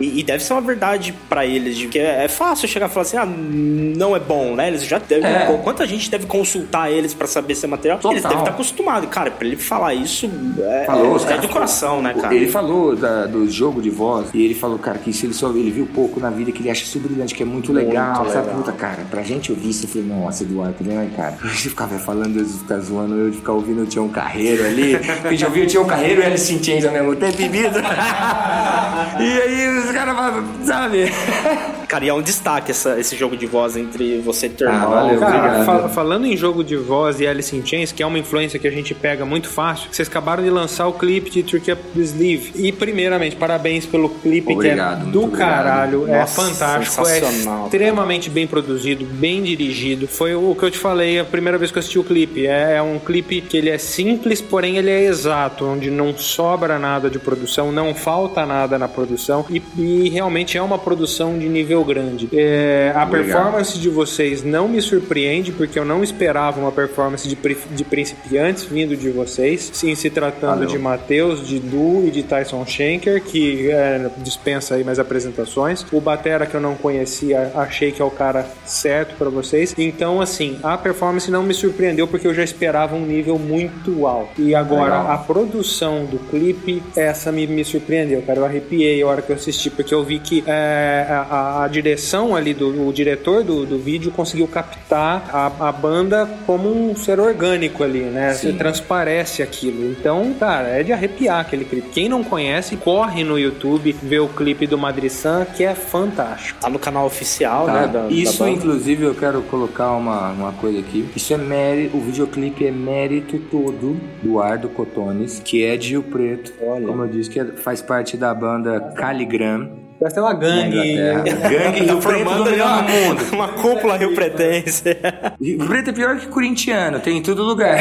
E, 0.00 0.18
e 0.18 0.22
deve 0.24 0.42
ser 0.42 0.52
uma 0.54 0.60
verdade 0.62 1.14
pra 1.28 1.46
eles, 1.46 1.76
de 1.76 1.86
que 1.86 1.98
é, 1.98 2.24
é 2.24 2.28
fácil 2.28 2.66
chegar 2.68 2.88
e 2.88 2.92
falar 2.92 3.02
assim, 3.02 3.16
ah, 3.16 3.26
não 3.26 4.16
é 4.16 4.20
bom, 4.20 4.56
né? 4.56 4.68
Eles 4.68 4.84
já 4.84 4.98
devem. 4.98 5.30
É. 5.30 5.60
Quanta 5.62 5.86
gente 5.86 6.10
deve 6.10 6.26
consultar 6.26 6.90
eles 6.90 7.14
pra 7.14 7.26
saber 7.28 7.54
se 7.54 7.64
é 7.64 7.68
material? 7.68 7.98
Total. 7.98 8.12
Eles 8.12 8.22
devem 8.22 8.38
estar 8.38 8.50
acostumados. 8.50 9.08
Cara, 9.10 9.30
pra 9.30 9.46
ele 9.46 9.56
falar 9.56 9.94
isso 9.94 10.28
é, 10.58 10.84
Falou, 10.86 11.16
é, 11.18 11.32
é 11.32 11.38
do 11.38 11.48
coração, 11.48 12.02
né, 12.02 12.14
cara? 12.14 12.34
Ele 12.34 12.48
falou 12.48 12.96
da- 12.96 13.26
do 13.26 13.48
jogo 13.48 13.80
de 13.80 13.90
voz 13.90 14.28
e 14.34 14.42
ele 14.44 14.54
falou, 14.54 14.71
cara, 14.78 14.98
que 14.98 15.12
se 15.12 15.26
ele 15.26 15.34
só 15.34 15.50
ele 15.50 15.70
viu 15.70 15.86
pouco 15.94 16.18
na 16.20 16.30
vida, 16.30 16.50
que 16.52 16.60
ele 16.62 16.70
acha 16.70 16.82
isso 16.84 16.98
brilhante, 16.98 17.34
que 17.34 17.42
é 17.42 17.46
muito, 17.46 17.72
legal, 17.72 18.26
sabe? 18.30 18.46
legal. 18.46 18.54
Puta, 18.62 18.72
cara, 18.72 18.98
pra 19.10 19.22
gente 19.22 19.50
ouvir 19.52 19.70
isso, 19.70 19.84
eu 19.84 19.88
falei, 19.88 20.06
nossa, 20.08 20.42
Eduardo, 20.44 20.76
né, 20.84 21.10
cara? 21.16 21.36
A 21.42 21.46
gente 21.48 21.68
ficava 21.70 21.98
falando, 21.98 22.38
eu 22.38 22.44
ficava 22.44 22.80
zoando, 22.80 23.14
eu 23.16 23.32
ficar 23.32 23.52
ouvindo 23.52 23.82
o 23.82 23.86
Tião 23.86 24.08
Carreiro 24.08 24.64
ali, 24.64 24.96
a 24.96 25.30
gente 25.30 25.44
ouvia 25.44 25.64
o 25.64 25.66
Tião 25.66 25.84
Carreiro 25.84 26.20
e 26.22 26.24
Alice 26.24 26.52
in 26.54 26.62
Chains 26.62 26.84
ao 26.84 26.92
mesmo 26.92 27.14
tempo, 27.16 27.36
bebido. 27.36 27.78
e 29.20 29.40
aí 29.42 29.78
os 29.78 29.90
caras 29.92 30.14
falavam, 30.14 30.44
sabe? 30.64 31.04
Cara, 31.88 32.04
e 32.06 32.08
é 32.08 32.14
um 32.14 32.22
destaque 32.22 32.70
essa- 32.70 32.98
esse 32.98 33.14
jogo 33.16 33.36
de 33.36 33.44
voz 33.44 33.76
entre 33.76 34.18
você 34.20 34.46
e 34.46 34.50
teu 34.50 34.66
Ah, 34.70 34.86
valeu, 34.86 35.18
Cara, 35.20 35.36
obrigado. 35.36 35.66
fal- 35.66 35.88
falando 35.90 36.24
em 36.26 36.34
jogo 36.36 36.64
de 36.64 36.74
voz 36.74 37.20
e 37.20 37.26
Alice 37.26 37.54
in 37.54 37.64
Chains, 37.64 37.92
que 37.92 38.02
é 38.02 38.06
uma 38.06 38.18
influência 38.18 38.58
que 38.58 38.66
a 38.66 38.70
gente 38.70 38.94
pega 38.94 39.26
muito 39.26 39.48
fácil, 39.48 39.88
vocês 39.92 40.08
acabaram 40.08 40.42
de 40.42 40.48
lançar 40.48 40.86
o 40.86 40.94
clipe 40.94 41.28
de 41.30 41.42
Trick 41.42 41.70
Up 41.70 41.82
the 41.94 42.00
Sleeve. 42.00 42.52
E, 42.54 42.72
primeiramente, 42.72 43.36
parabéns 43.36 43.84
pelo 43.84 44.08
clipe, 44.08 44.54
Obrigado, 44.66 45.08
é 45.08 45.10
do 45.10 45.24
obrigado. 45.24 45.48
caralho, 45.48 46.08
é 46.08 46.20
Nossa, 46.20 46.42
fantástico, 46.42 47.06
é 47.08 47.20
extremamente 47.64 48.30
bem 48.30 48.46
produzido, 48.46 49.04
bem 49.04 49.42
dirigido. 49.42 50.06
Foi 50.06 50.34
o 50.34 50.54
que 50.54 50.64
eu 50.64 50.70
te 50.70 50.78
falei 50.78 51.18
a 51.18 51.24
primeira 51.24 51.58
vez 51.58 51.70
que 51.70 51.78
eu 51.78 51.80
assisti 51.80 51.98
o 51.98 52.04
clipe. 52.04 52.46
É, 52.46 52.76
é 52.76 52.82
um 52.82 52.98
clipe 52.98 53.40
que 53.40 53.56
ele 53.56 53.70
é 53.70 53.78
simples, 53.78 54.40
porém 54.40 54.76
ele 54.76 54.90
é 54.90 55.04
exato, 55.04 55.64
onde 55.64 55.90
não 55.90 56.16
sobra 56.16 56.78
nada 56.78 57.10
de 57.10 57.18
produção, 57.18 57.72
não 57.72 57.94
falta 57.94 58.44
nada 58.46 58.78
na 58.78 58.88
produção 58.88 59.44
e, 59.50 59.62
e 59.76 60.08
realmente 60.08 60.56
é 60.56 60.62
uma 60.62 60.78
produção 60.78 61.38
de 61.38 61.48
nível 61.48 61.84
grande. 61.84 62.28
É, 62.32 62.92
a 62.94 63.04
Obrigado. 63.04 63.32
performance 63.32 63.78
de 63.78 63.88
vocês 63.88 64.42
não 64.42 64.68
me 64.68 64.80
surpreende, 64.80 65.52
porque 65.52 65.78
eu 65.78 65.84
não 65.84 66.02
esperava 66.02 66.60
uma 66.60 66.72
performance 66.72 67.28
de, 67.28 67.36
de 67.70 67.84
principiantes 67.84 68.64
vindo 68.64 68.96
de 68.96 69.10
vocês. 69.10 69.70
Sim, 69.72 69.94
se 69.94 70.10
tratando 70.10 70.50
Valeu. 70.50 70.68
de 70.68 70.78
Matheus, 70.78 71.46
de 71.46 71.58
Du 71.58 72.04
e 72.06 72.10
de 72.10 72.22
Tyson 72.22 72.64
Schenker, 72.66 73.22
que 73.22 73.70
é, 73.70 74.10
dispensa 74.18 74.51
dispensa 74.52 74.74
aí 74.74 74.84
mais 74.84 74.98
apresentações. 74.98 75.84
O 75.92 76.00
Batera 76.00 76.46
que 76.46 76.54
eu 76.54 76.60
não 76.60 76.74
conhecia, 76.74 77.52
achei 77.54 77.92
que 77.92 78.02
é 78.02 78.04
o 78.04 78.10
cara 78.10 78.46
certo 78.64 79.16
pra 79.16 79.30
vocês. 79.30 79.74
Então, 79.78 80.20
assim, 80.20 80.58
a 80.62 80.76
performance 80.76 81.30
não 81.30 81.42
me 81.42 81.54
surpreendeu 81.54 82.06
porque 82.06 82.26
eu 82.26 82.34
já 82.34 82.44
esperava 82.44 82.94
um 82.94 83.04
nível 83.04 83.38
muito 83.38 84.06
alto. 84.06 84.40
E 84.40 84.54
agora, 84.54 84.98
Legal. 84.98 85.10
a 85.10 85.18
produção 85.18 86.04
do 86.04 86.18
clipe, 86.30 86.82
essa 86.96 87.32
me, 87.32 87.46
me 87.46 87.64
surpreendeu, 87.64 88.22
cara. 88.22 88.40
Eu 88.40 88.44
arrepiei 88.44 89.02
a 89.02 89.06
hora 89.06 89.22
que 89.22 89.30
eu 89.30 89.36
assisti, 89.36 89.70
porque 89.70 89.94
eu 89.94 90.04
vi 90.04 90.18
que 90.18 90.44
é, 90.46 91.06
a, 91.08 91.64
a 91.64 91.68
direção 91.68 92.34
ali 92.36 92.52
do 92.52 92.72
o 92.82 92.92
diretor 92.92 93.44
do, 93.44 93.64
do 93.64 93.78
vídeo 93.78 94.10
conseguiu 94.10 94.48
captar 94.48 95.30
a, 95.32 95.68
a 95.68 95.72
banda 95.72 96.28
como 96.46 96.68
um 96.68 96.96
ser 96.96 97.20
orgânico 97.20 97.84
ali, 97.84 98.00
né? 98.00 98.32
Você 98.32 98.52
transparece 98.52 99.42
aquilo. 99.42 99.90
Então, 99.90 100.34
cara, 100.38 100.68
é 100.68 100.82
de 100.82 100.92
arrepiar 100.92 101.40
aquele 101.40 101.64
clipe. 101.64 101.88
Quem 101.92 102.08
não 102.08 102.24
conhece, 102.24 102.76
corre 102.76 103.22
no 103.22 103.38
YouTube, 103.38 103.94
vê 104.02 104.18
o 104.18 104.28
clipe 104.28 104.41
do 104.66 104.76
Madriçan, 104.78 105.44
que 105.44 105.64
é 105.64 105.74
fantástico. 105.74 106.60
Tá 106.60 106.68
no 106.68 106.78
canal 106.78 107.06
oficial, 107.06 107.66
Tá. 107.66 107.72
né? 107.72 107.86
Da, 107.88 108.08
Isso, 108.08 108.42
da 108.44 108.50
inclusive, 108.50 109.04
eu 109.04 109.14
quero 109.14 109.40
colocar 109.42 109.92
uma, 109.92 110.30
uma 110.32 110.52
coisa 110.52 110.80
aqui. 110.80 111.08
Isso 111.14 111.32
é 111.32 111.38
mérito, 111.38 111.96
o 111.96 112.00
videoclipe 112.00 112.66
é 112.66 112.70
mérito 112.70 113.38
todo 113.50 113.96
do 114.22 114.40
Ardo 114.40 114.68
Cotones, 114.68 115.40
que 115.44 115.64
é 115.64 115.76
de 115.76 115.90
Rio 115.90 116.02
Preto. 116.02 116.52
Olha. 116.60 116.86
Como 116.86 117.02
eu 117.02 117.08
disse, 117.08 117.30
que 117.30 117.38
é- 117.40 117.44
faz 117.44 117.80
parte 117.80 118.16
da 118.16 118.34
banda 118.34 118.80
Caligram. 118.96 119.81
Parece 120.02 120.14
ter 120.16 120.20
uma 120.20 120.34
gangue. 120.34 120.92
Inglaterra. 120.92 121.22
Gangue 121.48 121.80
Rio 121.84 121.98
Preto 121.98 122.24
dominando 122.24 122.88
o 122.88 122.90
mundo. 122.90 123.32
uma 123.32 123.48
cúpula 123.48 123.96
rio 123.96 124.14
pretense. 124.14 124.96
Rio 125.40 125.58
Preto 125.58 125.90
é 125.90 125.92
pior 125.92 126.18
que 126.18 126.26
corintiano, 126.26 126.98
tem 126.98 127.18
em 127.18 127.22
todo 127.22 127.42
lugar. 127.44 127.78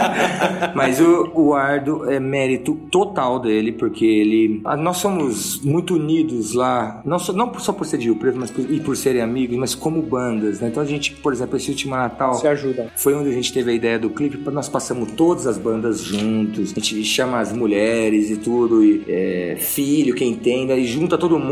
Mas 0.76 1.00
o, 1.00 1.30
o 1.34 1.54
Ardo 1.54 2.10
é 2.10 2.20
mérito 2.20 2.74
total 2.90 3.38
dele, 3.40 3.72
porque 3.72 4.04
ele. 4.04 4.60
ah, 4.66 4.76
Nós 4.76 4.98
somos 4.98 5.58
muito 5.62 5.94
unidos 5.94 6.52
lá, 6.52 7.00
não 7.06 7.18
só, 7.18 7.32
não 7.32 7.52
só 7.58 7.72
por 7.72 7.86
ser 7.86 7.96
de 7.96 8.04
Rio 8.04 8.16
Preto, 8.16 8.38
mas 8.38 8.50
por, 8.50 8.70
e 8.70 8.78
por 8.78 8.94
serem 8.94 9.22
amigos, 9.22 9.56
mas 9.56 9.74
como 9.74 10.02
bandas, 10.02 10.60
né? 10.60 10.68
Então 10.68 10.82
a 10.82 10.86
gente, 10.86 11.12
por 11.12 11.32
exemplo, 11.32 11.56
esse 11.56 11.70
último 11.70 11.96
Natal. 11.96 12.34
Se 12.34 12.46
ajuda. 12.46 12.88
Foi 12.96 13.14
onde 13.14 13.30
a 13.30 13.32
gente 13.32 13.50
teve 13.50 13.70
a 13.70 13.74
ideia 13.74 13.98
do 13.98 14.10
clipe, 14.10 14.38
nós 14.50 14.68
passamos 14.68 15.12
todas 15.12 15.46
as 15.46 15.56
bandas 15.56 16.02
juntos, 16.02 16.72
a 16.76 16.80
gente 16.80 17.02
chama 17.04 17.40
as 17.40 17.50
mulheres 17.50 18.30
e 18.30 18.36
tudo, 18.36 18.84
e 18.84 19.02
é, 19.08 19.56
filho, 19.58 20.14
quem 20.14 20.34
tem, 20.34 20.66
daí 20.66 20.84
junta 20.84 21.16
todo 21.16 21.38
mundo 21.38 21.45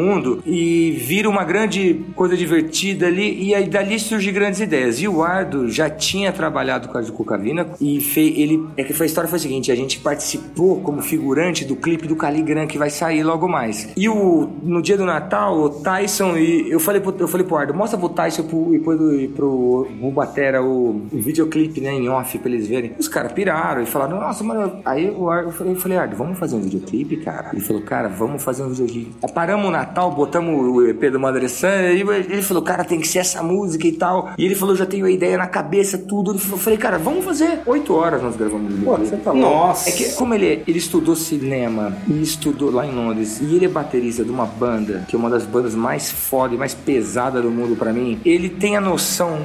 e 0.46 0.92
vira 0.92 1.28
uma 1.28 1.44
grande 1.44 2.04
coisa 2.14 2.36
divertida 2.36 3.06
ali, 3.06 3.42
e 3.42 3.54
aí 3.54 3.68
dali 3.68 3.98
surgem 3.98 4.32
grandes 4.32 4.60
ideias. 4.60 5.00
E 5.00 5.08
o 5.08 5.22
Ardo 5.22 5.68
já 5.70 5.88
tinha 5.90 6.32
trabalhado 6.32 6.88
com 6.88 6.98
a 6.98 7.02
Cucavina 7.02 7.66
e 7.80 8.00
fez, 8.00 8.38
ele, 8.38 8.66
é 8.76 8.84
que 8.84 8.92
foi, 8.92 9.06
a 9.06 9.08
história 9.08 9.28
foi 9.28 9.38
a 9.38 9.42
seguinte, 9.42 9.70
a 9.70 9.76
gente 9.76 10.00
participou 10.00 10.80
como 10.80 11.02
figurante 11.02 11.64
do 11.64 11.76
clipe 11.76 12.06
do 12.06 12.16
Caligram 12.16 12.66
que 12.66 12.78
vai 12.78 12.90
sair 12.90 13.22
logo 13.22 13.48
mais. 13.48 13.88
E 13.96 14.08
o, 14.08 14.48
no 14.62 14.82
dia 14.82 14.96
do 14.96 15.04
Natal, 15.04 15.58
o 15.58 15.70
Tyson 15.70 16.36
e 16.36 16.70
eu 16.70 16.80
falei 16.80 17.00
pro, 17.00 17.14
eu 17.18 17.28
falei 17.28 17.46
pro 17.46 17.56
Ardo, 17.56 17.74
mostra 17.74 17.98
pro 17.98 18.08
Tyson 18.08 18.44
pro, 18.44 18.74
e 18.74 18.78
pro, 18.78 19.20
e 19.20 19.28
pro 19.28 19.88
Bubatera 20.00 20.62
o, 20.62 21.02
o 21.12 21.18
videoclipe, 21.18 21.80
né, 21.80 21.92
em 21.92 22.08
off 22.08 22.38
pra 22.38 22.50
eles 22.50 22.66
verem. 22.66 22.92
Os 22.98 23.08
caras 23.08 23.32
piraram 23.32 23.82
e 23.82 23.86
falaram, 23.86 24.20
nossa, 24.20 24.42
mano, 24.42 24.80
aí 24.84 25.10
o 25.10 25.28
Ardo, 25.28 25.54
eu 25.64 25.76
falei, 25.76 25.96
Ardo, 25.96 26.16
vamos 26.16 26.38
fazer 26.38 26.56
um 26.56 26.60
videoclipe, 26.60 27.18
cara? 27.18 27.50
Ele 27.52 27.60
falou, 27.60 27.82
cara, 27.82 28.08
vamos 28.08 28.42
fazer 28.42 28.62
um 28.62 28.68
videoclipe. 28.68 29.14
Paramos 29.34 29.66
o 29.66 29.70
Natal, 29.84 30.10
botamos 30.10 30.66
o 30.66 30.86
EP 30.88 31.10
do 31.12 31.20
Madressan, 31.20 31.92
e 31.92 32.00
ele 32.00 32.42
falou, 32.42 32.62
cara, 32.62 32.82
tem 32.84 32.98
que 32.98 33.06
ser 33.06 33.18
essa 33.18 33.42
música 33.42 33.86
e 33.86 33.92
tal. 33.92 34.30
E 34.38 34.44
ele 34.44 34.54
falou, 34.54 34.74
já 34.74 34.86
tenho 34.86 35.04
a 35.04 35.10
ideia 35.10 35.36
na 35.36 35.46
cabeça, 35.46 35.98
tudo. 35.98 36.32
Ele 36.32 36.38
falou, 36.38 36.56
eu 36.56 36.62
falei, 36.62 36.78
cara, 36.78 36.98
vamos 36.98 37.24
fazer. 37.24 37.60
Oito 37.66 37.94
horas 37.94 38.22
nós 38.22 38.34
gravamos 38.36 38.74
o 38.74 38.78
Pô, 38.84 38.96
você 38.96 39.16
tá. 39.16 39.32
Nossa. 39.34 39.88
É 39.90 39.92
que, 39.92 40.12
como 40.14 40.32
ele, 40.34 40.62
ele 40.66 40.78
estudou 40.78 41.14
cinema 41.14 41.94
e 42.08 42.22
estudou 42.22 42.70
lá 42.70 42.86
em 42.86 42.92
Londres, 42.94 43.40
e 43.40 43.54
ele 43.54 43.66
é 43.66 43.68
baterista 43.68 44.24
de 44.24 44.30
uma 44.30 44.46
banda, 44.46 45.04
que 45.08 45.14
é 45.14 45.18
uma 45.18 45.28
das 45.30 45.44
bandas 45.44 45.74
mais 45.74 46.10
foda 46.10 46.54
e 46.54 46.58
mais 46.58 46.74
pesada 46.74 47.42
do 47.42 47.50
mundo 47.50 47.76
pra 47.76 47.92
mim, 47.92 48.18
ele 48.24 48.48
tem 48.48 48.76
a 48.76 48.80
noção, 48.80 49.38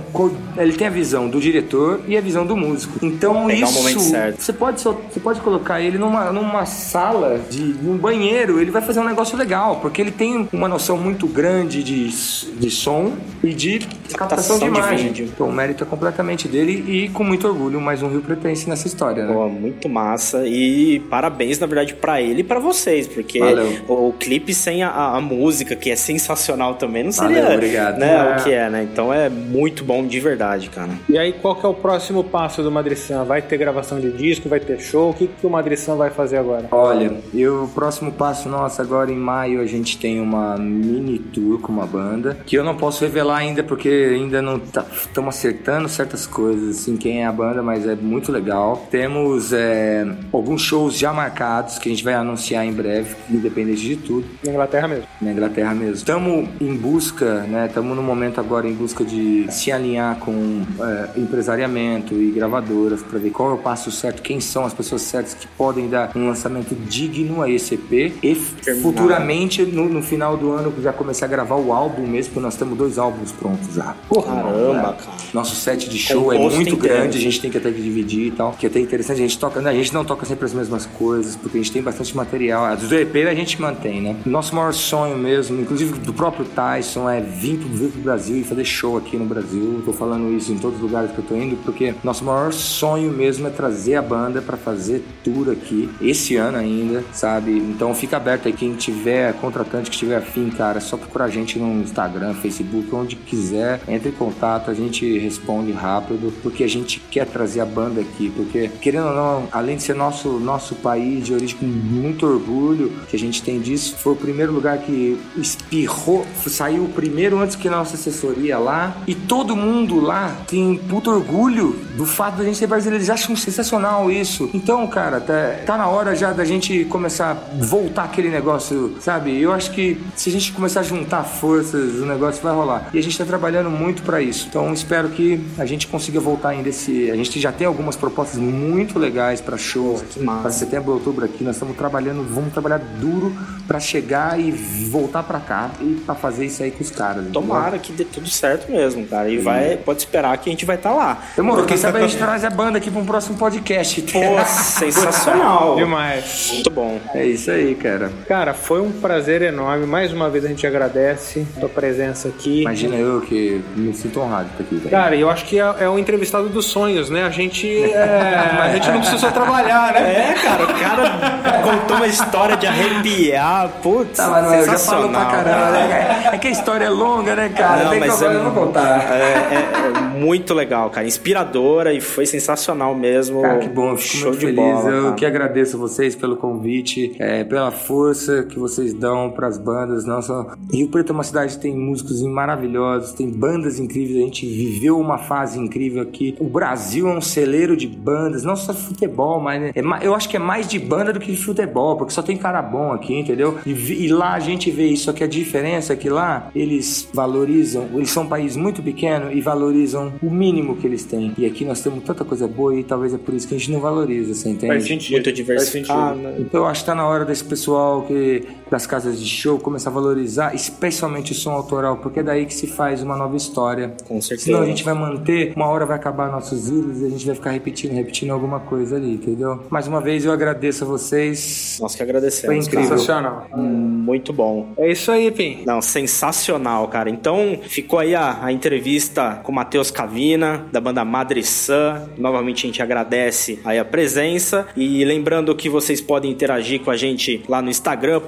ele 0.57 0.73
tem 0.73 0.87
a 0.87 0.89
visão 0.89 1.27
do 1.27 1.39
diretor 1.39 1.99
e 2.07 2.17
a 2.17 2.21
visão 2.21 2.45
do 2.45 2.55
músico. 2.55 3.03
Então 3.05 3.45
Pegar 3.47 3.67
o 3.67 3.69
isso. 3.69 3.77
momento 3.79 3.99
certo. 4.01 4.41
Você 4.41 4.53
pode, 4.53 4.79
só- 4.81 4.93
você 5.11 5.19
pode 5.19 5.41
colocar 5.41 5.81
ele 5.81 5.97
numa, 5.97 6.31
numa 6.31 6.65
sala, 6.65 7.39
de 7.49 7.61
num 7.81 7.97
banheiro, 7.97 8.59
ele 8.59 8.71
vai 8.71 8.81
fazer 8.81 8.99
um 8.99 9.05
negócio 9.05 9.37
legal, 9.37 9.77
porque 9.81 10.01
ele 10.01 10.11
tem 10.19 10.47
uma 10.51 10.67
noção 10.67 10.97
muito 10.97 11.25
grande 11.27 11.81
de, 11.81 12.09
de 12.09 12.69
som 12.69 13.13
e 13.41 13.53
de 13.53 13.79
captação, 13.79 14.09
de 14.09 14.17
Captação 14.17 14.59
de 14.59 14.65
imagem. 14.65 15.07
vídeo. 15.07 15.29
então 15.33 15.47
o 15.47 15.51
mérito 15.51 15.81
é 15.83 15.87
completamente 15.87 16.45
dele 16.47 16.83
e 16.87 17.07
com 17.09 17.23
muito 17.23 17.47
orgulho, 17.47 17.79
mais 17.79 18.03
um 18.03 18.09
Rio 18.09 18.21
Pretense 18.21 18.67
nessa 18.69 18.85
história, 18.85 19.25
né? 19.25 19.33
Pô, 19.33 19.47
muito 19.47 19.87
massa. 19.87 20.45
E 20.45 20.99
parabéns, 21.09 21.57
na 21.57 21.65
verdade, 21.67 21.93
pra 21.93 22.21
ele 22.21 22.41
e 22.41 22.43
pra 22.43 22.59
vocês, 22.59 23.07
porque 23.07 23.39
Valeu. 23.39 23.71
o, 23.87 24.11
clipe 24.19 24.53
sem 24.53 24.83
a, 24.83 24.89
a 24.91 25.21
música, 25.21 25.73
que 25.73 25.89
é 25.89 25.95
sensacional 25.95 26.75
também, 26.75 27.03
não 27.05 27.13
seria 27.13 27.41
Valeu, 27.41 27.55
obrigado. 27.57 27.97
Né, 27.97 28.13
É. 28.13 28.37
o 28.39 28.43
que 28.43 28.51
é, 28.51 28.69
né? 28.69 28.87
Então 28.91 29.13
é 29.13 29.29
muito 29.29 29.85
bom 29.85 30.05
de 30.05 30.19
verdade, 30.19 30.69
cara. 30.69 30.89
E 31.07 31.17
aí, 31.17 31.31
qual 31.31 31.55
que 31.55 31.65
é 31.65 31.69
o 31.69 31.73
próximo 31.73 32.25
passo 32.25 32.61
do 32.61 32.69
Madriçan? 32.69 33.23
Vai 33.23 33.41
ter 33.41 33.57
gravação 33.57 34.01
de 34.01 34.11
disco, 34.11 34.49
vai 34.49 34.59
ter 34.59 34.81
show? 34.81 35.11
O 35.11 35.13
que, 35.13 35.27
que 35.27 35.47
o 35.47 35.49
Madriçan 35.49 35.95
vai 35.95 36.09
fazer 36.09 36.35
agora? 36.37 36.65
Olha, 36.71 37.13
eu, 37.33 37.63
o 37.63 37.67
próximo 37.69 38.11
passo 38.11 38.49
nosso 38.49 38.81
agora 38.81 39.09
em 39.09 39.15
maio 39.17 39.61
a 39.61 39.65
gente 39.65 39.97
tem 39.97 40.08
uma 40.17 40.55
mini 40.57 41.19
tour 41.19 41.59
com 41.59 41.73
uma 41.73 41.85
banda 41.85 42.39
que 42.45 42.55
eu 42.55 42.63
não 42.63 42.77
posso 42.77 43.03
revelar 43.03 43.37
ainda 43.39 43.61
porque 43.61 43.89
ainda 43.89 44.41
não 44.41 44.55
estamos 44.57 45.35
acertando 45.35 45.89
certas 45.89 46.25
coisas, 46.25 46.77
assim, 46.79 46.95
quem 46.95 47.21
é 47.21 47.25
a 47.25 47.31
banda, 47.33 47.61
mas 47.61 47.85
é 47.85 47.95
muito 47.95 48.31
legal. 48.31 48.87
Temos 48.89 49.51
é, 49.51 50.07
alguns 50.31 50.61
shows 50.61 50.97
já 50.97 51.11
marcados 51.11 51.77
que 51.77 51.89
a 51.89 51.91
gente 51.91 52.03
vai 52.03 52.13
anunciar 52.13 52.65
em 52.65 52.71
breve, 52.71 53.15
independente 53.29 53.81
de 53.81 53.95
tudo 53.97 54.25
Na 54.43 54.51
Inglaterra 54.51 54.87
mesmo. 54.87 55.05
na 55.21 55.31
Inglaterra 55.31 55.73
mesmo. 55.73 55.95
Estamos 55.95 56.47
em 56.61 56.75
busca, 56.75 57.41
né? 57.41 57.65
Estamos 57.67 57.95
no 57.95 58.01
momento 58.03 58.39
agora 58.39 58.67
em 58.67 58.73
busca 58.73 59.03
de 59.03 59.47
se 59.49 59.71
alinhar 59.71 60.15
com 60.19 60.61
é, 60.79 61.19
empresariamento 61.19 62.13
e 62.13 62.31
gravadoras 62.31 63.01
para 63.01 63.19
ver 63.19 63.31
qual 63.31 63.51
é 63.51 63.53
o 63.53 63.57
passo 63.57 63.91
certo, 63.91 64.21
quem 64.21 64.39
são 64.39 64.63
as 64.63 64.73
pessoas 64.73 65.01
certas 65.01 65.33
que 65.33 65.47
podem 65.57 65.89
dar 65.89 66.11
um 66.15 66.27
lançamento 66.27 66.75
digno 66.75 67.41
a 67.41 67.49
esse 67.49 67.75
EP 67.75 68.13
e 68.23 68.35
futuramente 68.81 69.63
no, 69.63 69.89
no 69.89 69.98
final 70.01 70.37
do 70.37 70.51
ano 70.51 70.73
já 70.81 70.93
começar 70.93 71.25
a 71.25 71.29
gravar 71.29 71.55
o 71.55 71.73
álbum 71.73 72.05
mesmo, 72.05 72.33
porque 72.33 72.45
nós 72.45 72.55
temos 72.55 72.77
dois 72.77 72.97
álbuns 72.97 73.31
prontos 73.31 73.73
já. 73.73 73.95
Caramba, 74.13 74.93
cara. 74.93 75.17
Nosso 75.33 75.55
set 75.55 75.89
de 75.89 75.97
show 75.97 76.33
é 76.33 76.37
muito 76.37 76.61
inteiro. 76.61 76.77
grande, 76.77 77.17
a 77.17 77.21
gente 77.21 77.39
tem 77.41 77.51
que 77.51 77.57
até 77.57 77.69
dividir 77.69 78.27
e 78.27 78.31
tal. 78.31 78.51
Que 78.53 78.65
é 78.65 78.69
até 78.69 78.79
interessante, 78.79 79.17
a 79.17 79.21
gente 79.21 79.37
toca, 79.37 79.61
né, 79.61 79.69
a 79.69 79.73
gente 79.73 79.93
não 79.93 80.03
toca 80.03 80.25
sempre 80.25 80.45
as 80.45 80.53
mesmas 80.53 80.85
coisas, 80.85 81.35
porque 81.35 81.57
a 81.57 81.61
gente 81.61 81.71
tem 81.71 81.81
bastante 81.81 82.15
material. 82.15 82.65
As 82.65 82.81
do 82.81 82.95
EP 82.95 83.15
a 83.29 83.35
gente 83.35 83.61
mantém, 83.61 84.01
né? 84.01 84.15
Nosso 84.25 84.55
maior 84.55 84.73
sonho 84.73 85.17
mesmo, 85.17 85.59
inclusive 85.61 85.99
do 85.99 86.13
próprio 86.13 86.45
Tyson, 86.45 87.09
é 87.09 87.21
vir 87.21 87.57
pro, 87.57 87.69
vir 87.69 87.89
pro 87.89 88.01
Brasil 88.01 88.37
e 88.37 88.43
fazer 88.43 88.65
show 88.65 88.97
aqui 88.97 89.17
no 89.17 89.25
Brasil. 89.25 89.81
Tô 89.85 89.93
falando 89.93 90.35
isso 90.35 90.51
em 90.51 90.57
todos 90.57 90.77
os 90.77 90.81
lugares 90.81 91.11
que 91.11 91.19
eu 91.19 91.25
tô 91.25 91.35
indo, 91.35 91.55
porque 91.57 91.93
nosso 92.03 92.23
maior 92.23 92.51
sonho 92.51 93.11
mesmo 93.11 93.47
é 93.47 93.49
trazer 93.49 93.95
a 93.95 94.01
banda 94.01 94.41
pra 94.41 94.57
fazer 94.57 95.03
tour 95.23 95.49
aqui, 95.51 95.89
esse 96.01 96.35
ano 96.35 96.57
ainda, 96.57 97.03
sabe? 97.13 97.57
Então 97.57 97.93
fica 97.93 98.17
aberto 98.17 98.47
aí, 98.47 98.53
quem 98.53 98.73
tiver 98.73 99.33
contratante, 99.33 99.88
que 99.89 99.97
tiver 99.97 100.17
afim, 100.17 100.49
cara, 100.49 100.77
é 100.77 100.81
só 100.81 100.97
procurar 100.97 101.25
a 101.25 101.29
gente 101.29 101.57
no 101.57 101.81
Instagram, 101.81 102.33
Facebook, 102.35 102.93
onde 102.93 103.15
quiser, 103.15 103.81
entre 103.87 104.09
em 104.09 104.13
contato, 104.13 104.71
a 104.71 104.73
gente 104.73 105.17
responde 105.17 105.71
rápido, 105.71 106.33
porque 106.41 106.63
a 106.63 106.69
gente 106.69 106.99
quer 106.99 107.25
trazer 107.25 107.61
a 107.61 107.65
banda 107.65 108.01
aqui, 108.01 108.31
porque 108.35 108.69
querendo 108.81 109.07
ou 109.07 109.15
não, 109.15 109.47
além 109.51 109.77
de 109.77 109.83
ser 109.83 109.95
nosso, 109.95 110.39
nosso 110.39 110.75
país 110.75 111.25
de 111.25 111.33
origem 111.33 111.57
com 111.57 111.65
muito 111.65 112.25
orgulho 112.25 112.91
que 113.09 113.15
a 113.15 113.19
gente 113.19 113.41
tem 113.41 113.59
disso, 113.59 113.95
foi 113.97 114.13
o 114.13 114.15
primeiro 114.15 114.51
lugar 114.51 114.77
que 114.79 115.19
espirrou, 115.35 116.25
saiu 116.47 116.85
o 116.85 116.89
primeiro 116.89 117.39
antes 117.39 117.55
que 117.55 117.69
nossa 117.69 117.95
assessoria 117.95 118.57
lá, 118.57 118.95
e 119.07 119.15
todo 119.15 119.55
mundo 119.55 119.99
lá 119.99 120.35
tem 120.47 120.77
puto 120.77 121.09
orgulho 121.11 121.71
do 121.95 122.05
fato 122.05 122.37
da 122.37 122.43
gente 122.43 122.57
ser 122.57 122.67
brasileiro, 122.67 122.97
eles 122.97 123.09
acham 123.09 123.35
sensacional 123.35 124.11
isso. 124.11 124.49
Então, 124.53 124.85
cara, 124.87 125.19
tá, 125.19 125.59
tá 125.65 125.77
na 125.77 125.87
hora 125.87 126.15
já 126.15 126.31
da 126.31 126.45
gente 126.45 126.85
começar 126.85 127.31
a 127.31 127.63
voltar 127.63 128.03
aquele 128.03 128.29
negócio, 128.29 128.95
sabe? 128.99 129.39
Eu 129.39 129.51
acho 129.51 129.71
que 129.71 129.78
se 130.15 130.29
a 130.29 130.31
gente 130.31 130.51
começar 130.51 130.81
a 130.81 130.83
juntar 130.83 131.23
forças, 131.23 131.95
o 131.95 132.05
negócio 132.05 132.41
vai 132.41 132.53
rolar. 132.53 132.89
E 132.93 132.99
a 132.99 133.03
gente 133.03 133.17
tá 133.17 133.25
trabalhando 133.25 133.69
muito 133.69 134.03
para 134.03 134.21
isso. 134.21 134.47
Então, 134.49 134.71
espero 134.73 135.09
que 135.09 135.39
a 135.57 135.65
gente 135.65 135.87
consiga 135.87 136.19
voltar 136.19 136.49
ainda 136.49 136.69
esse. 136.69 137.09
A 137.11 137.15
gente 137.15 137.39
já 137.39 137.51
tem 137.51 137.67
algumas 137.67 137.95
propostas 137.95 138.39
muito 138.39 138.97
legais 138.97 139.41
para 139.41 139.57
shows 139.57 140.01
que 140.01 140.23
para 140.23 140.51
setembro, 140.51 140.93
outubro 140.93 141.25
aqui. 141.25 141.43
Nós 141.43 141.55
estamos 141.55 141.75
trabalhando, 141.75 142.23
vamos 142.23 142.51
trabalhar 142.51 142.79
duro 142.99 143.35
para 143.67 143.79
chegar 143.79 144.39
e 144.39 144.51
voltar 144.51 145.23
para 145.23 145.39
cá 145.39 145.71
e 145.79 146.01
para 146.05 146.15
fazer 146.15 146.45
isso 146.45 146.63
aí 146.63 146.71
com 146.71 146.83
os 146.83 146.91
caras. 146.91 147.25
Tomara 147.31 147.77
que 147.77 147.91
dê 147.91 148.03
tudo 148.03 148.29
certo 148.29 148.71
mesmo, 148.71 149.05
cara. 149.05 149.29
E 149.29 149.37
vai, 149.37 149.77
pode 149.77 149.99
esperar 149.99 150.37
que 150.37 150.49
a 150.49 150.51
gente 150.51 150.65
vai 150.65 150.75
estar 150.75 150.91
lá. 150.91 151.21
Demorou, 151.35 151.65
quem 151.65 151.77
sabe 151.77 151.99
a 151.99 152.01
gente 152.01 152.17
traz 152.17 152.43
a 152.43 152.49
banda 152.49 152.77
aqui 152.77 152.89
para 152.89 153.01
um 153.01 153.05
próximo 153.05 153.37
podcast. 153.37 154.01
Pô, 154.01 154.45
sensacional. 154.45 155.75
Demais. 155.77 156.51
Muito 156.53 156.69
bom. 156.69 156.99
É 157.13 157.25
isso 157.25 157.51
aí, 157.51 157.75
cara. 157.75 158.11
Cara, 158.27 158.53
foi 158.53 158.81
um 158.81 158.91
prazer 158.91 159.41
enorme 159.41 159.68
Mais 159.77 160.11
uma 160.13 160.29
vez 160.29 160.45
a 160.45 160.47
gente 160.47 160.65
agradece 160.65 161.45
a 161.57 161.59
tua 161.61 161.69
presença 161.69 162.27
aqui. 162.29 162.61
Imagina 162.61 162.95
eu 162.95 163.21
que 163.21 163.61
me 163.75 163.93
sinto 163.93 164.19
honrado 164.19 164.49
estar 164.51 164.63
aqui. 164.63 164.75
velho. 164.75 164.89
Cara, 164.89 165.15
eu 165.15 165.29
acho 165.29 165.45
que 165.45 165.59
é, 165.59 165.75
é 165.81 165.89
um 165.89 165.97
entrevistado 165.99 166.49
dos 166.49 166.65
sonhos, 166.65 167.09
né? 167.09 167.23
A 167.23 167.29
gente, 167.29 167.67
é, 167.67 167.97
a 168.61 168.73
gente 168.73 168.87
não 168.89 168.97
precisa 168.99 169.17
só 169.19 169.31
trabalhar, 169.31 169.93
né? 169.93 170.31
É, 170.31 170.33
cara, 170.41 170.63
o 170.63 170.67
cara 170.67 171.61
contou 171.63 171.97
uma 171.97 172.07
história 172.07 172.55
de 172.57 172.65
arrepiar. 172.67 173.69
Putz, 173.81 174.17
Tá, 174.17 174.27
mas 174.29 174.43
não, 174.45 174.53
eu 174.55 174.65
já 174.65 174.77
falo 174.77 174.77
sensacional. 174.77 175.09
pra 175.09 175.25
caramba, 175.43 175.71
né? 175.71 176.29
É 176.33 176.37
que 176.37 176.47
a 176.47 176.51
história 176.51 176.85
é 176.85 176.89
longa, 176.89 177.35
né, 177.35 177.49
cara? 177.49 177.83
Não, 177.83 177.91
Tem 177.91 177.99
mas 177.99 178.17
que 178.17 178.23
eu, 178.23 178.31
é- 178.31 178.37
vou 178.43 178.65
contar. 178.65 179.13
É, 179.13 179.15
é- 179.15 179.97
é 179.97 180.01
muito 180.19 180.53
legal, 180.53 180.89
cara. 180.89 181.05
Inspiradora 181.07 181.93
e 181.93 182.01
foi 182.01 182.25
sensacional 182.25 182.95
mesmo. 182.95 183.41
Cara, 183.41 183.59
que 183.59 183.69
bom, 183.69 183.95
fico 183.97 184.17
Show 184.17 184.27
muito 184.29 184.39
de 184.39 184.45
feliz. 184.47 184.55
bola. 184.59 184.89
eu 184.89 185.03
cara. 185.03 185.15
que 185.15 185.25
agradeço 185.25 185.77
a 185.77 185.79
vocês 185.79 186.15
pelo 186.15 186.35
convite, 186.37 187.15
é, 187.19 187.43
pela 187.43 187.71
força 187.71 188.43
que 188.43 188.57
vocês 188.59 188.93
dão 188.93 189.29
pras 189.31 189.57
bandas. 189.59 190.05
Nossa, 190.05 190.57
Rio 190.71 190.87
Preto 190.89 191.11
é 191.11 191.13
uma 191.13 191.23
cidade 191.23 191.55
que 191.55 191.61
tem 191.61 191.75
músicos 191.75 192.21
maravilhosos, 192.21 193.13
tem 193.13 193.29
bandas 193.29 193.79
incríveis. 193.79 194.17
A 194.17 194.21
gente 194.21 194.45
viveu 194.45 194.99
uma 194.99 195.17
fase 195.17 195.59
incrível 195.59 196.01
aqui. 196.01 196.35
O 196.39 196.45
Brasil 196.45 197.07
é 197.07 197.13
um 197.13 197.21
celeiro 197.21 197.75
de 197.75 197.87
bandas, 197.87 198.43
não 198.43 198.55
só 198.55 198.73
de 198.73 198.81
futebol, 198.81 199.39
mas 199.39 199.61
né, 199.61 199.71
é 199.75 199.81
eu 200.01 200.15
acho 200.15 200.29
que 200.29 200.37
é 200.37 200.39
mais 200.39 200.67
de 200.67 200.79
banda 200.79 201.11
do 201.11 201.19
que 201.19 201.31
de 201.31 201.37
futebol, 201.37 201.97
porque 201.97 202.13
só 202.13 202.21
tem 202.21 202.37
cara 202.37 202.61
bom 202.61 202.91
aqui, 202.91 203.13
entendeu? 203.13 203.57
E, 203.65 203.71
e 203.71 204.07
lá 204.07 204.33
a 204.33 204.39
gente 204.39 204.71
vê 204.71 204.87
isso. 204.87 205.05
Só 205.05 205.13
que 205.13 205.23
a 205.23 205.27
diferença 205.27 205.93
é 205.93 205.95
que 205.95 206.09
lá 206.09 206.49
eles 206.55 207.07
valorizam, 207.13 207.87
eles 207.93 208.11
são 208.11 208.23
um 208.23 208.27
país 208.27 208.55
muito 208.55 208.81
pequeno 208.81 209.31
e 209.31 209.41
valorizam 209.41 210.13
o 210.21 210.29
mínimo 210.29 210.75
que 210.75 210.85
eles 210.85 211.03
têm. 211.03 211.33
E 211.37 211.45
aqui 211.45 211.65
nós 211.65 211.81
temos 211.81 212.03
tanta 212.03 212.23
coisa 212.23 212.47
boa 212.47 212.75
e 212.75 212.83
talvez 212.83 213.13
é 213.13 213.17
por 213.17 213.33
isso 213.33 213.47
que 213.47 213.55
a 213.55 213.57
gente 213.57 213.71
não 213.71 213.79
valoriza, 213.79 214.33
você 214.33 214.49
entende? 214.49 214.73
Faz 214.73 214.85
sentido. 214.85 215.13
Muito 215.13 215.31
diversificado. 215.31 216.15
sentido. 216.15 216.31
né? 216.31 216.35
Então 216.39 216.61
eu 216.61 216.67
acho 216.67 216.81
que 216.81 216.85
tá 216.85 216.95
na 216.95 217.07
hora 217.07 217.25
desse 217.25 217.43
pessoal 217.43 218.03
que 218.03 218.43
das 218.69 218.85
casas 218.85 219.19
de 219.19 219.25
show 219.25 219.48
começar 219.57 219.89
a 219.89 219.93
valorizar, 219.93 220.53
especialmente 220.53 221.31
o 221.31 221.35
som 221.35 221.51
autoral, 221.51 221.97
porque 221.97 222.19
é 222.19 222.23
daí 222.23 222.45
que 222.45 222.53
se 222.53 222.67
faz 222.67 223.01
uma 223.01 223.15
nova 223.15 223.35
história. 223.35 223.93
Com 224.07 224.21
certeza. 224.21 224.45
Senão 224.45 224.61
a 224.61 224.65
gente 224.65 224.83
vai 224.83 224.93
manter, 224.93 225.53
uma 225.55 225.67
hora 225.67 225.85
vai 225.85 225.95
acabar 225.95 226.31
nossos 226.31 226.67
ídolos 226.67 227.01
e 227.01 227.05
a 227.05 227.09
gente 227.09 227.25
vai 227.25 227.35
ficar 227.35 227.51
repetindo, 227.51 227.93
repetindo 227.93 228.31
alguma 228.31 228.59
coisa 228.59 228.95
ali, 228.95 229.13
entendeu? 229.13 229.63
Mais 229.69 229.87
uma 229.87 230.01
vez 230.01 230.25
eu 230.25 230.31
agradeço 230.31 230.83
a 230.83 230.87
vocês. 230.87 231.77
Nós 231.81 231.95
que 231.95 232.03
agradecemos. 232.03 232.45
Foi 232.45 232.57
incrível. 232.57 232.97
Sensacional. 232.97 233.47
Muito 233.55 234.33
bom. 234.33 234.73
É 234.77 234.91
isso 234.91 235.11
aí, 235.11 235.31
Pim. 235.31 235.63
Não, 235.65 235.81
sensacional, 235.81 236.87
cara. 236.87 237.09
Então, 237.09 237.59
ficou 237.67 237.99
aí 237.99 238.15
a, 238.15 238.43
a 238.43 238.51
entrevista 238.51 239.39
com 239.43 239.51
o 239.51 239.55
Matheus 239.55 239.91
Cavina, 239.91 240.65
da 240.71 240.81
banda 240.81 241.03
Madre 241.05 241.43
Sun. 241.43 242.09
Novamente 242.17 242.65
a 242.65 242.67
gente 242.67 242.81
agradece 242.81 243.59
aí 243.63 243.77
a 243.79 243.85
presença. 243.85 244.67
E 244.75 245.03
lembrando 245.05 245.55
que 245.55 245.69
vocês 245.69 246.01
podem 246.01 246.31
interagir 246.31 246.81
com 246.81 246.91
a 246.91 246.97
gente 246.97 247.43
lá 247.47 247.61
no 247.61 247.69
Instagram, 247.69 248.19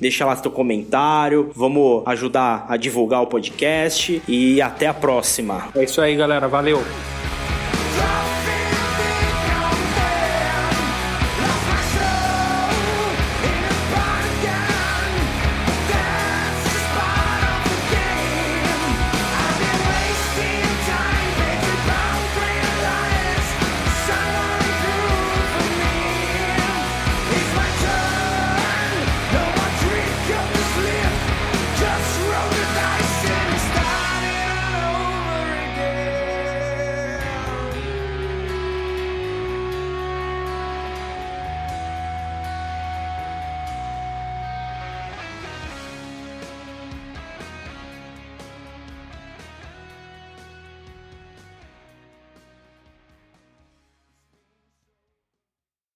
Deixa 0.00 0.24
lá 0.24 0.36
seu 0.36 0.50
comentário. 0.50 1.50
Vamos 1.54 2.02
ajudar 2.06 2.66
a 2.68 2.76
divulgar 2.76 3.22
o 3.22 3.26
podcast. 3.26 4.22
E 4.28 4.60
até 4.60 4.86
a 4.86 4.94
próxima. 4.94 5.68
É 5.74 5.84
isso 5.84 6.00
aí, 6.00 6.16
galera. 6.16 6.48
Valeu. 6.48 6.82